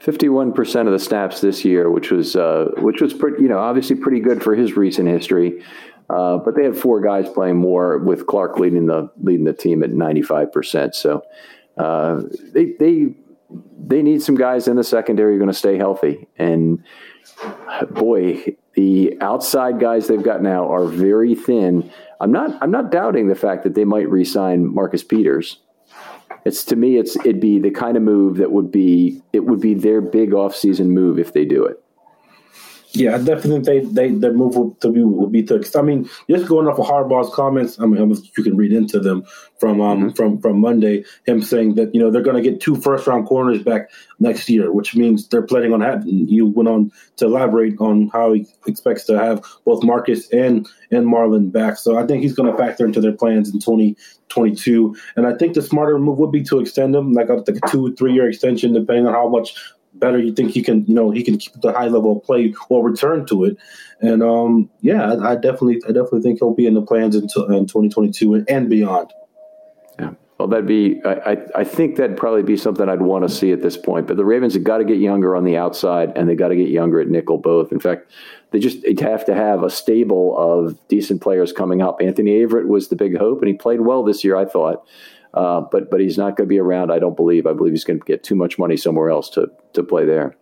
Fifty-one 0.00 0.52
percent 0.52 0.88
of 0.88 0.92
the 0.92 0.98
snaps 0.98 1.40
this 1.40 1.64
year, 1.64 1.90
which 1.90 2.10
was 2.10 2.36
uh, 2.36 2.70
which 2.78 3.00
was 3.00 3.14
pretty, 3.14 3.42
you 3.42 3.48
know, 3.48 3.58
obviously 3.58 3.96
pretty 3.96 4.20
good 4.20 4.42
for 4.42 4.54
his 4.54 4.76
recent 4.76 5.08
history. 5.08 5.62
Uh, 6.10 6.38
but 6.38 6.54
they 6.54 6.64
had 6.64 6.76
four 6.76 7.00
guys 7.00 7.28
playing 7.28 7.56
more 7.56 7.98
with 7.98 8.26
Clark 8.26 8.58
leading 8.58 8.86
the 8.86 9.10
leading 9.22 9.44
the 9.44 9.54
team 9.54 9.82
at 9.82 9.90
95%. 9.90 10.94
So 10.94 11.22
uh, 11.78 12.22
they 12.52 12.72
they 12.78 13.14
they 13.86 14.02
need 14.02 14.22
some 14.22 14.34
guys 14.34 14.68
in 14.68 14.76
the 14.76 14.84
secondary 14.84 15.32
who 15.32 15.36
are 15.36 15.38
going 15.38 15.52
to 15.52 15.58
stay 15.58 15.76
healthy. 15.76 16.28
And 16.36 16.84
boy, 17.90 18.56
the 18.74 19.16
outside 19.20 19.80
guys 19.80 20.08
they've 20.08 20.22
got 20.22 20.42
now 20.42 20.72
are 20.72 20.86
very 20.86 21.34
thin. 21.34 21.90
I'm 22.20 22.32
not 22.32 22.62
I'm 22.62 22.70
not 22.70 22.90
doubting 22.90 23.28
the 23.28 23.34
fact 23.34 23.64
that 23.64 23.74
they 23.74 23.84
might 23.84 24.08
re-sign 24.08 24.72
Marcus 24.72 25.02
Peters. 25.02 25.60
It's 26.44 26.64
to 26.66 26.76
me, 26.76 26.98
it's 26.98 27.16
it'd 27.16 27.40
be 27.40 27.58
the 27.58 27.70
kind 27.70 27.96
of 27.96 28.02
move 28.02 28.36
that 28.36 28.52
would 28.52 28.70
be 28.70 29.22
it 29.32 29.46
would 29.46 29.60
be 29.60 29.74
their 29.74 30.00
big 30.00 30.30
offseason 30.30 30.88
move 30.88 31.18
if 31.18 31.32
they 31.32 31.44
do 31.44 31.64
it. 31.64 31.82
Yeah, 32.96 33.16
I 33.16 33.18
definitely 33.18 33.64
think 33.64 33.64
they, 33.64 33.80
they 33.80 34.14
their 34.14 34.32
move 34.32 34.54
will, 34.54 34.70
to 34.76 34.88
be 34.88 35.02
will 35.02 35.26
be 35.26 35.42
to. 35.44 35.68
I 35.74 35.82
mean, 35.82 36.08
just 36.30 36.46
going 36.46 36.68
off 36.68 36.78
of 36.78 36.86
Harbaugh's 36.86 37.34
comments, 37.34 37.80
I 37.80 37.86
mean, 37.86 38.08
you 38.36 38.44
can 38.44 38.56
read 38.56 38.72
into 38.72 39.00
them 39.00 39.24
from 39.58 39.80
um 39.80 39.98
mm-hmm. 39.98 40.08
from 40.10 40.40
from 40.40 40.60
Monday. 40.60 41.04
Him 41.26 41.42
saying 41.42 41.74
that 41.74 41.92
you 41.92 42.00
know 42.00 42.12
they're 42.12 42.22
going 42.22 42.40
to 42.40 42.50
get 42.50 42.60
two 42.60 42.76
first 42.76 43.08
round 43.08 43.26
corners 43.26 43.60
back 43.64 43.90
next 44.20 44.48
year, 44.48 44.70
which 44.72 44.94
means 44.94 45.26
they're 45.26 45.42
planning 45.42 45.72
on 45.72 45.80
having. 45.80 46.28
You 46.28 46.46
went 46.46 46.68
on 46.68 46.92
to 47.16 47.24
elaborate 47.24 47.80
on 47.80 48.10
how 48.12 48.32
he 48.32 48.46
expects 48.68 49.04
to 49.06 49.18
have 49.18 49.44
both 49.64 49.82
Marcus 49.82 50.30
and 50.30 50.68
and 50.92 51.06
Marlon 51.06 51.50
back. 51.50 51.76
So 51.78 51.98
I 51.98 52.06
think 52.06 52.22
he's 52.22 52.34
going 52.34 52.50
to 52.50 52.56
factor 52.56 52.86
into 52.86 53.00
their 53.00 53.12
plans 53.12 53.52
in 53.52 53.58
twenty 53.58 53.96
twenty 54.28 54.54
two. 54.54 54.96
And 55.16 55.26
I 55.26 55.34
think 55.36 55.54
the 55.54 55.62
smarter 55.62 55.98
move 55.98 56.18
would 56.18 56.32
be 56.32 56.44
to 56.44 56.60
extend 56.60 56.94
them, 56.94 57.12
like 57.12 57.28
like 57.28 57.48
a 57.48 57.68
two 57.68 57.92
three 57.96 58.12
year 58.12 58.28
extension, 58.28 58.72
depending 58.72 59.08
on 59.08 59.14
how 59.14 59.28
much 59.28 59.56
better 59.94 60.18
you 60.18 60.32
think 60.32 60.50
he 60.50 60.62
can, 60.62 60.84
you 60.86 60.94
know, 60.94 61.10
he 61.10 61.22
can 61.22 61.38
keep 61.38 61.54
the 61.60 61.72
high 61.72 61.86
level 61.86 62.18
of 62.18 62.24
play 62.24 62.54
or 62.68 62.84
return 62.84 63.26
to 63.26 63.44
it. 63.44 63.56
And 64.00 64.22
um, 64.22 64.70
yeah, 64.80 65.12
I, 65.12 65.32
I, 65.32 65.34
definitely, 65.36 65.80
I 65.84 65.92
definitely 65.92 66.22
think 66.22 66.40
he'll 66.40 66.54
be 66.54 66.66
in 66.66 66.74
the 66.74 66.82
plans 66.82 67.16
until 67.16 67.44
in 67.44 67.66
2022 67.66 68.34
and, 68.34 68.50
and 68.50 68.68
beyond. 68.68 69.12
Yeah. 69.98 70.10
Well, 70.38 70.48
that'd 70.48 70.66
be, 70.66 71.00
I, 71.04 71.38
I 71.54 71.64
think 71.64 71.96
that'd 71.96 72.16
probably 72.16 72.42
be 72.42 72.56
something 72.56 72.88
I'd 72.88 73.02
want 73.02 73.26
to 73.26 73.32
see 73.32 73.52
at 73.52 73.62
this 73.62 73.76
point. 73.76 74.08
But 74.08 74.16
the 74.16 74.24
Ravens 74.24 74.54
have 74.54 74.64
got 74.64 74.78
to 74.78 74.84
get 74.84 74.98
younger 74.98 75.36
on 75.36 75.44
the 75.44 75.56
outside 75.56 76.12
and 76.16 76.28
they 76.28 76.34
got 76.34 76.48
to 76.48 76.56
get 76.56 76.68
younger 76.68 77.00
at 77.00 77.08
nickel 77.08 77.38
both. 77.38 77.70
In 77.70 77.78
fact, 77.78 78.10
they 78.50 78.58
just 78.58 78.86
have 79.00 79.24
to 79.26 79.34
have 79.34 79.62
a 79.62 79.70
stable 79.70 80.36
of 80.36 80.78
decent 80.88 81.20
players 81.20 81.52
coming 81.52 81.82
up. 81.82 82.00
Anthony 82.00 82.32
Averett 82.40 82.66
was 82.66 82.88
the 82.88 82.94
big 82.94 83.16
hope, 83.16 83.40
and 83.40 83.48
he 83.48 83.54
played 83.54 83.80
well 83.80 84.04
this 84.04 84.22
year, 84.22 84.36
I 84.36 84.44
thought. 84.44 84.86
Uh, 85.34 85.60
but 85.60 85.90
but 85.90 86.00
he's 86.00 86.16
not 86.16 86.36
going 86.36 86.48
to 86.48 86.52
be 86.52 86.58
around. 86.58 86.90
I 86.90 86.98
don't 86.98 87.16
believe. 87.16 87.46
I 87.46 87.52
believe 87.52 87.72
he's 87.72 87.84
going 87.84 87.98
to 87.98 88.04
get 88.04 88.22
too 88.22 88.34
much 88.34 88.58
money 88.58 88.76
somewhere 88.76 89.10
else 89.10 89.28
to 89.30 89.50
to 89.74 89.82
play 89.82 90.04
there. 90.04 90.36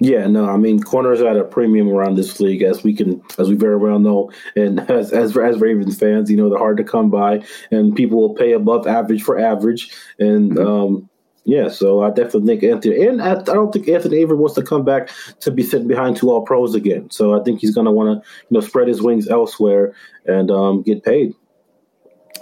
Yeah, 0.00 0.26
no, 0.26 0.46
I 0.46 0.56
mean 0.56 0.82
corners 0.82 1.20
are 1.20 1.28
at 1.28 1.36
a 1.36 1.44
premium 1.44 1.88
around 1.88 2.16
this 2.16 2.40
league, 2.40 2.62
as 2.62 2.82
we 2.82 2.94
can, 2.94 3.22
as 3.38 3.48
we 3.48 3.54
very 3.54 3.76
well 3.76 4.00
know, 4.00 4.30
and 4.56 4.80
as 4.90 5.12
as 5.12 5.36
as 5.36 5.60
Ravens 5.60 5.98
fans, 5.98 6.30
you 6.30 6.36
know 6.36 6.50
they're 6.50 6.58
hard 6.58 6.76
to 6.78 6.84
come 6.84 7.10
by, 7.10 7.42
and 7.70 7.94
people 7.94 8.20
will 8.20 8.34
pay 8.34 8.52
above 8.52 8.86
average 8.86 9.22
for 9.22 9.38
average, 9.38 9.92
and 10.18 10.52
mm-hmm. 10.52 10.66
um, 10.66 11.10
yeah, 11.44 11.68
so 11.68 12.02
I 12.02 12.08
definitely 12.08 12.46
think 12.46 12.64
Anthony, 12.64 13.06
and 13.06 13.22
I, 13.22 13.42
don't 13.42 13.70
think 13.70 13.86
Anthony 13.86 14.24
Averett 14.24 14.38
wants 14.38 14.54
to 14.54 14.62
come 14.62 14.82
back 14.82 15.10
to 15.40 15.50
be 15.50 15.62
sitting 15.62 15.86
behind 15.86 16.16
two 16.16 16.30
All 16.30 16.42
Pros 16.42 16.74
again. 16.74 17.10
So 17.10 17.38
I 17.38 17.44
think 17.44 17.60
he's 17.60 17.74
going 17.74 17.84
to 17.84 17.90
want 17.90 18.22
to, 18.22 18.28
you 18.48 18.54
know, 18.54 18.60
spread 18.60 18.88
his 18.88 19.02
wings 19.02 19.28
elsewhere 19.28 19.94
and 20.24 20.50
um, 20.50 20.82
get 20.82 21.04
paid 21.04 21.34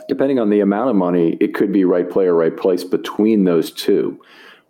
depending 0.08 0.38
on 0.38 0.50
the 0.50 0.60
amount 0.60 0.90
of 0.90 0.96
money, 0.96 1.36
it 1.40 1.54
could 1.54 1.72
be 1.72 1.84
right 1.84 2.08
player, 2.08 2.34
right 2.34 2.56
place 2.56 2.84
between 2.84 3.44
those 3.44 3.70
two. 3.70 4.20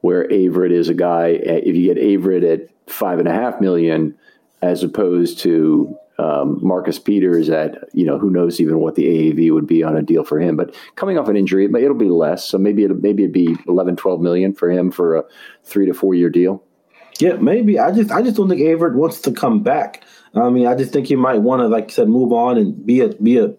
Where 0.01 0.27
Averett 0.29 0.73
is 0.73 0.89
a 0.89 0.95
guy, 0.95 1.35
eh, 1.35 1.61
if 1.63 1.77
you 1.77 1.95
get 1.95 2.03
Averett 2.03 2.53
at 2.53 2.93
five 2.93 3.21
and 3.21 3.29
a 3.29 3.33
half 3.33 3.61
million, 3.61 4.19
as 4.61 4.83
opposed 4.83 5.39
to 5.41 5.97
um, 6.19 6.59
Marcus 6.63 6.99
Peters 6.99 7.49
at 7.49 7.77
you 7.93 8.05
know 8.05 8.19
who 8.19 8.31
knows 8.31 8.61
even 8.61 8.79
what 8.79 8.95
the 8.95 9.05
AAV 9.05 9.53
would 9.53 9.67
be 9.67 9.83
on 9.83 9.97
a 9.97 10.03
deal 10.03 10.25
for 10.25 10.39
him. 10.39 10.57
But 10.57 10.75
coming 10.97 11.19
off 11.19 11.29
an 11.29 11.37
injury, 11.37 11.65
it'll 11.65 11.95
be 11.95 12.09
less. 12.09 12.45
So 12.45 12.59
maybe 12.59 12.85
it 12.85 13.03
maybe 13.03 13.25
it'd 13.25 13.33
be 13.33 13.57
11, 13.67 13.97
12 13.97 14.21
million 14.21 14.53
for 14.53 14.71
him 14.71 14.91
for 14.91 15.17
a 15.17 15.25
three 15.65 15.87
to 15.87 15.95
four 15.95 16.15
year 16.15 16.31
deal. 16.31 16.63
Yeah, 17.19 17.35
maybe. 17.35 17.79
I 17.79 17.93
just 17.93 18.11
I 18.11 18.23
just 18.23 18.37
don't 18.37 18.49
think 18.49 18.61
Averett 18.61 18.95
wants 18.95 19.21
to 19.23 19.33
come 19.33 19.63
back. 19.63 20.03
I 20.35 20.49
mean, 20.49 20.67
I 20.67 20.75
just 20.75 20.93
think 20.93 21.07
he 21.07 21.17
might 21.17 21.43
want 21.43 21.61
to, 21.61 21.69
like 21.69 21.85
you 21.85 21.91
said, 21.91 22.09
move 22.09 22.33
on 22.33 22.57
and 22.57 22.85
be 22.85 23.01
a 23.01 23.09
be 23.09 23.39
a 23.39 23.55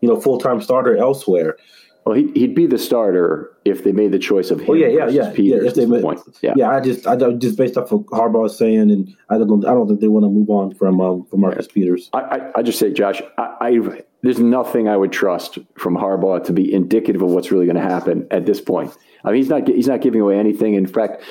you 0.00 0.08
know 0.08 0.20
full 0.20 0.38
time 0.38 0.60
starter 0.60 0.96
elsewhere. 0.96 1.56
Well, 2.04 2.16
he, 2.16 2.30
he'd 2.32 2.54
be 2.54 2.66
the 2.66 2.78
starter 2.78 3.54
if 3.66 3.84
they 3.84 3.92
made 3.92 4.12
the 4.12 4.18
choice 4.18 4.50
of 4.50 4.60
him. 4.60 4.70
Oh 4.70 4.74
yeah, 4.74 4.86
yeah, 4.86 5.08
yeah. 5.08 5.30
Peters 5.34 5.64
yeah, 5.64 5.68
if 5.68 5.74
they 5.74 5.84
made, 5.84 6.00
point. 6.00 6.20
yeah, 6.40 6.54
yeah. 6.56 6.70
I 6.70 6.80
just, 6.80 7.06
I 7.06 7.16
just 7.32 7.58
based 7.58 7.76
off 7.76 7.92
of 7.92 8.06
Harbaugh's 8.06 8.56
saying, 8.56 8.90
and 8.90 9.14
I 9.28 9.36
don't, 9.36 9.62
I 9.66 9.74
don't 9.74 9.86
think 9.86 10.00
they 10.00 10.08
want 10.08 10.24
to 10.24 10.30
move 10.30 10.48
on 10.48 10.74
from 10.74 11.02
um, 11.02 11.26
from 11.26 11.42
Marcus 11.42 11.66
yeah. 11.66 11.74
Peters. 11.74 12.08
I, 12.14 12.20
I, 12.20 12.52
I, 12.56 12.62
just 12.62 12.78
say, 12.78 12.94
Josh, 12.94 13.20
I, 13.36 13.56
I, 13.60 13.80
there's 14.22 14.40
nothing 14.40 14.88
I 14.88 14.96
would 14.96 15.12
trust 15.12 15.58
from 15.76 15.96
Harbaugh 15.96 16.44
to 16.46 16.52
be 16.52 16.72
indicative 16.72 17.22
of 17.22 17.30
what's 17.30 17.50
really 17.50 17.66
going 17.66 17.76
to 17.76 17.82
happen 17.82 18.26
at 18.30 18.46
this 18.46 18.60
point. 18.60 18.96
I 19.24 19.28
mean, 19.28 19.42
he's 19.42 19.48
not 19.48 19.66
he's 19.66 19.88
not 19.88 20.00
giving 20.00 20.20
away 20.20 20.38
anything. 20.38 20.74
In 20.74 20.86
fact, 20.86 21.22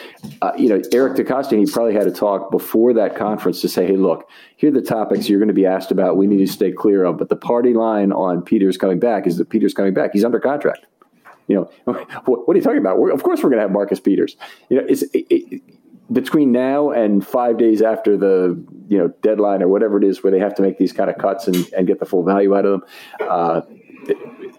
uh, 0.42 0.52
you 0.58 0.70
know, 0.70 0.82
Eric 0.94 1.16
DeCosta, 1.18 1.58
he 1.58 1.66
probably 1.72 1.94
had 1.94 2.06
a 2.06 2.12
talk 2.12 2.52
before 2.52 2.94
that 2.94 3.16
conference 3.16 3.62
to 3.62 3.70
say, 3.70 3.88
"Hey, 3.88 3.96
look, 3.96 4.30
here 4.58 4.70
are 4.70 4.74
the 4.74 4.82
topics 4.82 5.30
you're 5.30 5.40
going 5.40 5.48
to 5.48 5.54
be 5.54 5.66
asked 5.66 5.92
about. 5.92 6.18
We 6.18 6.28
need 6.28 6.46
to 6.46 6.52
stay 6.52 6.72
clear 6.72 7.06
of." 7.06 7.18
But 7.18 7.30
the 7.30 7.36
party 7.36 7.74
line 7.74 8.12
on 8.12 8.42
Peters 8.42 8.78
coming 8.78 9.00
back 9.00 9.26
is 9.26 9.38
that 9.38 9.50
Peters 9.50 9.74
coming 9.74 9.94
back. 9.94 10.12
He's 10.14 10.26
under 10.26 10.40
contract. 10.40 10.86
You 11.48 11.56
know, 11.56 11.72
what, 12.26 12.48
what 12.48 12.56
are 12.56 12.58
you 12.58 12.64
talking 12.64 12.80
about? 12.80 13.00
We're, 13.00 13.12
of 13.12 13.24
course, 13.24 13.42
we're 13.42 13.50
going 13.50 13.60
to 13.60 13.64
have 13.64 13.72
Marcus 13.72 14.02
Peters. 14.02 14.36
You 14.70 14.78
know, 14.78 14.86
it's 14.88 15.04
it, 15.04 15.26
it, 15.30 15.62
between 16.12 16.52
now 16.52 16.92
and 16.92 17.26
five 17.26 17.58
days 17.58 17.82
after 17.82 18.18
the 18.18 18.62
you 18.88 18.98
know 18.98 19.14
deadline 19.22 19.62
or 19.62 19.68
whatever 19.68 19.98
it 19.98 20.04
is, 20.04 20.24
where 20.24 20.32
they 20.32 20.40
have 20.40 20.56
to 20.56 20.62
make 20.62 20.78
these 20.78 20.94
kind 20.94 21.10
of 21.10 21.18
cuts 21.18 21.48
and, 21.48 21.56
and 21.78 21.88
get 21.88 22.00
the 22.00 22.06
full 22.06 22.24
value 22.24 22.56
out 22.56 22.66
of 22.66 22.82
them. 22.82 22.90
Uh, 23.30 23.62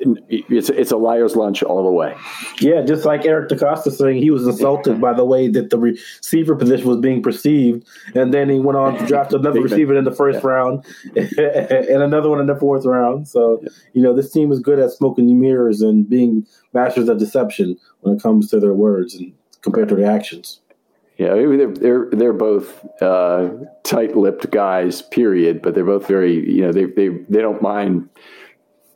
it's 0.01 0.69
it's 0.69 0.91
a 0.91 0.97
liar's 0.97 1.37
lunch 1.37 1.63
all 1.63 1.83
the 1.83 1.91
way. 1.91 2.15
Yeah, 2.61 2.83
just 2.83 3.05
like 3.05 3.25
Eric 3.25 3.49
DeCosta 3.51 3.91
saying 3.91 4.23
he 4.23 4.31
was 4.31 4.47
insulted 4.47 5.01
by 5.01 5.13
the 5.13 5.25
way 5.25 5.49
that 5.49 5.71
the 5.71 5.79
receiver 5.79 6.55
position 6.55 6.87
was 6.87 6.99
being 6.99 7.23
perceived, 7.23 7.87
and 8.15 8.33
then 8.33 8.49
he 8.49 8.61
went 8.61 8.79
on 8.79 8.99
to 8.99 9.07
draft 9.07 9.33
another 9.33 9.61
receiver 9.61 9.97
in 9.97 10.05
the 10.05 10.13
first 10.13 10.43
yeah. 10.43 10.51
round 10.51 10.85
and 11.17 12.03
another 12.03 12.29
one 12.29 12.41
in 12.41 12.47
the 12.47 12.57
fourth 12.57 12.85
round. 12.85 13.29
So 13.29 13.61
yeah. 13.63 13.69
you 13.95 14.03
know 14.03 14.15
this 14.15 14.31
team 14.31 14.53
is 14.53 14.61
good 14.61 14.79
at 14.79 14.91
smoking 14.91 15.41
mirrors 15.41 15.81
and 15.81 16.09
being 16.09 16.47
masters 16.73 17.09
of 17.09 17.19
deception 17.19 17.79
when 18.01 18.17
it 18.17 18.23
comes 18.23 18.51
to 18.51 18.61
their 18.61 18.75
words 18.75 19.15
and 19.15 19.33
compared 19.63 19.89
to 19.89 19.97
their 19.97 20.11
actions. 20.11 20.61
Yeah, 21.19 21.35
they're 21.35 21.67
they're 21.67 22.09
they're 22.13 22.33
both 22.33 22.87
uh, 23.03 23.51
tight-lipped 23.83 24.51
guys. 24.51 25.03
Period. 25.03 25.61
But 25.61 25.75
they're 25.75 25.85
both 25.85 26.07
very 26.07 26.35
you 26.49 26.63
know 26.63 26.73
they 26.73 26.85
they 26.85 27.09
they 27.09 27.41
don't 27.41 27.61
mind 27.61 28.09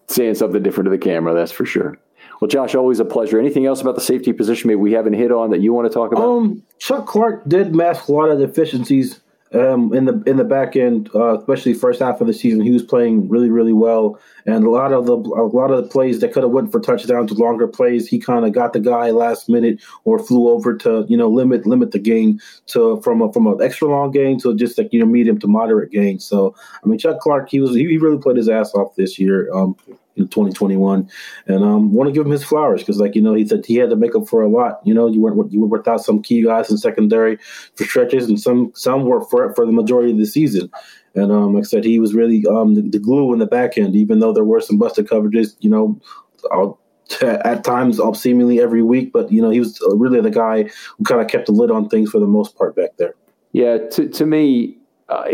saying 0.08 0.36
something 0.36 0.62
different 0.62 0.86
to 0.86 0.90
the 0.90 0.98
camera, 0.98 1.34
that's 1.34 1.52
for 1.52 1.66
sure. 1.66 1.98
Well, 2.40 2.48
Josh, 2.48 2.74
always 2.74 3.00
a 3.00 3.04
pleasure. 3.04 3.38
Anything 3.38 3.66
else 3.66 3.80
about 3.80 3.94
the 3.94 4.00
safety 4.00 4.32
position 4.32 4.68
maybe 4.68 4.80
we 4.80 4.92
haven't 4.92 5.12
hit 5.14 5.30
on 5.30 5.50
that 5.50 5.60
you 5.60 5.72
want 5.72 5.86
to 5.86 5.94
talk 5.94 6.12
about? 6.12 6.24
Um, 6.24 6.62
Chuck 6.78 7.06
Clark 7.06 7.48
did 7.48 7.74
mask 7.74 8.08
a 8.08 8.12
lot 8.12 8.30
of 8.30 8.38
deficiencies 8.40 9.20
um, 9.54 9.92
in 9.92 10.06
the 10.06 10.22
in 10.26 10.36
the 10.36 10.44
back 10.44 10.76
end, 10.76 11.10
uh, 11.14 11.38
especially 11.38 11.74
first 11.74 12.00
half 12.00 12.20
of 12.20 12.26
the 12.26 12.32
season. 12.32 12.60
He 12.60 12.70
was 12.70 12.82
playing 12.82 13.28
really, 13.28 13.50
really 13.50 13.72
well, 13.72 14.18
and 14.46 14.64
a 14.64 14.70
lot 14.70 14.92
of 14.92 15.06
the 15.06 15.16
a 15.16 15.46
lot 15.46 15.70
of 15.70 15.82
the 15.82 15.88
plays 15.88 16.20
that 16.20 16.32
could 16.32 16.42
have 16.42 16.52
went 16.52 16.72
for 16.72 16.80
touchdowns, 16.80 17.30
longer 17.32 17.68
plays, 17.68 18.08
he 18.08 18.18
kind 18.18 18.46
of 18.46 18.52
got 18.52 18.72
the 18.72 18.80
guy 18.80 19.10
last 19.10 19.48
minute 19.48 19.80
or 20.04 20.18
flew 20.18 20.48
over 20.48 20.76
to 20.78 21.04
you 21.08 21.16
know 21.16 21.28
limit 21.28 21.66
limit 21.66 21.90
the 21.90 21.98
game 21.98 22.40
to 22.66 23.00
from 23.02 23.20
a, 23.20 23.32
from 23.32 23.46
an 23.46 23.60
extra 23.62 23.88
long 23.88 24.10
game 24.10 24.38
to 24.40 24.54
just 24.56 24.78
like 24.78 24.88
you 24.92 25.00
know 25.00 25.06
medium 25.06 25.38
to 25.38 25.46
moderate 25.46 25.90
gain. 25.90 26.18
So 26.18 26.54
I 26.82 26.86
mean, 26.86 26.98
Chuck 26.98 27.20
Clark, 27.20 27.50
he 27.50 27.60
was 27.60 27.74
he 27.74 27.98
really 27.98 28.18
played 28.18 28.36
his 28.36 28.48
ass 28.48 28.74
off 28.74 28.96
this 28.96 29.18
year. 29.18 29.52
Um, 29.54 29.76
in 30.16 30.28
2021, 30.28 31.08
and 31.46 31.64
um, 31.64 31.92
want 31.92 32.08
to 32.08 32.12
give 32.12 32.26
him 32.26 32.32
his 32.32 32.44
flowers 32.44 32.82
because, 32.82 32.98
like 32.98 33.14
you 33.14 33.22
know, 33.22 33.34
he 33.34 33.46
said 33.46 33.64
he 33.64 33.76
had 33.76 33.90
to 33.90 33.96
make 33.96 34.14
up 34.14 34.28
for 34.28 34.42
a 34.42 34.48
lot. 34.48 34.80
You 34.84 34.92
know, 34.92 35.06
you 35.06 35.20
weren't 35.20 35.52
you 35.52 35.60
were 35.60 35.66
without 35.66 36.04
some 36.04 36.22
key 36.22 36.42
guys 36.42 36.70
in 36.70 36.76
secondary 36.76 37.38
for 37.74 37.84
stretches, 37.84 38.28
and 38.28 38.40
some 38.40 38.72
some 38.74 39.06
were 39.06 39.24
for 39.24 39.54
for 39.54 39.64
the 39.64 39.72
majority 39.72 40.12
of 40.12 40.18
the 40.18 40.26
season. 40.26 40.70
And 41.14 41.30
um, 41.30 41.54
like 41.54 41.64
I 41.64 41.66
said, 41.66 41.84
he 41.84 41.98
was 41.98 42.14
really 42.14 42.44
um, 42.46 42.74
the, 42.74 42.82
the, 42.82 42.98
glue 42.98 43.32
in 43.34 43.38
the 43.38 43.46
back 43.46 43.76
end, 43.76 43.94
even 43.94 44.20
though 44.20 44.32
there 44.32 44.44
were 44.44 44.62
some 44.62 44.78
busted 44.78 45.06
coverages. 45.06 45.56
You 45.60 45.70
know, 45.70 46.78
at 47.22 47.64
times 47.64 48.00
seemingly 48.14 48.60
every 48.60 48.82
week, 48.82 49.12
but 49.12 49.30
you 49.30 49.42
know, 49.42 49.50
he 49.50 49.60
was 49.60 49.78
really 49.94 50.20
the 50.20 50.30
guy 50.30 50.64
who 50.98 51.04
kind 51.04 51.20
of 51.20 51.28
kept 51.28 51.46
the 51.46 51.52
lid 51.52 51.70
on 51.70 51.88
things 51.88 52.10
for 52.10 52.18
the 52.18 52.26
most 52.26 52.56
part 52.56 52.76
back 52.76 52.96
there. 52.96 53.14
Yeah, 53.52 53.78
to 53.78 54.08
to 54.08 54.26
me. 54.26 54.78
Uh, 55.08 55.24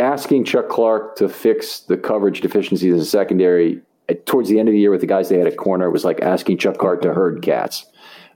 asking 0.00 0.42
Chuck 0.42 0.68
Clark 0.68 1.14
to 1.14 1.28
fix 1.28 1.80
the 1.80 1.96
coverage 1.96 2.40
deficiencies 2.40 2.92
in 2.92 3.04
secondary 3.04 3.80
towards 4.26 4.48
the 4.48 4.58
end 4.58 4.68
of 4.68 4.72
the 4.72 4.78
year 4.78 4.90
with 4.90 5.00
the 5.00 5.06
guys 5.06 5.28
they 5.28 5.38
had 5.38 5.46
at 5.46 5.56
corner, 5.56 5.86
it 5.86 5.90
was 5.90 6.04
like 6.04 6.20
asking 6.20 6.58
Chuck 6.58 6.78
Clark 6.78 7.02
to 7.02 7.12
herd 7.12 7.42
cats. 7.42 7.86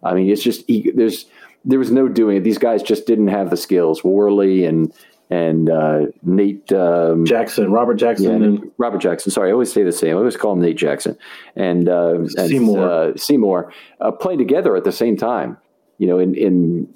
I 0.03 0.15
mean, 0.15 0.31
it's 0.31 0.43
just 0.43 0.67
he, 0.67 0.91
there's 0.95 1.27
there 1.65 1.79
was 1.79 1.91
no 1.91 2.09
doing 2.09 2.39
it. 2.39 2.45
These 2.45 2.59
guys 2.59 2.83
just 2.83 3.07
didn't 3.07 3.29
have 3.29 3.51
the 3.51 3.57
skills. 3.57 4.03
Worley 4.03 4.65
and 4.65 4.93
and 5.31 5.71
uh, 5.71 6.07
Nate 6.23 6.71
um, 6.73 7.25
Jackson, 7.25 7.73
Robert 7.73 7.95
Jackson, 7.95 8.41
yeah, 8.41 8.47
and 8.47 8.71
Robert 8.77 8.99
Jackson. 8.99 9.31
Sorry, 9.31 9.49
I 9.49 9.53
always 9.53 9.73
say 9.73 9.83
the 9.83 9.93
same. 9.93 10.17
I 10.17 10.19
always 10.19 10.37
call 10.37 10.53
him 10.53 10.61
Nate 10.61 10.77
Jackson 10.77 11.17
and, 11.57 11.89
uh, 11.89 12.17
and 12.17 12.31
Seymour. 12.31 12.91
Uh, 12.91 13.17
Seymour 13.17 13.73
uh, 14.01 14.11
playing 14.11 14.39
together 14.39 14.77
at 14.77 14.85
the 14.85 14.93
same 14.93 15.17
time. 15.17 15.57
You 15.99 16.09
know, 16.09 16.19
in, 16.19 16.35
in 16.35 16.93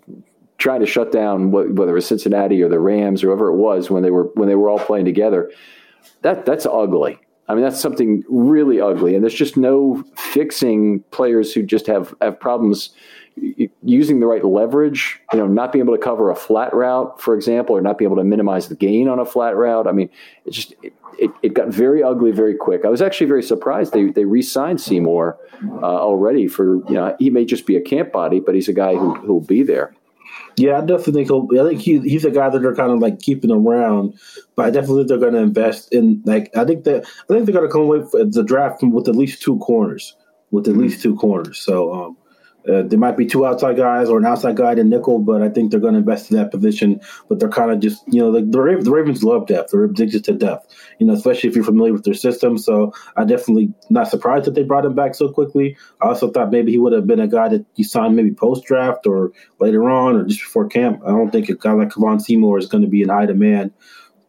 trying 0.58 0.80
to 0.80 0.86
shut 0.86 1.12
down 1.12 1.50
whether 1.52 1.92
it 1.92 1.94
was 1.94 2.06
Cincinnati 2.06 2.60
or 2.62 2.68
the 2.68 2.80
Rams 2.80 3.22
or 3.22 3.28
whoever 3.28 3.48
it 3.48 3.56
was 3.56 3.88
when 3.88 4.02
they 4.02 4.10
were 4.10 4.24
when 4.34 4.48
they 4.48 4.54
were 4.56 4.68
all 4.68 4.80
playing 4.80 5.04
together. 5.04 5.50
That 6.22 6.44
that's 6.44 6.66
ugly 6.66 7.18
I 7.48 7.54
mean, 7.54 7.62
that's 7.62 7.80
something 7.80 8.24
really 8.28 8.80
ugly. 8.80 9.14
And 9.14 9.22
there's 9.22 9.34
just 9.34 9.56
no 9.56 10.04
fixing 10.16 11.00
players 11.10 11.52
who 11.52 11.62
just 11.62 11.86
have, 11.86 12.14
have 12.20 12.40
problems 12.40 12.90
using 13.82 14.20
the 14.20 14.26
right 14.26 14.44
leverage, 14.44 15.20
you 15.32 15.38
know, 15.38 15.46
not 15.46 15.72
being 15.72 15.84
able 15.84 15.96
to 15.96 16.02
cover 16.02 16.30
a 16.30 16.34
flat 16.34 16.72
route, 16.74 17.20
for 17.20 17.34
example, 17.34 17.76
or 17.76 17.80
not 17.80 17.98
being 17.98 18.10
able 18.10 18.16
to 18.16 18.24
minimize 18.24 18.68
the 18.68 18.74
gain 18.74 19.08
on 19.08 19.18
a 19.18 19.24
flat 19.24 19.54
route. 19.56 19.86
I 19.86 19.92
mean, 19.92 20.08
it 20.44 20.52
just 20.52 20.74
it, 21.18 21.30
it, 21.42 21.54
got 21.54 21.68
very 21.68 22.02
ugly 22.02 22.30
very 22.30 22.54
quick. 22.54 22.84
I 22.84 22.88
was 22.88 23.02
actually 23.02 23.26
very 23.26 23.42
surprised 23.42 23.92
they 23.92 24.06
they 24.06 24.24
re-signed 24.24 24.80
Seymour 24.80 25.38
uh, 25.82 25.84
already 25.84 26.48
for 26.48 26.76
you 26.88 26.94
know 26.94 27.14
he 27.18 27.30
may 27.30 27.44
just 27.44 27.66
be 27.66 27.76
a 27.76 27.80
camp 27.80 28.12
body, 28.12 28.40
but 28.40 28.54
he's 28.54 28.68
a 28.68 28.72
guy 28.72 28.94
who 28.94 29.14
who'll 29.14 29.40
be 29.40 29.62
there. 29.62 29.94
Yeah, 30.56 30.78
I 30.78 30.80
definitely 30.80 31.12
think 31.12 31.28
he'll. 31.28 31.60
I 31.60 31.68
think 31.68 31.80
he, 31.82 31.98
he's 32.00 32.24
a 32.24 32.30
guy 32.30 32.48
that 32.48 32.60
they're 32.60 32.74
kind 32.74 32.90
of 32.90 32.98
like 32.98 33.20
keeping 33.20 33.50
around, 33.50 34.18
but 34.54 34.66
I 34.66 34.70
definitely 34.70 35.02
think 35.02 35.08
they're 35.08 35.18
going 35.18 35.34
to 35.34 35.40
invest 35.40 35.92
in. 35.92 36.22
Like, 36.24 36.50
I 36.56 36.64
think 36.64 36.84
that 36.84 37.04
I 37.04 37.32
think 37.32 37.44
they're 37.44 37.54
going 37.54 37.66
to 37.66 37.72
come 37.72 37.82
away 37.82 37.98
with 37.98 38.32
the 38.32 38.42
draft 38.42 38.82
with 38.82 39.06
at 39.08 39.16
least 39.16 39.42
two 39.42 39.58
corners, 39.58 40.16
with 40.50 40.66
at 40.66 40.72
mm-hmm. 40.72 40.82
least 40.82 41.02
two 41.02 41.14
corners. 41.16 41.58
So, 41.58 41.92
um, 41.92 42.16
uh, 42.68 42.82
there 42.82 42.98
might 42.98 43.16
be 43.16 43.26
two 43.26 43.46
outside 43.46 43.76
guys 43.76 44.08
or 44.08 44.18
an 44.18 44.26
outside 44.26 44.56
guy 44.56 44.74
to 44.74 44.82
nickel, 44.82 45.18
but 45.18 45.42
I 45.42 45.48
think 45.48 45.70
they're 45.70 45.80
going 45.80 45.94
to 45.94 46.00
invest 46.00 46.30
in 46.30 46.36
that 46.36 46.50
position. 46.50 47.00
But 47.28 47.38
they're 47.38 47.48
kind 47.48 47.70
of 47.70 47.80
just, 47.80 48.02
you 48.06 48.20
know, 48.20 48.32
the, 48.32 48.40
the, 48.40 48.78
the 48.82 48.90
Ravens 48.90 49.22
love 49.22 49.46
depth. 49.46 49.70
They're 49.70 49.84
addicted 49.84 50.24
to 50.24 50.32
depth, 50.32 50.74
you 50.98 51.06
know, 51.06 51.12
especially 51.12 51.48
if 51.48 51.54
you're 51.54 51.64
familiar 51.64 51.92
with 51.92 52.04
their 52.04 52.14
system. 52.14 52.58
So 52.58 52.92
I 53.16 53.24
definitely 53.24 53.72
not 53.90 54.08
surprised 54.08 54.46
that 54.46 54.54
they 54.54 54.62
brought 54.62 54.84
him 54.84 54.94
back 54.94 55.14
so 55.14 55.28
quickly. 55.30 55.76
I 56.02 56.08
also 56.08 56.30
thought 56.30 56.50
maybe 56.50 56.72
he 56.72 56.78
would 56.78 56.92
have 56.92 57.06
been 57.06 57.20
a 57.20 57.28
guy 57.28 57.48
that 57.48 57.64
you 57.76 57.84
signed 57.84 58.16
maybe 58.16 58.32
post 58.32 58.64
draft 58.64 59.06
or 59.06 59.32
later 59.60 59.88
on 59.88 60.16
or 60.16 60.24
just 60.24 60.40
before 60.40 60.66
camp. 60.68 61.02
I 61.04 61.10
don't 61.10 61.30
think 61.30 61.48
a 61.48 61.54
guy 61.54 61.72
like 61.72 61.90
Kevon 61.90 62.20
Seymour 62.20 62.58
is 62.58 62.66
going 62.66 62.82
to 62.82 62.90
be 62.90 63.02
an 63.02 63.10
high 63.10 63.26
demand. 63.26 63.72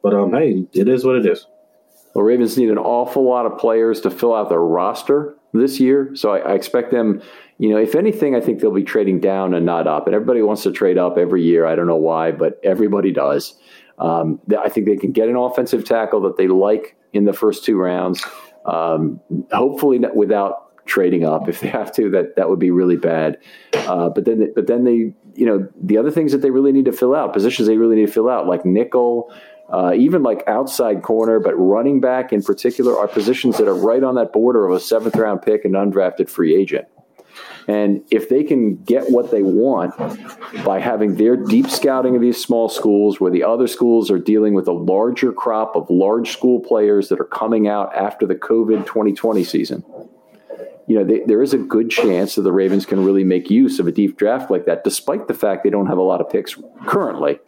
But 0.03 0.13
um, 0.13 0.33
hey, 0.33 0.65
it 0.73 0.87
is 0.87 1.03
what 1.03 1.15
it 1.15 1.25
is. 1.25 1.45
Well, 2.13 2.23
Ravens 2.25 2.57
need 2.57 2.69
an 2.69 2.77
awful 2.77 3.27
lot 3.27 3.45
of 3.45 3.57
players 3.57 4.01
to 4.01 4.09
fill 4.09 4.33
out 4.33 4.49
their 4.49 4.61
roster 4.61 5.35
this 5.53 5.79
year. 5.79 6.15
So 6.15 6.31
I, 6.31 6.39
I 6.39 6.53
expect 6.53 6.91
them 6.91 7.21
you 7.59 7.69
know, 7.69 7.77
if 7.77 7.95
anything, 7.95 8.35
I 8.35 8.41
think 8.41 8.59
they'll 8.59 8.71
be 8.71 8.83
trading 8.83 9.19
down 9.19 9.53
and 9.53 9.65
not 9.65 9.87
up. 9.87 10.05
And 10.05 10.15
everybody 10.15 10.41
wants 10.41 10.63
to 10.63 10.71
trade 10.71 10.97
up 10.97 11.17
every 11.17 11.43
year. 11.43 11.65
I 11.65 11.75
don't 11.75 11.87
know 11.87 11.95
why, 11.95 12.31
but 12.31 12.59
everybody 12.63 13.11
does. 13.11 13.55
Um, 13.97 14.39
I 14.59 14.69
think 14.69 14.85
they 14.85 14.97
can 14.97 15.11
get 15.11 15.27
an 15.27 15.35
offensive 15.35 15.83
tackle 15.83 16.21
that 16.21 16.37
they 16.37 16.47
like 16.47 16.95
in 17.13 17.25
the 17.25 17.33
first 17.33 17.65
two 17.65 17.77
rounds. 17.77 18.23
Um, 18.65 19.19
hopefully, 19.51 19.99
without 20.13 20.67
trading 20.87 21.25
up. 21.25 21.47
If 21.47 21.59
they 21.59 21.67
have 21.67 21.91
to, 21.93 22.09
that 22.11 22.35
that 22.35 22.49
would 22.49 22.59
be 22.59 22.71
really 22.71 22.95
bad. 22.95 23.37
Uh, 23.73 24.09
but 24.09 24.25
then, 24.25 24.51
but 24.55 24.67
then 24.67 24.83
they, 24.83 25.13
you 25.35 25.45
know, 25.45 25.67
the 25.81 25.97
other 25.97 26.11
things 26.11 26.31
that 26.31 26.39
they 26.39 26.49
really 26.49 26.71
need 26.71 26.85
to 26.85 26.91
fill 26.91 27.13
out, 27.13 27.33
positions 27.33 27.67
they 27.67 27.77
really 27.77 27.95
need 27.95 28.07
to 28.07 28.11
fill 28.11 28.29
out, 28.29 28.47
like 28.47 28.65
nickel. 28.65 29.33
Uh, 29.69 29.91
even 29.93 30.23
like 30.23 30.45
outside 30.47 31.03
corner, 31.03 31.41
but 31.41 31.53
running 31.55 31.99
back 31.99 32.31
in 32.31 32.41
particular, 32.41 32.97
are 32.97 33.05
positions 33.05 33.57
that 33.57 33.67
are 33.67 33.75
right 33.75 34.01
on 34.01 34.15
that 34.15 34.31
border 34.31 34.65
of 34.65 34.73
a 34.73 34.79
seventh 34.79 35.13
round 35.17 35.41
pick 35.41 35.65
and 35.65 35.73
undrafted 35.73 36.29
free 36.29 36.55
agent. 36.55 36.87
And 37.67 38.03
if 38.11 38.29
they 38.29 38.43
can 38.43 38.77
get 38.83 39.11
what 39.11 39.29
they 39.31 39.41
want 39.41 39.93
by 40.63 40.79
having 40.79 41.15
their 41.15 41.35
deep 41.35 41.69
scouting 41.69 42.15
of 42.15 42.21
these 42.21 42.41
small 42.41 42.69
schools, 42.69 43.19
where 43.19 43.31
the 43.31 43.43
other 43.43 43.67
schools 43.67 44.09
are 44.09 44.19
dealing 44.19 44.53
with 44.53 44.67
a 44.67 44.71
larger 44.71 45.33
crop 45.33 45.75
of 45.75 45.89
large 45.89 46.31
school 46.31 46.61
players 46.61 47.09
that 47.09 47.19
are 47.19 47.25
coming 47.25 47.67
out 47.67 47.93
after 47.93 48.25
the 48.25 48.35
COVID 48.35 48.85
2020 48.85 49.43
season, 49.43 49.83
you 50.87 50.97
know, 50.97 51.03
they, 51.03 51.19
there 51.25 51.43
is 51.43 51.53
a 51.53 51.57
good 51.57 51.89
chance 51.89 52.35
that 52.35 52.43
the 52.43 52.53
Ravens 52.53 52.85
can 52.85 53.03
really 53.03 53.25
make 53.25 53.49
use 53.49 53.79
of 53.79 53.87
a 53.87 53.91
deep 53.91 54.17
draft 54.17 54.49
like 54.49 54.65
that, 54.65 54.85
despite 54.85 55.27
the 55.27 55.33
fact 55.33 55.63
they 55.63 55.69
don't 55.69 55.87
have 55.87 55.97
a 55.97 56.03
lot 56.03 56.21
of 56.21 56.29
picks 56.29 56.55
currently, 56.85 57.39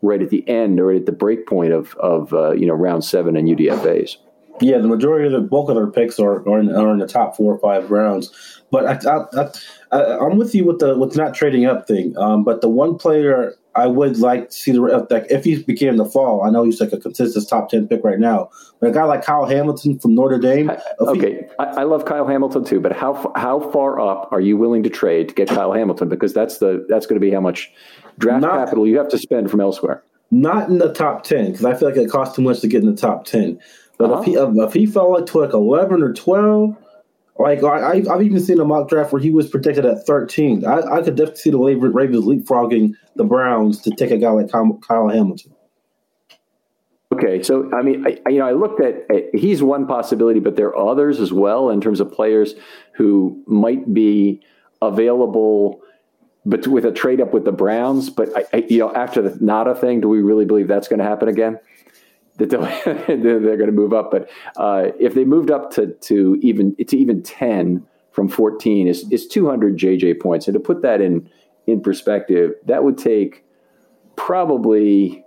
right 0.00 0.22
at 0.22 0.30
the 0.30 0.48
end 0.48 0.80
or 0.80 0.90
at 0.90 1.04
the 1.04 1.12
break 1.12 1.46
point 1.46 1.74
of, 1.74 1.94
of 1.96 2.32
uh, 2.32 2.52
you 2.52 2.66
know, 2.66 2.72
round 2.72 3.04
seven 3.04 3.36
and 3.36 3.46
UDFAs. 3.46 4.16
Yeah, 4.60 4.78
the 4.78 4.88
majority 4.88 5.26
of 5.26 5.32
the 5.32 5.46
bulk 5.46 5.68
of 5.68 5.76
their 5.76 5.86
picks 5.86 6.18
are 6.18 6.48
are 6.48 6.58
in, 6.58 6.74
are 6.74 6.90
in 6.92 6.98
the 6.98 7.06
top 7.06 7.36
four 7.36 7.54
or 7.54 7.58
five 7.58 7.90
rounds. 7.90 8.55
But 8.70 9.06
I, 9.06 9.10
I, 9.10 9.50
I, 9.92 10.26
am 10.26 10.38
with 10.38 10.54
you 10.54 10.64
with 10.64 10.80
the 10.80 10.96
with 10.98 11.16
not 11.16 11.34
trading 11.34 11.66
up 11.66 11.86
thing. 11.86 12.16
Um, 12.18 12.42
but 12.42 12.60
the 12.60 12.68
one 12.68 12.98
player 12.98 13.54
I 13.76 13.86
would 13.86 14.18
like 14.18 14.48
to 14.50 14.56
see 14.56 14.72
the 14.72 14.80
like 14.80 15.26
if 15.30 15.44
he 15.44 15.62
became 15.62 15.98
the 15.98 16.04
fall. 16.06 16.42
I 16.42 16.50
know 16.50 16.64
he's 16.64 16.80
like 16.80 16.92
a 16.92 16.98
consistent 16.98 17.48
top 17.48 17.68
ten 17.68 17.86
pick 17.86 18.02
right 18.02 18.18
now. 18.18 18.48
But 18.80 18.90
a 18.90 18.92
guy 18.92 19.04
like 19.04 19.22
Kyle 19.22 19.44
Hamilton 19.44 19.98
from 19.98 20.14
Notre 20.14 20.38
Dame. 20.38 20.70
okay, 21.00 21.32
he, 21.32 21.40
I, 21.58 21.64
I, 21.64 21.82
love 21.84 22.06
Kyle 22.06 22.26
Hamilton 22.26 22.64
too. 22.64 22.80
But 22.80 22.92
how 22.92 23.32
how 23.36 23.70
far 23.70 24.00
up 24.00 24.32
are 24.32 24.40
you 24.40 24.56
willing 24.56 24.82
to 24.82 24.90
trade 24.90 25.28
to 25.28 25.34
get 25.34 25.48
Kyle 25.48 25.72
Hamilton? 25.72 26.08
Because 26.08 26.32
that's 26.32 26.58
the 26.58 26.86
that's 26.88 27.06
going 27.06 27.20
to 27.20 27.24
be 27.24 27.30
how 27.30 27.40
much 27.40 27.70
draft 28.18 28.42
not, 28.42 28.64
capital 28.64 28.86
you 28.86 28.96
have 28.96 29.08
to 29.08 29.18
spend 29.18 29.50
from 29.50 29.60
elsewhere. 29.60 30.02
Not 30.30 30.68
in 30.68 30.78
the 30.78 30.92
top 30.92 31.22
ten 31.22 31.52
because 31.52 31.64
I 31.64 31.74
feel 31.74 31.88
like 31.88 31.98
it 31.98 32.10
costs 32.10 32.34
too 32.34 32.42
much 32.42 32.60
to 32.60 32.68
get 32.68 32.82
in 32.82 32.90
the 32.90 33.00
top 33.00 33.26
ten. 33.26 33.60
But 33.98 34.10
uh-huh. 34.10 34.20
if 34.20 34.26
he 34.26 34.34
if 34.34 34.72
he 34.72 34.86
fell 34.86 35.12
like 35.12 35.26
to 35.26 35.38
like 35.38 35.52
eleven 35.52 36.02
or 36.02 36.14
twelve, 36.14 36.76
like 37.38 37.62
I, 37.62 37.96
have 37.96 38.22
even 38.22 38.40
seen 38.40 38.60
a 38.60 38.64
mock 38.64 38.88
draft 38.88 39.12
where 39.12 39.20
he 39.20 39.30
was 39.30 39.48
predicted 39.48 39.84
at 39.84 40.06
13. 40.06 40.64
I, 40.64 40.80
I 40.80 41.02
could 41.02 41.16
definitely 41.16 41.36
see 41.36 41.50
the 41.50 41.58
Ravens 41.58 42.24
leapfrogging 42.24 42.94
the 43.14 43.24
Browns 43.24 43.80
to 43.82 43.90
take 43.90 44.10
a 44.10 44.18
guy 44.18 44.30
like 44.30 44.50
Kyle 44.50 45.08
Hamilton. 45.08 45.54
Okay, 47.12 47.42
so 47.42 47.70
I 47.72 47.82
mean, 47.82 48.04
I, 48.06 48.30
you 48.30 48.38
know, 48.38 48.46
I 48.46 48.52
looked 48.52 48.80
at, 48.80 49.10
at 49.10 49.34
he's 49.34 49.62
one 49.62 49.86
possibility, 49.86 50.40
but 50.40 50.56
there 50.56 50.68
are 50.68 50.88
others 50.90 51.20
as 51.20 51.32
well 51.32 51.70
in 51.70 51.80
terms 51.80 52.00
of 52.00 52.12
players 52.12 52.54
who 52.94 53.42
might 53.46 53.94
be 53.94 54.42
available, 54.82 55.80
but 56.44 56.66
with 56.66 56.84
a 56.84 56.92
trade 56.92 57.20
up 57.20 57.32
with 57.32 57.44
the 57.44 57.52
Browns. 57.52 58.10
But 58.10 58.30
I, 58.36 58.44
I, 58.52 58.66
you 58.68 58.78
know, 58.78 58.92
after 58.92 59.22
the 59.22 59.30
Ngata 59.30 59.80
thing, 59.80 60.00
do 60.00 60.08
we 60.08 60.20
really 60.20 60.44
believe 60.44 60.68
that's 60.68 60.88
going 60.88 60.98
to 60.98 61.04
happen 61.04 61.28
again? 61.28 61.58
That 62.38 62.50
they're, 63.06 63.40
they're 63.40 63.56
going 63.56 63.66
to 63.66 63.72
move 63.72 63.92
up. 63.92 64.10
But 64.10 64.28
uh, 64.56 64.90
if 64.98 65.14
they 65.14 65.24
moved 65.24 65.50
up 65.50 65.70
to 65.72 65.92
to 65.92 66.38
even 66.42 66.74
to 66.76 66.96
even 66.96 67.22
ten 67.22 67.86
from 68.12 68.28
fourteen 68.28 68.86
is 68.86 69.10
is 69.10 69.26
two 69.26 69.48
hundred 69.48 69.76
JJ 69.76 70.20
points. 70.20 70.46
And 70.46 70.54
to 70.54 70.60
put 70.60 70.82
that 70.82 71.00
in 71.00 71.30
in 71.66 71.80
perspective, 71.80 72.52
that 72.66 72.84
would 72.84 72.98
take 72.98 73.44
probably 74.16 75.24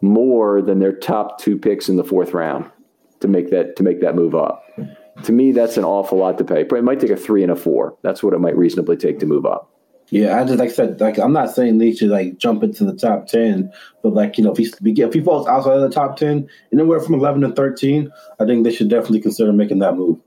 more 0.00 0.60
than 0.60 0.78
their 0.78 0.92
top 0.92 1.40
two 1.40 1.58
picks 1.58 1.88
in 1.88 1.96
the 1.96 2.04
fourth 2.04 2.34
round 2.34 2.70
to 3.20 3.28
make 3.28 3.50
that 3.50 3.76
to 3.76 3.82
make 3.82 4.00
that 4.00 4.14
move 4.14 4.34
up. 4.34 4.62
To 5.24 5.32
me, 5.32 5.52
that's 5.52 5.78
an 5.78 5.84
awful 5.84 6.18
lot 6.18 6.36
to 6.38 6.44
pay. 6.44 6.64
But 6.64 6.76
It 6.76 6.84
might 6.84 7.00
take 7.00 7.10
a 7.10 7.16
three 7.16 7.42
and 7.42 7.50
a 7.50 7.56
four. 7.56 7.96
That's 8.02 8.22
what 8.22 8.34
it 8.34 8.38
might 8.38 8.56
reasonably 8.56 8.96
take 8.96 9.18
to 9.20 9.26
move 9.26 9.46
up. 9.46 9.70
Yeah, 10.10 10.40
I 10.40 10.44
just 10.44 10.58
like 10.58 10.70
I 10.70 10.72
said, 10.72 11.00
like 11.00 11.18
I'm 11.18 11.32
not 11.32 11.50
saying 11.50 11.78
they 11.78 11.92
should 11.92 12.10
like 12.10 12.38
jump 12.38 12.62
into 12.62 12.84
the 12.84 12.94
top 12.94 13.26
ten, 13.26 13.72
but 14.02 14.14
like 14.14 14.38
you 14.38 14.44
know, 14.44 14.52
if 14.52 14.58
he 14.58 14.72
if 15.02 15.12
he 15.12 15.20
falls 15.20 15.48
outside 15.48 15.74
of 15.74 15.82
the 15.82 15.90
top 15.90 16.16
ten, 16.16 16.48
anywhere 16.72 17.00
from 17.00 17.14
eleven 17.14 17.40
to 17.40 17.52
thirteen, 17.52 18.12
I 18.38 18.44
think 18.44 18.62
they 18.62 18.72
should 18.72 18.88
definitely 18.88 19.20
consider 19.20 19.52
making 19.52 19.80
that 19.80 19.96
move. 19.96 20.18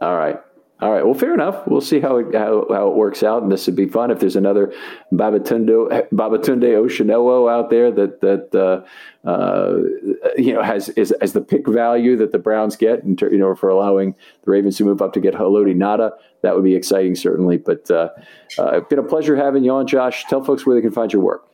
All 0.00 0.16
right. 0.16 0.40
All 0.82 0.90
right. 0.90 1.04
Well, 1.04 1.14
fair 1.14 1.32
enough. 1.32 1.64
We'll 1.68 1.80
see 1.80 2.00
how 2.00 2.16
it, 2.16 2.34
how, 2.34 2.66
how 2.68 2.88
it 2.88 2.96
works 2.96 3.22
out, 3.22 3.44
and 3.44 3.52
this 3.52 3.66
would 3.66 3.76
be 3.76 3.86
fun 3.86 4.10
if 4.10 4.18
there's 4.18 4.34
another 4.34 4.74
Babatunde 5.12 6.08
Babatunde 6.10 6.74
Oshinowo 6.74 7.48
out 7.48 7.70
there 7.70 7.92
that 7.92 8.20
that 8.20 8.52
uh, 8.52 9.28
uh, 9.28 9.76
you 10.36 10.52
know 10.52 10.60
has 10.60 10.88
is 10.88 11.12
as 11.12 11.34
the 11.34 11.40
pick 11.40 11.68
value 11.68 12.16
that 12.16 12.32
the 12.32 12.38
Browns 12.40 12.74
get, 12.74 13.02
ter- 13.16 13.30
you 13.30 13.38
know, 13.38 13.54
for 13.54 13.68
allowing 13.68 14.16
the 14.44 14.50
Ravens 14.50 14.76
to 14.78 14.84
move 14.84 15.00
up 15.00 15.12
to 15.12 15.20
get 15.20 15.34
Haloti 15.34 15.76
Ngata. 15.76 16.10
That 16.40 16.56
would 16.56 16.64
be 16.64 16.74
exciting, 16.74 17.14
certainly. 17.14 17.58
But 17.58 17.88
uh, 17.88 18.08
uh, 18.58 18.78
it's 18.78 18.88
been 18.88 18.98
a 18.98 19.04
pleasure 19.04 19.36
having 19.36 19.62
you 19.62 19.70
on, 19.70 19.86
Josh. 19.86 20.24
Tell 20.24 20.42
folks 20.42 20.66
where 20.66 20.74
they 20.74 20.82
can 20.82 20.90
find 20.90 21.12
your 21.12 21.22
work. 21.22 21.46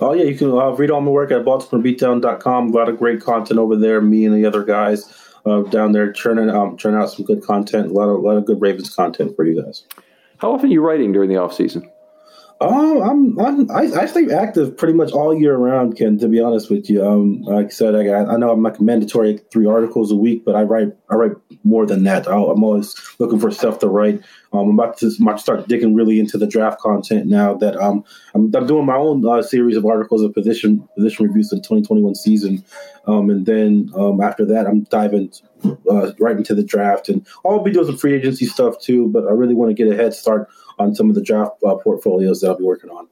Oh 0.00 0.14
yeah, 0.14 0.24
you 0.24 0.38
can 0.38 0.52
uh, 0.52 0.70
read 0.70 0.90
all 0.90 1.02
my 1.02 1.10
work 1.10 1.30
at 1.32 1.44
BaltimoreBeatdown.com. 1.44 2.68
A 2.68 2.72
lot 2.72 2.88
of 2.88 2.98
great 2.98 3.20
content 3.20 3.60
over 3.60 3.76
there. 3.76 4.00
Me 4.00 4.24
and 4.24 4.34
the 4.34 4.46
other 4.46 4.64
guys 4.64 5.29
uh, 5.46 5.62
down 5.62 5.92
there 5.92 6.12
churning 6.12 6.50
um, 6.50 6.76
churning 6.76 7.00
out 7.00 7.10
some 7.10 7.24
good 7.24 7.42
content. 7.42 7.90
A 7.90 7.92
lot 7.92 8.08
of 8.08 8.18
a 8.18 8.20
lot 8.20 8.36
of 8.36 8.44
good 8.44 8.60
Ravens 8.60 8.94
content 8.94 9.36
for 9.36 9.44
you 9.44 9.62
guys. 9.62 9.84
How 10.38 10.52
often 10.52 10.70
are 10.70 10.72
you 10.72 10.80
writing 10.80 11.12
during 11.12 11.28
the 11.28 11.36
off 11.36 11.54
season? 11.54 11.90
Oh, 12.62 13.02
I'm, 13.02 13.38
I'm 13.40 13.70
I, 13.70 14.02
I 14.02 14.04
stay 14.04 14.30
active 14.34 14.76
pretty 14.76 14.92
much 14.92 15.12
all 15.12 15.34
year 15.34 15.56
round, 15.56 15.96
Ken. 15.96 16.18
To 16.18 16.28
be 16.28 16.42
honest 16.42 16.70
with 16.70 16.90
you, 16.90 17.02
um, 17.02 17.40
like 17.40 17.66
I 17.66 17.70
said, 17.70 17.94
I, 17.94 18.34
I 18.34 18.36
know 18.36 18.50
I'm 18.50 18.62
like 18.62 18.78
mandatory 18.82 19.40
three 19.50 19.64
articles 19.64 20.12
a 20.12 20.16
week, 20.16 20.44
but 20.44 20.54
I 20.54 20.64
write 20.64 20.88
I 21.08 21.14
write 21.14 21.32
more 21.64 21.86
than 21.86 22.04
that. 22.04 22.28
I, 22.28 22.34
am 22.34 22.62
always 22.62 22.94
looking 23.18 23.40
for 23.40 23.50
stuff 23.50 23.78
to 23.78 23.88
write. 23.88 24.22
Um, 24.52 24.68
I'm 24.68 24.78
about 24.78 24.98
to, 24.98 25.10
about 25.22 25.38
to 25.38 25.42
start 25.42 25.68
digging 25.68 25.94
really 25.94 26.20
into 26.20 26.36
the 26.36 26.46
draft 26.46 26.80
content 26.80 27.26
now 27.26 27.54
that 27.54 27.76
um, 27.76 28.04
I'm, 28.34 28.54
I'm 28.54 28.66
doing 28.66 28.84
my 28.84 28.96
own 28.96 29.26
uh, 29.26 29.40
series 29.40 29.76
of 29.78 29.86
articles 29.86 30.20
of 30.20 30.34
position 30.34 30.86
position 30.94 31.28
reviews 31.28 31.48
for 31.48 31.54
the 31.56 31.62
2021 31.62 32.14
season, 32.14 32.62
um, 33.06 33.30
and 33.30 33.46
then 33.46 33.90
um, 33.96 34.20
after 34.20 34.44
that, 34.44 34.66
I'm 34.66 34.82
diving 34.84 35.32
uh, 35.90 36.12
right 36.18 36.36
into 36.36 36.54
the 36.54 36.64
draft, 36.64 37.08
and 37.08 37.26
I'll 37.42 37.62
be 37.62 37.70
doing 37.70 37.86
some 37.86 37.96
free 37.96 38.12
agency 38.12 38.44
stuff 38.44 38.78
too. 38.80 39.08
But 39.08 39.26
I 39.28 39.30
really 39.30 39.54
want 39.54 39.74
to 39.74 39.74
get 39.74 39.90
a 39.90 39.96
head 39.96 40.12
start 40.12 40.50
on 40.80 40.94
some 40.94 41.08
of 41.08 41.14
the 41.14 41.22
draft 41.22 41.52
uh, 41.66 41.76
portfolios 41.76 42.40
that 42.40 42.48
I'll 42.48 42.58
be 42.58 42.64
working 42.64 42.90
on. 42.90 43.06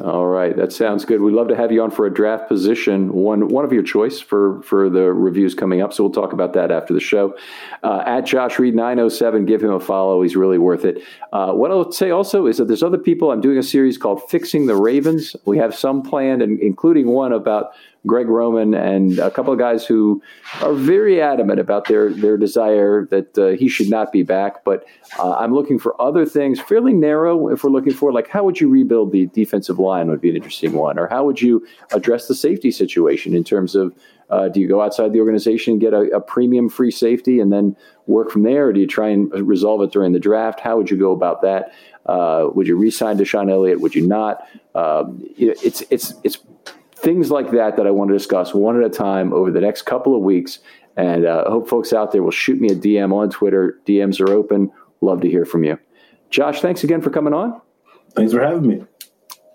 All 0.00 0.26
right, 0.26 0.56
that 0.56 0.72
sounds 0.72 1.04
good. 1.04 1.20
We'd 1.20 1.34
love 1.34 1.48
to 1.48 1.54
have 1.54 1.70
you 1.70 1.82
on 1.82 1.90
for 1.90 2.06
a 2.06 2.10
draft 2.10 2.48
position, 2.48 3.12
one 3.12 3.48
one 3.48 3.62
of 3.62 3.74
your 3.74 3.82
choice 3.82 4.18
for 4.20 4.62
for 4.62 4.88
the 4.88 5.12
reviews 5.12 5.54
coming 5.54 5.82
up. 5.82 5.92
So 5.92 6.02
we'll 6.02 6.14
talk 6.14 6.32
about 6.32 6.54
that 6.54 6.72
after 6.72 6.94
the 6.94 7.00
show. 7.00 7.36
Uh, 7.82 8.02
at 8.06 8.22
Josh 8.22 8.58
Reed 8.58 8.74
nine 8.74 8.98
oh 8.98 9.10
seven, 9.10 9.44
give 9.44 9.62
him 9.62 9.70
a 9.70 9.78
follow. 9.78 10.22
He's 10.22 10.34
really 10.34 10.56
worth 10.56 10.86
it. 10.86 11.02
Uh, 11.34 11.52
what 11.52 11.70
I'll 11.70 11.92
say 11.92 12.08
also 12.10 12.46
is 12.46 12.56
that 12.56 12.68
there's 12.68 12.82
other 12.82 12.96
people. 12.96 13.32
I'm 13.32 13.42
doing 13.42 13.58
a 13.58 13.62
series 13.62 13.98
called 13.98 14.22
Fixing 14.30 14.64
the 14.64 14.76
Ravens. 14.76 15.36
We 15.44 15.58
have 15.58 15.74
some 15.74 16.02
planned, 16.02 16.40
and 16.40 16.58
including 16.58 17.08
one 17.08 17.34
about 17.34 17.72
Greg 18.06 18.26
Roman 18.26 18.74
and 18.74 19.18
a 19.18 19.30
couple 19.30 19.52
of 19.52 19.58
guys 19.58 19.86
who 19.86 20.20
are 20.60 20.72
very 20.72 21.20
adamant 21.20 21.60
about 21.60 21.86
their 21.86 22.12
their 22.12 22.36
desire 22.36 23.06
that 23.06 23.38
uh, 23.38 23.48
he 23.50 23.68
should 23.68 23.88
not 23.88 24.10
be 24.10 24.22
back. 24.22 24.64
But 24.64 24.84
uh, 25.18 25.34
I'm 25.34 25.54
looking 25.54 25.78
for 25.78 26.00
other 26.00 26.26
things, 26.26 26.58
fairly 26.60 26.92
narrow. 26.92 27.48
If 27.48 27.62
we're 27.62 27.70
looking 27.70 27.92
for 27.92 28.12
like 28.12 28.28
how 28.28 28.44
would 28.44 28.60
you 28.60 28.68
rebuild 28.68 29.12
the 29.12 29.26
defensive 29.26 29.78
line 29.78 30.08
would 30.08 30.20
be 30.20 30.30
an 30.30 30.36
interesting 30.36 30.72
one, 30.72 30.98
or 30.98 31.06
how 31.06 31.24
would 31.24 31.40
you 31.40 31.66
address 31.92 32.26
the 32.26 32.34
safety 32.34 32.70
situation 32.70 33.34
in 33.34 33.44
terms 33.44 33.74
of 33.76 33.94
uh, 34.30 34.48
do 34.48 34.60
you 34.60 34.68
go 34.68 34.80
outside 34.80 35.12
the 35.12 35.20
organization 35.20 35.72
and 35.72 35.80
get 35.80 35.92
a, 35.92 36.16
a, 36.16 36.20
premium 36.20 36.70
free 36.70 36.90
safety 36.90 37.38
and 37.38 37.52
then 37.52 37.76
work 38.06 38.30
from 38.30 38.44
there, 38.44 38.68
or 38.68 38.72
do 38.72 38.80
you 38.80 38.86
try 38.86 39.08
and 39.08 39.30
resolve 39.46 39.82
it 39.82 39.92
during 39.92 40.12
the 40.12 40.18
draft? 40.18 40.58
How 40.58 40.78
would 40.78 40.90
you 40.90 40.96
go 40.96 41.12
about 41.12 41.42
that? 41.42 41.72
Uh, 42.06 42.48
would 42.54 42.66
you 42.66 42.76
re-sign 42.76 43.18
DeShon 43.18 43.50
Elliott? 43.50 43.80
Would 43.80 43.94
you 43.94 44.06
not? 44.06 44.48
Um, 44.74 45.22
it's 45.36 45.82
it's 45.90 46.14
it's 46.24 46.38
things 47.02 47.30
like 47.30 47.50
that 47.50 47.76
that 47.76 47.86
I 47.86 47.90
want 47.90 48.08
to 48.10 48.16
discuss 48.16 48.54
one 48.54 48.78
at 48.78 48.86
a 48.86 48.90
time 48.90 49.32
over 49.32 49.50
the 49.50 49.60
next 49.60 49.82
couple 49.82 50.14
of 50.14 50.22
weeks. 50.22 50.60
And 50.96 51.26
uh, 51.26 51.44
I 51.46 51.50
hope 51.50 51.68
folks 51.68 51.92
out 51.92 52.12
there 52.12 52.22
will 52.22 52.30
shoot 52.30 52.60
me 52.60 52.68
a 52.68 52.76
DM 52.76 53.12
on 53.12 53.30
Twitter. 53.30 53.80
DMs 53.86 54.20
are 54.20 54.32
open. 54.32 54.70
Love 55.00 55.20
to 55.22 55.28
hear 55.28 55.44
from 55.44 55.64
you. 55.64 55.78
Josh, 56.30 56.60
thanks 56.60 56.84
again 56.84 57.00
for 57.00 57.10
coming 57.10 57.34
on. 57.34 57.60
Thanks 58.14 58.32
for 58.32 58.40
having 58.40 58.66
me. 58.66 58.84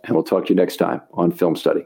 And 0.03 0.15
we'll 0.15 0.23
talk 0.23 0.45
to 0.45 0.49
you 0.49 0.55
next 0.55 0.77
time 0.77 1.01
on 1.13 1.31
Film 1.31 1.55
Study. 1.55 1.85